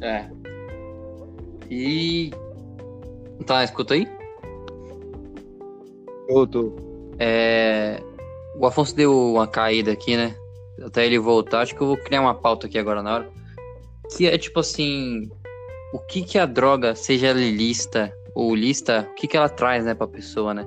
É. 0.00 0.30
E. 1.70 2.30
Tá, 3.46 3.64
escuta 3.64 3.94
aí? 3.94 4.08
Eu 6.28 6.46
tô. 6.46 6.76
É. 7.18 8.02
O 8.58 8.66
Afonso 8.66 8.94
deu 8.94 9.34
uma 9.34 9.46
caída 9.46 9.92
aqui, 9.92 10.16
né? 10.16 10.34
Até 10.82 11.06
ele 11.06 11.18
voltar, 11.18 11.60
acho 11.60 11.74
que 11.74 11.80
eu 11.80 11.86
vou 11.86 11.96
criar 11.96 12.20
uma 12.20 12.34
pauta 12.34 12.66
aqui 12.66 12.78
agora 12.78 13.02
na 13.02 13.14
hora. 13.14 13.30
Que 14.16 14.26
é 14.26 14.36
tipo 14.38 14.60
assim. 14.60 15.28
O 15.92 15.98
que 15.98 16.22
que 16.22 16.38
a 16.38 16.44
droga, 16.44 16.94
seja 16.94 17.28
ela 17.28 17.40
ilícita 17.40 18.12
ou 18.34 18.54
lista, 18.54 19.08
o 19.10 19.14
que 19.14 19.26
que 19.26 19.36
ela 19.36 19.48
traz, 19.48 19.84
né, 19.84 19.94
pra 19.94 20.06
pessoa, 20.06 20.52
né? 20.52 20.66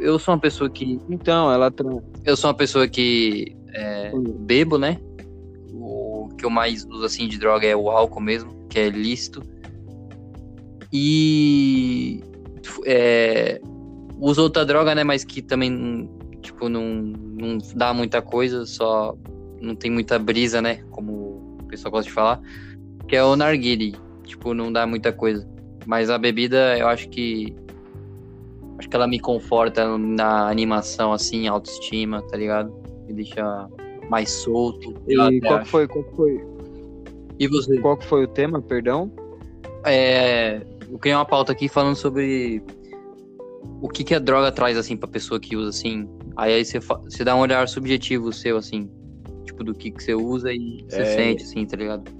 eu 0.00 0.18
sou 0.18 0.34
uma 0.34 0.40
pessoa 0.40 0.68
que. 0.68 0.98
Então, 1.08 1.52
ela. 1.52 1.70
Tra... 1.70 1.86
Eu 2.24 2.36
sou 2.36 2.48
uma 2.48 2.56
pessoa 2.56 2.88
que 2.88 3.54
é, 3.74 4.10
bebo, 4.14 4.78
né? 4.78 4.98
O 5.72 6.28
que 6.36 6.44
eu 6.44 6.50
mais 6.50 6.84
uso 6.84 7.04
assim 7.04 7.28
de 7.28 7.38
droga 7.38 7.66
é 7.66 7.76
o 7.76 7.90
álcool 7.90 8.20
mesmo, 8.20 8.50
que 8.70 8.78
é 8.78 8.88
lícito. 8.88 9.42
E 10.92 12.22
é, 12.86 13.60
uso 14.18 14.42
outra 14.42 14.64
droga, 14.64 14.94
né? 14.94 15.04
Mas 15.04 15.24
que 15.24 15.42
também 15.42 16.08
tipo 16.40 16.68
não, 16.68 16.82
não 16.94 17.58
dá 17.74 17.92
muita 17.92 18.22
coisa, 18.22 18.64
só 18.64 19.14
não 19.60 19.74
tem 19.74 19.90
muita 19.90 20.18
brisa, 20.18 20.62
né? 20.62 20.82
Como 20.90 21.58
o 21.60 21.64
pessoal 21.68 21.92
gosta 21.92 22.08
de 22.08 22.14
falar, 22.14 22.40
que 23.06 23.14
é 23.14 23.22
o 23.22 23.36
narguile. 23.36 23.94
Tipo, 24.24 24.54
não 24.54 24.72
dá 24.72 24.86
muita 24.86 25.12
coisa. 25.12 25.46
Mas 25.86 26.08
a 26.08 26.16
bebida, 26.16 26.78
eu 26.78 26.86
acho 26.86 27.08
que 27.08 27.54
acho 28.78 28.88
que 28.88 28.96
ela 28.96 29.06
me 29.06 29.18
conforta 29.20 29.98
na 29.98 30.48
animação 30.48 31.12
assim, 31.12 31.46
autoestima, 31.46 32.22
tá 32.22 32.36
ligado? 32.36 32.72
Me 33.06 33.12
deixa 33.12 33.68
mais 34.08 34.30
solto. 34.30 34.94
E 35.06 35.40
qual 35.40 35.64
foi, 35.64 35.86
qual 35.86 36.04
foi? 36.16 36.40
E 37.40 37.48
você? 37.48 37.80
Qual 37.80 37.98
foi 38.02 38.24
o 38.24 38.28
tema, 38.28 38.60
perdão? 38.60 39.10
É, 39.86 40.60
eu 40.90 40.98
criei 40.98 41.16
uma 41.16 41.24
pauta 41.24 41.52
aqui 41.52 41.70
falando 41.70 41.96
sobre 41.96 42.62
o 43.80 43.88
que, 43.88 44.04
que 44.04 44.14
a 44.14 44.18
droga 44.18 44.52
traz, 44.52 44.76
assim, 44.76 44.94
pra 44.94 45.08
pessoa 45.08 45.40
que 45.40 45.56
usa, 45.56 45.70
assim. 45.70 46.06
Aí, 46.36 46.52
aí 46.52 46.64
você, 46.64 46.78
você 46.78 47.24
dá 47.24 47.34
um 47.34 47.40
olhar 47.40 47.66
subjetivo 47.66 48.30
seu, 48.30 48.58
assim, 48.58 48.90
tipo, 49.44 49.64
do 49.64 49.72
que, 49.72 49.90
que 49.90 50.02
você 50.02 50.14
usa 50.14 50.52
e 50.52 50.84
você 50.86 51.00
é... 51.00 51.04
sente, 51.16 51.44
assim, 51.44 51.64
tá 51.64 51.78
ligado? 51.78 52.10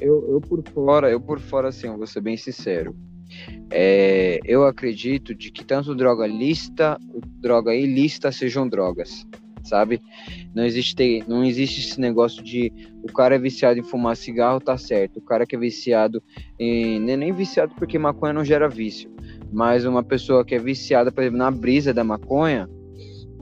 Eu, 0.00 0.24
eu 0.30 0.40
por 0.40 0.62
fora, 0.72 1.10
eu 1.10 1.20
por 1.20 1.40
fora, 1.40 1.68
assim, 1.68 1.88
eu 1.88 1.96
vou 1.96 2.06
ser 2.06 2.20
bem 2.20 2.36
sincero. 2.36 2.94
É, 3.72 4.38
eu 4.44 4.64
acredito 4.64 5.34
de 5.34 5.50
que 5.50 5.64
tanto 5.64 5.96
droga 5.96 6.28
lista, 6.28 6.96
droga 7.40 7.74
ilícita 7.74 8.30
sejam 8.30 8.68
drogas 8.68 9.26
sabe? 9.64 10.02
Não 10.54 10.64
existe, 10.64 11.24
não 11.26 11.44
existe 11.44 11.80
esse 11.80 12.00
negócio 12.00 12.42
de 12.42 12.72
o 13.02 13.12
cara 13.12 13.36
é 13.36 13.38
viciado 13.38 13.78
em 13.78 13.82
fumar 13.82 14.16
cigarro, 14.16 14.60
tá 14.60 14.76
certo. 14.76 15.18
O 15.18 15.22
cara 15.22 15.46
que 15.46 15.56
é 15.56 15.58
viciado 15.58 16.22
em. 16.58 17.00
Nem, 17.00 17.32
viciado 17.32 17.74
porque 17.74 17.98
maconha 17.98 18.34
não 18.34 18.44
gera 18.44 18.68
vício. 18.68 19.10
Mas 19.50 19.84
uma 19.84 20.02
pessoa 20.02 20.44
que 20.44 20.54
é 20.54 20.58
viciada, 20.58 21.10
por 21.10 21.22
exemplo, 21.22 21.38
na 21.38 21.50
brisa 21.50 21.94
da 21.94 22.04
maconha, 22.04 22.68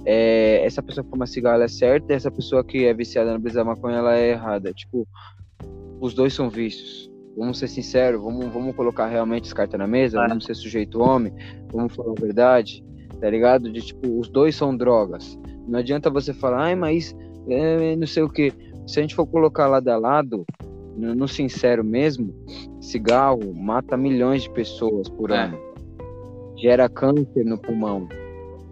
é, 0.05 0.65
essa 0.65 0.83
pessoa 0.83 1.05
que 1.05 1.11
fuma 1.11 1.27
cigarro 1.27 1.57
ela 1.57 1.65
é 1.65 1.69
certa, 1.69 2.13
e 2.13 2.17
essa 2.17 2.31
pessoa 2.31 2.65
que 2.65 2.85
é 2.85 2.95
viciada 2.95 3.33
na 3.33 3.39
brisa 3.39 3.59
da 3.59 3.65
maconha 3.65 3.99
ela 3.99 4.17
é 4.17 4.31
errada. 4.31 4.73
Tipo, 4.73 5.07
os 6.01 6.15
dois 6.15 6.33
são 6.33 6.49
vícios. 6.49 7.11
Vamos 7.37 7.59
ser 7.59 7.69
sinceros, 7.69 8.23
vamos, 8.23 8.47
vamos 8.53 8.75
colocar 8.75 9.07
realmente 9.07 9.47
as 9.47 9.53
cartas 9.53 9.79
na 9.79 9.87
mesa, 9.87 10.25
vamos 10.29 10.45
ser 10.45 10.55
sujeito 10.55 11.01
homem, 11.01 11.33
vamos 11.73 11.95
falar 11.95 12.13
a 12.13 12.21
verdade, 12.21 12.85
tá 13.21 13.31
ligado? 13.31 13.73
De 13.73 13.81
tipo, 13.81 14.19
os 14.19 14.29
dois 14.29 14.55
são 14.55 14.77
drogas. 14.77 15.39
Não 15.67 15.79
adianta 15.79 16.11
você 16.11 16.33
falar, 16.33 16.65
ai, 16.65 16.75
mas 16.75 17.15
é, 17.49 17.97
não 17.97 18.07
sei 18.07 18.23
o 18.23 18.29
que. 18.29 18.53
Se 18.87 18.99
a 18.99 19.03
gente 19.03 19.15
for 19.15 19.27
colocar 19.27 19.67
lado 19.67 19.89
a 19.89 19.97
lado, 19.97 20.45
no, 20.97 21.15
no 21.15 21.29
sincero 21.29 21.85
mesmo, 21.85 22.35
cigarro 22.81 23.55
mata 23.55 23.97
milhões 23.97 24.43
de 24.43 24.51
pessoas 24.51 25.09
por 25.09 25.31
é. 25.31 25.45
ano. 25.45 25.59
Gera 26.57 26.89
câncer 26.89 27.45
no 27.45 27.59
pulmão. 27.59 28.09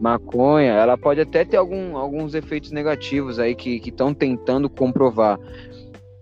Maconha, 0.00 0.72
ela 0.72 0.96
pode 0.96 1.20
até 1.20 1.44
ter 1.44 1.56
algum, 1.56 1.96
alguns 1.96 2.34
efeitos 2.34 2.70
negativos 2.70 3.38
aí 3.38 3.54
que 3.54 3.80
estão 3.84 4.14
tentando 4.14 4.70
comprovar, 4.70 5.40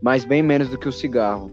mas 0.00 0.24
bem 0.24 0.42
menos 0.42 0.70
do 0.70 0.78
que 0.78 0.88
o 0.88 0.92
cigarro. 0.92 1.50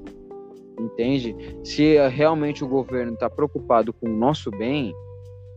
Entende? 0.79 1.35
Se 1.63 1.95
realmente 2.09 2.63
o 2.63 2.67
governo 2.67 3.13
está 3.13 3.29
preocupado 3.29 3.91
com 3.93 4.07
o 4.07 4.17
nosso 4.17 4.49
bem, 4.51 4.93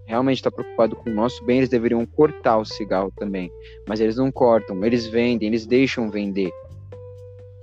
realmente 0.06 0.38
está 0.38 0.50
preocupado 0.50 0.96
com 0.96 1.10
o 1.10 1.14
nosso 1.14 1.44
bem, 1.44 1.58
eles 1.58 1.68
deveriam 1.68 2.06
cortar 2.06 2.58
o 2.58 2.64
cigarro 2.64 3.12
também. 3.16 3.50
Mas 3.88 4.00
eles 4.00 4.16
não 4.16 4.30
cortam, 4.30 4.84
eles 4.84 5.06
vendem, 5.06 5.48
eles 5.48 5.66
deixam 5.66 6.10
vender. 6.10 6.50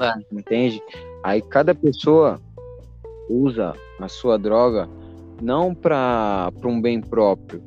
É. 0.01 0.13
Entende? 0.31 0.81
Aí 1.23 1.41
cada 1.41 1.73
pessoa 1.73 2.39
usa 3.29 3.73
a 3.99 4.07
sua 4.07 4.37
droga 4.37 4.89
não 5.41 5.73
para 5.73 6.51
um 6.65 6.81
bem 6.81 7.01
próprio, 7.01 7.61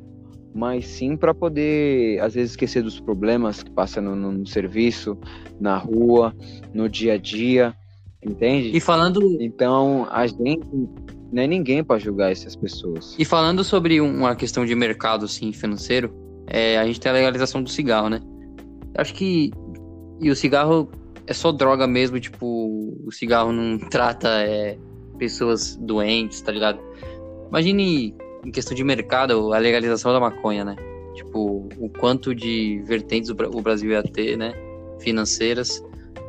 mas 0.53 0.87
sim 0.87 1.15
para 1.15 1.33
poder, 1.33 2.19
às 2.19 2.33
vezes, 2.33 2.51
esquecer 2.51 2.81
dos 2.81 2.99
problemas 2.99 3.61
que 3.61 3.69
passa 3.71 4.01
no, 4.01 4.15
no, 4.15 4.31
no, 4.31 4.45
serviço, 4.47 5.17
na 5.59 5.77
rua, 5.77 6.35
no 6.73 6.89
dia 6.89 7.13
a 7.13 7.17
dia, 7.17 7.75
entende? 8.23 8.75
E 8.75 8.79
falando. 8.79 9.37
Então, 9.39 10.07
a 10.09 10.25
gente 10.25 10.89
não 11.31 11.43
é 11.43 11.47
ninguém 11.47 11.83
para 11.83 11.99
julgar 11.99 12.31
essas 12.31 12.55
pessoas. 12.55 13.15
E 13.17 13.25
falando 13.25 13.63
sobre 13.63 13.99
uma 13.99 14.35
questão 14.35 14.65
de 14.65 14.73
mercado 14.75 15.25
assim, 15.25 15.51
financeiro, 15.51 16.13
é, 16.47 16.77
a 16.77 16.85
gente 16.85 16.99
tem 16.99 17.11
a 17.11 17.15
legalização 17.15 17.61
do 17.61 17.69
cigarro, 17.69 18.09
né? 18.09 18.21
Acho 18.97 19.13
que. 19.13 19.51
E 20.19 20.31
o 20.31 20.35
cigarro 20.35 20.89
é 21.27 21.33
só 21.33 21.51
droga 21.51 21.85
mesmo, 21.85 22.19
tipo, 22.19 22.95
o 23.05 23.11
cigarro 23.11 23.51
não 23.51 23.77
trata 23.89 24.29
é, 24.41 24.77
pessoas 25.17 25.75
doentes, 25.75 26.41
tá 26.41 26.51
ligado? 26.51 26.79
Imagine 27.49 28.15
em 28.45 28.51
questão 28.51 28.75
de 28.75 28.83
mercado 28.83 29.53
a 29.53 29.57
legalização 29.57 30.13
da 30.13 30.19
maconha, 30.19 30.63
né? 30.63 30.75
Tipo, 31.13 31.67
o 31.77 31.89
quanto 31.89 32.33
de 32.33 32.81
vertentes 32.85 33.29
o 33.29 33.61
Brasil 33.61 33.91
ia 33.91 34.03
ter, 34.03 34.37
né? 34.37 34.53
Financeiras, 34.99 35.83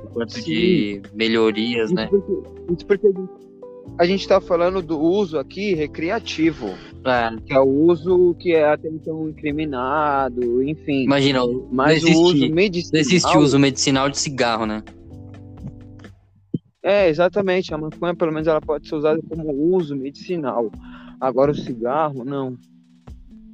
o 0.04 0.08
quanto 0.08 0.32
Sim. 0.32 0.42
de 0.42 1.02
melhorias, 1.14 1.86
isso 1.86 1.94
né? 1.94 2.06
Porque, 2.08 2.32
isso 2.72 2.86
porque 2.86 3.06
a 3.06 3.10
gente 3.10 3.47
está 4.00 4.40
falando 4.40 4.82
do 4.82 4.98
uso 4.98 5.38
aqui 5.38 5.74
recreativo. 5.74 6.74
É. 7.04 7.36
Que 7.46 7.52
é 7.52 7.60
o 7.60 7.68
uso 7.68 8.34
que 8.38 8.54
é 8.54 8.70
até 8.70 8.88
então 8.88 9.28
incriminado, 9.28 10.62
enfim. 10.62 11.04
Imagina, 11.04 11.40
mas 11.70 11.98
existe, 11.98 12.16
o 12.16 12.20
uso 12.20 12.50
medicinal. 12.50 12.92
Não 12.92 13.00
existe 13.00 13.38
uso 13.38 13.58
medicinal 13.58 14.10
de 14.10 14.18
cigarro, 14.18 14.66
né? 14.66 14.82
É, 16.82 17.08
exatamente. 17.08 17.72
A 17.74 17.78
maconha, 17.78 18.14
pelo 18.14 18.32
menos, 18.32 18.48
ela 18.48 18.60
pode 18.60 18.88
ser 18.88 18.94
usada 18.94 19.20
como 19.28 19.52
uso 19.76 19.96
medicinal. 19.96 20.70
Agora 21.20 21.50
o 21.50 21.54
cigarro, 21.54 22.24
não. 22.24 22.56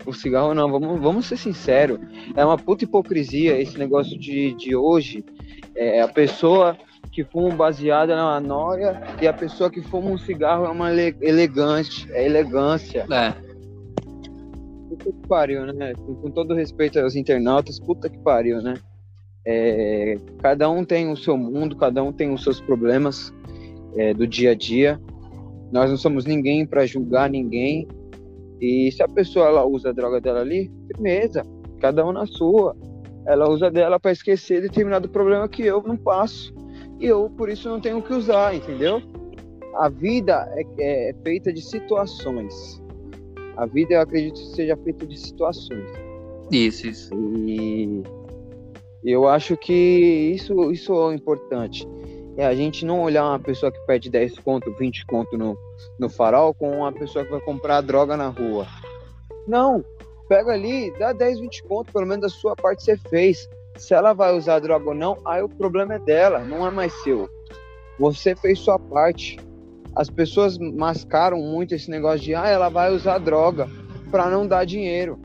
O 0.07 0.13
cigarro 0.13 0.55
não, 0.55 0.71
vamos, 0.71 1.01
vamos 1.01 1.27
ser 1.27 1.37
sinceros. 1.37 1.99
É 2.37 2.45
uma 2.45 2.59
puta 2.59 2.85
hipocrisia 2.85 3.61
esse 3.61 3.79
negócio 3.79 4.19
de, 4.19 4.55
de 4.55 4.77
hoje. 4.77 5.25
É, 5.75 6.03
a 6.03 6.09
pessoa 6.09 6.77
que 7.15 7.23
fuma 7.23 7.55
baseada 7.55 8.13
é 8.13 8.17
uma 8.17 8.41
nóia 8.41 9.01
e 9.23 9.29
a 9.29 9.33
pessoa 9.33 9.71
que 9.71 9.81
fuma 9.81 10.11
um 10.11 10.19
cigarro 10.19 10.65
é 10.65 10.69
uma 10.69 10.93
elegante, 10.93 12.11
é 12.13 12.27
elegância. 12.27 13.07
É. 13.09 13.33
Puta 14.89 15.13
que 15.13 15.29
pariu, 15.29 15.65
né? 15.73 15.95
Com, 15.95 16.17
com 16.17 16.31
todo 16.33 16.55
respeito 16.55 16.99
aos 16.99 17.15
internautas, 17.15 17.79
puta 17.79 18.11
que 18.11 18.19
pariu, 18.19 18.61
né? 18.61 18.75
É, 19.47 20.19
cada 20.39 20.69
um 20.69 20.85
tem 20.85 21.09
o 21.09 21.17
seu 21.17 21.37
mundo, 21.37 21.77
cada 21.77 22.03
um 22.03 22.13
tem 22.13 22.33
os 22.33 22.43
seus 22.43 22.61
problemas 22.61 23.33
é, 23.97 24.13
do 24.13 24.27
dia 24.27 24.51
a 24.51 24.55
dia. 24.55 25.01
Nós 25.71 25.91
não 25.91 25.97
somos 25.97 26.25
ninguém 26.25 26.67
para 26.67 26.85
julgar 26.85 27.31
ninguém. 27.31 27.87
E 28.61 28.91
se 28.91 29.05
a 29.05 29.09
pessoa 29.09 29.47
ela 29.47 29.65
usa 29.65 29.91
a 29.91 29.93
droga 29.93 30.21
dela 30.21 30.41
ali, 30.41 30.69
firmeza, 30.89 31.45
cada 31.81 32.05
um 32.05 32.11
na 32.11 32.27
sua. 32.27 32.77
Ela 33.25 33.49
usa 33.49 33.71
dela 33.71 34.01
para 34.01 34.11
esquecer 34.11 34.61
determinado 34.61 35.09
problema 35.09 35.49
que 35.49 35.63
eu 35.63 35.81
não 35.83 35.97
passo 35.97 36.53
e 37.01 37.07
eu 37.07 37.31
por 37.31 37.49
isso 37.49 37.69
não 37.69 37.81
tenho 37.81 38.03
que 38.03 38.13
usar, 38.13 38.55
entendeu? 38.55 39.03
A 39.77 39.89
vida 39.89 40.49
é, 40.57 41.11
é 41.11 41.15
feita 41.25 41.53
de 41.53 41.61
situações. 41.61 42.83
A 43.57 43.67
vida 43.67 43.95
eu 43.95 44.01
acredito 44.01 44.41
que 44.41 44.57
seja 44.57 44.77
feita 44.77 45.07
de 45.07 45.19
situações. 45.19 45.89
Isso, 46.51 46.87
isso. 46.87 47.15
E 47.15 48.03
eu 49.05 49.29
acho 49.29 49.57
que 49.57 50.33
isso, 50.35 50.71
isso 50.71 51.11
é 51.11 51.15
importante. 51.15 51.87
É 52.37 52.47
a 52.47 52.55
gente 52.55 52.85
não 52.85 53.03
olhar 53.03 53.25
uma 53.25 53.39
pessoa 53.39 53.71
que 53.71 53.79
pede 53.87 54.11
10 54.11 54.39
conto, 54.41 54.73
20 54.75 55.07
conto 55.07 55.37
no, 55.37 55.57
no 55.99 56.09
farol 56.09 56.53
com 56.53 56.79
uma 56.79 56.93
pessoa 56.93 57.25
que 57.25 57.31
vai 57.31 57.41
comprar 57.41 57.81
droga 57.81 58.17
na 58.17 58.29
rua. 58.29 58.67
Não, 59.47 59.85
pega 60.29 60.53
ali, 60.53 60.93
dá 60.99 61.13
10, 61.13 61.41
20 61.41 61.63
conto, 61.65 61.93
pelo 61.93 62.07
menos 62.07 62.23
da 62.23 62.29
sua 62.29 62.57
parte 62.57 62.83
você 62.83 62.97
fez. 62.97 63.49
Se 63.77 63.95
ela 63.95 64.13
vai 64.13 64.37
usar 64.37 64.61
droga 64.61 64.89
ou 64.89 64.95
não, 64.95 65.19
aí 65.25 65.43
o 65.43 65.49
problema 65.49 65.95
é 65.95 65.99
dela, 65.99 66.41
não 66.41 66.67
é 66.67 66.71
mais 66.71 66.93
seu. 67.03 67.29
Você 67.99 68.35
fez 68.37 68.59
sua 68.59 68.79
parte. 68.79 69.39
As 69.95 70.11
pessoas 70.11 70.59
mascaram 70.59 71.39
muito 71.39 71.75
esse 71.75 71.91
negócio 71.91 72.21
de 72.21 72.35
ah, 72.35 72.49
ela 72.49 72.69
vai 72.69 72.93
usar 72.93 73.19
droga 73.19 73.69
para 74.11 74.29
não 74.31 74.47
dar 74.47 74.65
dinheiro. 74.65 75.19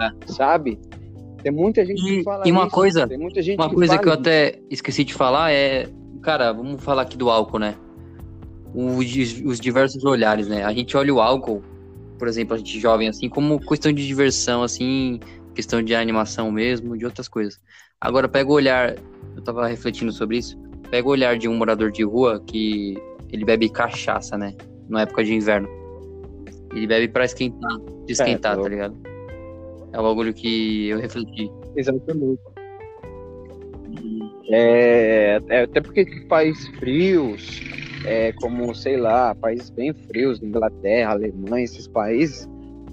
É. 0.00 0.32
Sabe? 0.32 0.78
Tem 1.42 1.52
muita 1.52 1.84
gente 1.84 2.00
e, 2.00 2.18
que 2.18 2.24
fala 2.24 2.46
E 2.46 2.52
uma 2.52 2.66
isso. 2.66 2.74
coisa, 2.74 3.06
uma 3.06 3.68
que 3.68 3.74
coisa 3.74 3.98
que 3.98 4.08
eu 4.08 4.12
até 4.12 4.58
esqueci 4.70 5.04
de 5.04 5.14
falar 5.14 5.52
é, 5.52 5.88
cara, 6.22 6.52
vamos 6.52 6.82
falar 6.82 7.02
aqui 7.02 7.16
do 7.16 7.30
álcool, 7.30 7.58
né? 7.58 7.74
Os, 8.74 9.06
os 9.44 9.60
diversos 9.60 10.04
olhares, 10.04 10.48
né? 10.48 10.64
A 10.64 10.72
gente 10.72 10.96
olha 10.96 11.14
o 11.14 11.20
álcool, 11.20 11.62
por 12.18 12.28
exemplo, 12.28 12.54
a 12.54 12.58
gente 12.58 12.78
jovem 12.78 13.08
assim, 13.08 13.28
como 13.28 13.58
questão 13.60 13.92
de 13.92 14.06
diversão, 14.06 14.62
assim, 14.62 15.20
questão 15.58 15.82
de 15.82 15.92
animação 15.92 16.52
mesmo, 16.52 16.96
de 16.96 17.04
outras 17.04 17.26
coisas. 17.26 17.60
Agora, 18.00 18.28
pega 18.28 18.48
o 18.48 18.52
olhar, 18.52 18.94
eu 19.34 19.42
tava 19.42 19.66
refletindo 19.66 20.12
sobre 20.12 20.38
isso, 20.38 20.56
pega 20.88 21.08
o 21.08 21.10
olhar 21.10 21.36
de 21.36 21.48
um 21.48 21.56
morador 21.56 21.90
de 21.90 22.04
rua 22.04 22.40
que 22.46 22.96
ele 23.32 23.44
bebe 23.44 23.68
cachaça, 23.68 24.38
né? 24.38 24.54
Na 24.88 25.00
época 25.00 25.24
de 25.24 25.34
inverno. 25.34 25.68
Ele 26.72 26.86
bebe 26.86 27.08
pra 27.08 27.24
esquentar, 27.24 27.76
se 28.06 28.12
esquentar, 28.12 28.56
É, 28.56 28.62
tá 28.62 28.68
ligado? 28.68 28.96
É 29.92 29.98
o 29.98 30.02
bagulho 30.04 30.32
que 30.32 30.90
eu 30.90 31.00
refleti. 31.00 31.50
Exatamente. 31.74 32.40
É, 34.52 35.40
é, 35.48 35.62
até 35.62 35.80
porque 35.80 36.06
países 36.28 36.68
frios, 36.78 37.60
é, 38.04 38.30
como, 38.34 38.72
sei 38.76 38.96
lá, 38.96 39.34
países 39.34 39.70
bem 39.70 39.92
frios, 39.92 40.40
Inglaterra, 40.40 41.10
Alemanha, 41.10 41.64
esses 41.64 41.88
países, 41.88 42.48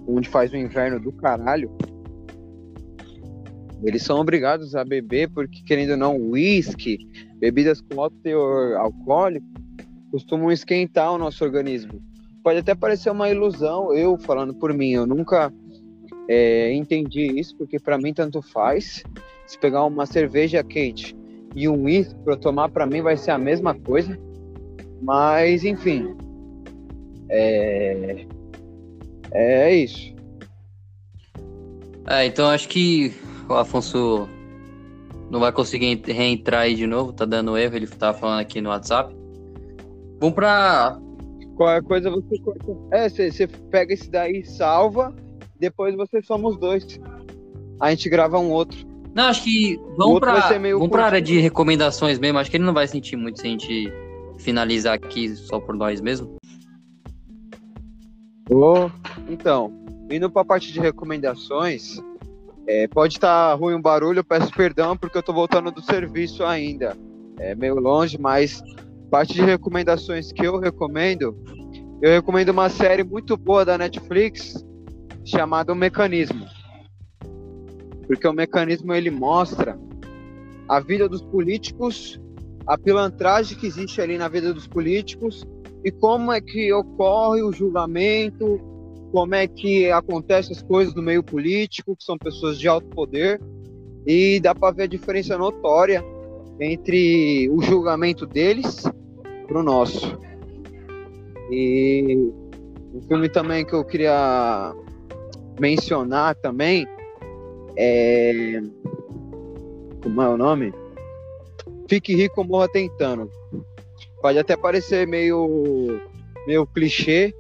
onde 0.08 0.28
faz 0.28 0.52
o 0.52 0.58
inverno 0.58 1.00
do 1.00 1.12
caralho, 1.12 1.70
eles 3.84 4.04
são 4.04 4.20
obrigados 4.20 4.76
a 4.76 4.84
beber, 4.84 5.30
porque, 5.30 5.62
querendo 5.64 5.92
ou 5.92 5.98
não, 5.98 6.18
uísque, 6.18 7.00
bebidas 7.38 7.82
com 7.82 8.02
alto 8.02 8.16
teor 8.18 8.78
alcoólico, 8.78 9.46
costumam 10.12 10.52
esquentar 10.52 11.12
o 11.12 11.18
nosso 11.18 11.44
organismo. 11.44 12.02
Pode 12.44 12.60
até 12.60 12.76
parecer 12.76 13.10
uma 13.10 13.30
ilusão, 13.30 13.94
eu 13.94 14.18
falando 14.18 14.54
por 14.54 14.74
mim, 14.74 14.92
eu 14.92 15.06
nunca 15.06 15.52
é, 16.28 16.74
entendi 16.74 17.40
isso, 17.40 17.56
porque 17.58 17.80
para 17.80 17.98
mim 17.98 18.14
tanto 18.14 18.42
faz. 18.42 19.04
Se 19.48 19.60
pegar 19.60 19.86
uma 19.86 20.06
cerveja 20.06 20.64
quente 20.64 21.16
e 21.56 21.70
um 21.70 21.84
uísque 21.84 22.16
para 22.24 22.36
tomar, 22.36 22.70
para 22.70 22.86
mim 22.86 23.02
vai 23.02 23.16
ser 23.16 23.32
a 23.32 23.38
mesma 23.38 23.76
coisa. 23.76 24.18
Mas, 25.02 25.64
enfim. 25.64 26.16
É, 27.30 28.26
é 29.32 29.76
isso. 29.76 30.16
É, 32.08 32.26
então 32.26 32.48
acho 32.50 32.70
que 32.70 33.14
o 33.48 33.54
Afonso 33.54 34.28
não 35.30 35.40
vai 35.40 35.52
conseguir 35.52 36.02
reentrar 36.06 36.62
aí 36.62 36.76
de 36.76 36.86
novo, 36.86 37.14
tá 37.14 37.26
dando 37.26 37.58
erro, 37.58 37.76
ele 37.76 37.88
tava 37.88 38.18
falando 38.18 38.40
aqui 38.40 38.62
no 38.62 38.70
WhatsApp. 38.70 39.16
Vamos 40.20 40.36
pra. 40.36 41.00
Qualquer 41.56 41.84
coisa 41.84 42.10
você 42.10 42.38
corta. 42.40 42.78
É, 42.92 43.10
você 43.10 43.32
você 43.32 43.48
pega 43.48 43.94
esse 43.94 44.10
daí, 44.10 44.44
salva, 44.46 45.16
depois 45.60 45.96
você 45.96 46.22
soma 46.22 46.50
os 46.50 46.58
dois. 46.58 47.00
A 47.80 47.90
gente 47.90 48.10
grava 48.10 48.40
um 48.40 48.52
outro. 48.52 48.78
Não, 49.14 49.26
acho 49.26 49.44
que 49.44 49.80
vamos 49.98 50.20
meio 50.60 50.78
vamos 50.78 50.92
pra 50.92 51.06
área 51.06 51.22
de 51.22 51.40
recomendações 51.40 52.20
mesmo. 52.20 52.38
Acho 52.38 52.52
que 52.52 52.58
ele 52.58 52.66
não 52.66 52.74
vai 52.74 52.88
sentir 52.88 53.16
muito 53.16 53.40
se 53.40 53.48
a 53.48 53.50
gente 53.50 53.94
finalizar 54.40 54.94
aqui 54.94 55.30
só 55.36 55.60
por 55.60 55.76
nós 55.76 56.02
mesmo. 56.02 56.36
Ô, 58.50 58.90
Então, 59.30 59.72
indo 60.12 60.30
para 60.30 60.42
a 60.42 60.46
parte 60.46 60.72
de 60.72 60.80
recomendações, 60.80 62.02
é, 62.68 62.88
pode 62.88 63.16
estar 63.16 63.54
ruim 63.54 63.76
o 63.76 63.82
barulho, 63.82 64.20
eu 64.20 64.24
peço 64.24 64.52
perdão 64.52 64.98
porque 64.98 65.18
eu 65.18 65.24
tô 65.24 65.32
voltando 65.34 65.72
do 65.72 65.82
serviço 65.82 66.44
ainda. 66.44 66.98
É 67.40 67.54
meio 67.54 67.76
longe, 67.76 68.18
mas 68.18 68.62
parte 69.12 69.34
de 69.34 69.42
recomendações 69.42 70.32
que 70.32 70.46
eu 70.46 70.58
recomendo, 70.60 71.38
eu 72.02 72.12
recomendo 72.12 72.50
uma 72.50 72.70
série 72.70 73.04
muito 73.04 73.38
boa 73.38 73.64
da 73.64 73.78
Netflix 73.78 74.66
chamada 75.24 75.74
O 75.74 75.76
Mecanismo. 75.76 76.46
Porque 78.08 78.28
o 78.28 78.34
mecanismo 78.34 78.94
ele 78.94 79.10
mostra 79.10 79.78
a 80.68 80.80
vida 80.80 81.10
dos 81.10 81.22
políticos, 81.22 82.20
a 82.68 82.78
pilantragem 82.78 83.58
que 83.58 83.66
existe 83.66 84.00
ali 84.02 84.18
na 84.18 84.28
vida 84.28 84.54
dos 84.54 84.68
políticos 84.68 85.46
e 85.84 85.92
como 85.92 86.32
é 86.32 86.42
que 86.42 86.72
ocorre 86.74 87.42
o 87.42 87.52
julgamento, 87.52 88.60
como 89.16 89.34
é 89.34 89.48
que 89.48 89.90
acontecem 89.90 90.54
as 90.54 90.62
coisas 90.62 90.94
no 90.94 91.02
meio 91.02 91.24
político, 91.24 91.96
que 91.96 92.04
são 92.04 92.18
pessoas 92.18 92.60
de 92.60 92.68
alto 92.68 92.86
poder, 92.90 93.40
e 94.06 94.42
dá 94.42 94.54
para 94.54 94.76
ver 94.76 94.84
a 94.84 94.88
diferença 94.88 95.38
notória 95.38 96.04
entre 96.60 97.50
o 97.50 97.62
julgamento 97.62 98.26
deles 98.26 98.84
pro 99.48 99.64
nosso. 99.64 100.20
E 101.50 102.30
um 102.94 103.02
filme 103.08 103.30
também 103.30 103.66
que 103.66 103.72
eu 103.72 103.86
queria 103.86 104.76
mencionar 105.62 106.36
também 106.36 106.86
é 107.78 108.60
como 110.04 110.22
é 110.22 110.28
o 110.28 110.36
nome? 110.36 110.74
Fique 111.88 112.14
rico 112.14 112.44
morra 112.44 112.68
tentando. 112.68 113.32
Pode 114.22 114.40
até 114.40 114.58
parecer 114.58 115.08
meio, 115.08 116.02
meio 116.46 116.68
clichê, 116.68 117.34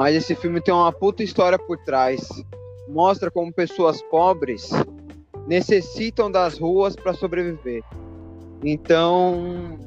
mas 0.00 0.16
esse 0.16 0.34
filme 0.34 0.62
tem 0.62 0.72
uma 0.72 0.90
puta 0.90 1.22
história 1.22 1.58
por 1.58 1.76
trás. 1.76 2.26
Mostra 2.88 3.30
como 3.30 3.52
pessoas 3.52 4.00
pobres 4.04 4.70
necessitam 5.46 6.30
das 6.30 6.58
ruas 6.58 6.96
para 6.96 7.12
sobreviver. 7.12 7.82
Então, 8.64 9.78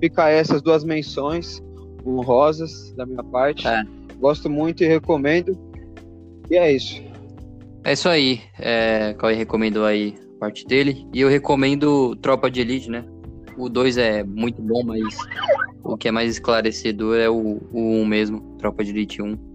fica 0.00 0.28
essas 0.28 0.60
duas 0.62 0.82
menções 0.82 1.62
honrosas 2.04 2.92
da 2.96 3.06
minha 3.06 3.22
parte. 3.22 3.68
É. 3.68 3.84
Gosto 4.18 4.50
muito 4.50 4.82
e 4.82 4.86
recomendo. 4.88 5.56
E 6.50 6.56
é 6.56 6.72
isso. 6.72 7.00
É 7.84 7.92
isso 7.92 8.08
aí. 8.08 8.40
É, 8.58 9.14
Cauê 9.14 9.34
recomendou 9.34 9.84
aí 9.84 10.16
a 10.38 10.40
parte 10.40 10.66
dele. 10.66 11.06
E 11.14 11.20
eu 11.20 11.28
recomendo 11.28 12.16
Tropa 12.16 12.50
de 12.50 12.62
Elite, 12.62 12.90
né? 12.90 13.04
O 13.56 13.68
2 13.68 13.96
é 13.96 14.24
muito 14.24 14.60
bom, 14.60 14.82
mas 14.82 15.16
o 15.84 15.96
que 15.96 16.08
é 16.08 16.10
mais 16.10 16.32
esclarecedor 16.32 17.16
é 17.16 17.30
o, 17.30 17.60
o 17.72 18.02
1 18.02 18.04
mesmo, 18.04 18.56
Tropa 18.58 18.82
de 18.82 18.90
Elite 18.90 19.22
1. 19.22 19.51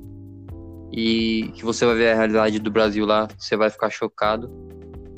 E 0.91 1.51
que 1.55 1.65
você 1.65 1.85
vai 1.85 1.95
ver 1.95 2.11
a 2.11 2.15
realidade 2.15 2.59
do 2.59 2.71
Brasil 2.71 3.05
lá, 3.05 3.27
você 3.37 3.55
vai 3.57 3.69
ficar 3.69 3.89
chocado. 3.89 4.49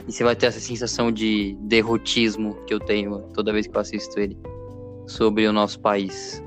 E 0.07 0.11
você 0.11 0.24
vai 0.24 0.36
ter 0.36 0.47
essa 0.47 0.59
sensação 0.59 1.11
de 1.11 1.55
derrotismo 1.61 2.55
que 2.65 2.74
eu 2.74 2.80
tenho 2.80 3.20
toda 3.34 3.53
vez 3.53 3.67
que 3.67 3.76
eu 3.76 3.82
assisto 3.82 4.20
ele 4.20 4.38
sobre 5.07 5.47
o 5.47 5.53
nosso 5.53 5.80
país. 5.80 6.43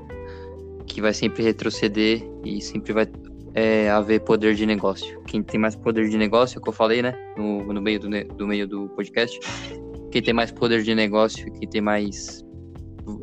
Que 0.85 1.01
vai 1.01 1.13
sempre 1.13 1.43
retroceder 1.43 2.21
e 2.43 2.61
sempre 2.61 2.91
vai 2.91 3.07
é, 3.53 3.89
haver 3.89 4.21
poder 4.21 4.55
de 4.55 4.65
negócio. 4.65 5.21
Quem 5.23 5.41
tem 5.41 5.59
mais 5.59 5.75
poder 5.75 6.09
de 6.09 6.17
negócio, 6.17 6.59
é 6.59 6.61
que 6.61 6.67
eu 6.67 6.73
falei, 6.73 7.01
né? 7.01 7.15
No, 7.37 7.71
no 7.71 7.81
meio 7.81 7.99
do, 7.99 8.09
do 8.35 8.47
meio 8.47 8.67
do 8.67 8.89
podcast. 8.89 9.39
Quem 10.11 10.21
tem 10.21 10.33
mais 10.33 10.51
poder 10.51 10.83
de 10.83 10.93
negócio, 10.93 11.51
quem 11.53 11.67
tem 11.67 11.81
mais 11.81 12.45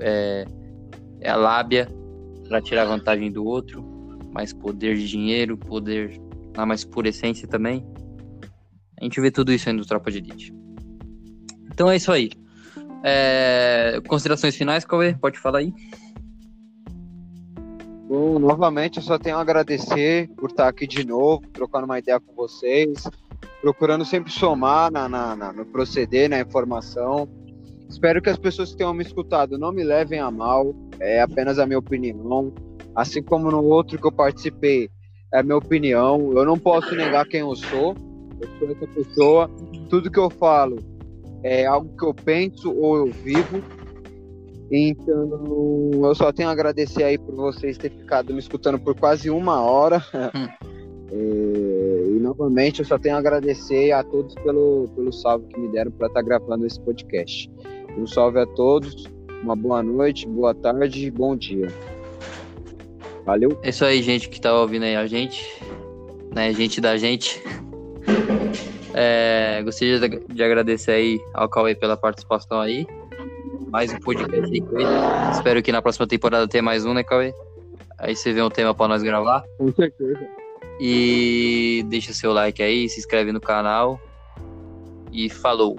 é, 0.00 0.44
é 1.20 1.30
a 1.30 1.36
lábia 1.36 1.88
para 2.48 2.60
tirar 2.60 2.84
vantagem 2.84 3.30
do 3.30 3.44
outro, 3.44 3.84
mais 4.32 4.52
poder 4.52 4.96
de 4.96 5.06
dinheiro, 5.08 5.56
poder 5.56 6.20
na 6.56 6.64
mais 6.66 6.84
pura 6.84 7.08
essência 7.08 7.46
também. 7.48 7.84
A 9.00 9.04
gente 9.04 9.20
vê 9.20 9.30
tudo 9.30 9.52
isso 9.52 9.68
aí 9.68 9.74
no 9.74 9.84
Tropa 9.86 10.10
de 10.10 10.18
Elite. 10.18 10.52
Então 11.72 11.90
é 11.90 11.96
isso 11.96 12.12
aí. 12.12 12.30
É, 13.02 14.00
considerações 14.06 14.54
finais, 14.56 14.84
Cauê? 14.84 15.14
Pode 15.14 15.38
falar 15.38 15.60
aí. 15.60 15.72
Bom, 18.08 18.38
novamente 18.38 18.96
eu 18.98 19.02
só 19.02 19.18
tenho 19.18 19.36
a 19.36 19.40
agradecer 19.40 20.28
por 20.36 20.50
estar 20.50 20.68
aqui 20.68 20.86
de 20.86 21.06
novo, 21.06 21.42
trocando 21.52 21.84
uma 21.86 21.98
ideia 21.98 22.18
com 22.18 22.34
vocês, 22.34 23.04
procurando 23.62 24.04
sempre 24.04 24.32
somar 24.32 24.90
na, 24.90 25.08
na- 25.08 25.36
na- 25.36 25.52
no 25.52 25.64
proceder, 25.64 26.28
na 26.28 26.40
informação. 26.40 27.28
Espero 27.88 28.20
que 28.20 28.28
as 28.28 28.38
pessoas 28.38 28.72
que 28.72 28.78
tenham 28.78 28.92
me 28.92 29.02
escutado 29.04 29.56
não 29.56 29.72
me 29.72 29.82
levem 29.84 30.18
a 30.20 30.30
mal, 30.30 30.74
é 30.98 31.20
apenas 31.22 31.58
a 31.58 31.66
minha 31.66 31.78
opinião. 31.78 32.52
Assim 32.94 33.22
como 33.22 33.50
no 33.50 33.64
outro 33.64 33.98
que 33.98 34.06
eu 34.06 34.12
participei, 34.12 34.90
é 35.32 35.40
a 35.40 35.42
minha 35.42 35.56
opinião. 35.56 36.32
Eu 36.32 36.44
não 36.44 36.58
posso 36.58 36.94
negar 36.94 37.26
quem 37.26 37.40
eu 37.40 37.54
sou, 37.54 37.94
eu 38.40 38.48
sou 38.58 38.70
essa 38.70 38.86
pessoa. 38.86 39.50
Tudo 39.88 40.10
que 40.10 40.18
eu 40.18 40.30
falo 40.30 40.76
é 41.42 41.66
algo 41.66 41.96
que 41.96 42.04
eu 42.04 42.14
penso 42.14 42.72
ou 42.72 42.96
eu 42.96 43.06
vivo. 43.06 43.62
Então, 44.70 45.90
eu 46.04 46.14
só 46.14 46.32
tenho 46.32 46.48
a 46.48 46.52
agradecer 46.52 47.02
aí 47.02 47.18
por 47.18 47.34
vocês 47.34 47.76
terem 47.76 47.98
ficado 47.98 48.32
me 48.32 48.38
escutando 48.38 48.78
por 48.78 48.94
quase 48.94 49.30
uma 49.30 49.60
hora. 49.60 50.02
É, 51.12 52.04
e 52.08 52.20
novamente 52.20 52.78
eu 52.78 52.84
só 52.84 52.96
tenho 52.96 53.16
a 53.16 53.18
agradecer 53.18 53.90
a 53.90 54.04
todos 54.04 54.32
pelo, 54.36 54.88
pelo 54.94 55.12
salve 55.12 55.44
que 55.48 55.58
me 55.58 55.66
deram 55.66 55.90
para 55.90 56.06
estar 56.06 56.22
gravando 56.22 56.64
esse 56.64 56.80
podcast. 56.80 57.50
Um 57.98 58.06
salve 58.06 58.38
a 58.38 58.46
todos, 58.46 59.08
uma 59.42 59.56
boa 59.56 59.82
noite, 59.82 60.28
boa 60.28 60.54
tarde 60.54 61.06
e 61.06 61.10
bom 61.10 61.34
dia. 61.34 61.66
Valeu. 63.30 63.56
É 63.62 63.68
isso 63.68 63.84
aí, 63.84 64.02
gente 64.02 64.28
que 64.28 64.40
tá 64.40 64.52
ouvindo 64.52 64.82
aí 64.82 64.96
a 64.96 65.06
gente, 65.06 65.46
né? 66.34 66.52
Gente 66.52 66.80
da 66.80 66.96
gente. 66.96 67.40
É, 68.92 69.62
gostaria 69.62 70.00
de, 70.00 70.18
de 70.34 70.42
agradecer 70.42 70.90
aí 70.90 71.20
ao 71.32 71.48
Cauê 71.48 71.76
pela 71.76 71.96
participação 71.96 72.60
aí. 72.60 72.88
Mais 73.68 73.92
um 73.92 74.00
podcast 74.00 74.52
aí 74.52 74.60
com 74.60 74.80
ele. 74.80 74.90
Espero 75.30 75.62
que 75.62 75.70
na 75.70 75.80
próxima 75.80 76.08
temporada 76.08 76.48
tenha 76.48 76.60
mais 76.60 76.84
um, 76.84 76.92
né, 76.92 77.04
Cauê? 77.04 77.32
Aí 78.00 78.16
você 78.16 78.32
vê 78.32 78.42
um 78.42 78.50
tema 78.50 78.74
pra 78.74 78.88
nós 78.88 79.00
gravar. 79.00 79.44
Com 79.58 79.72
certeza. 79.74 80.26
E 80.80 81.84
deixa 81.86 82.12
seu 82.12 82.32
like 82.32 82.60
aí, 82.60 82.88
se 82.88 82.98
inscreve 82.98 83.30
no 83.30 83.40
canal. 83.40 84.00
E 85.12 85.30
falou! 85.30 85.78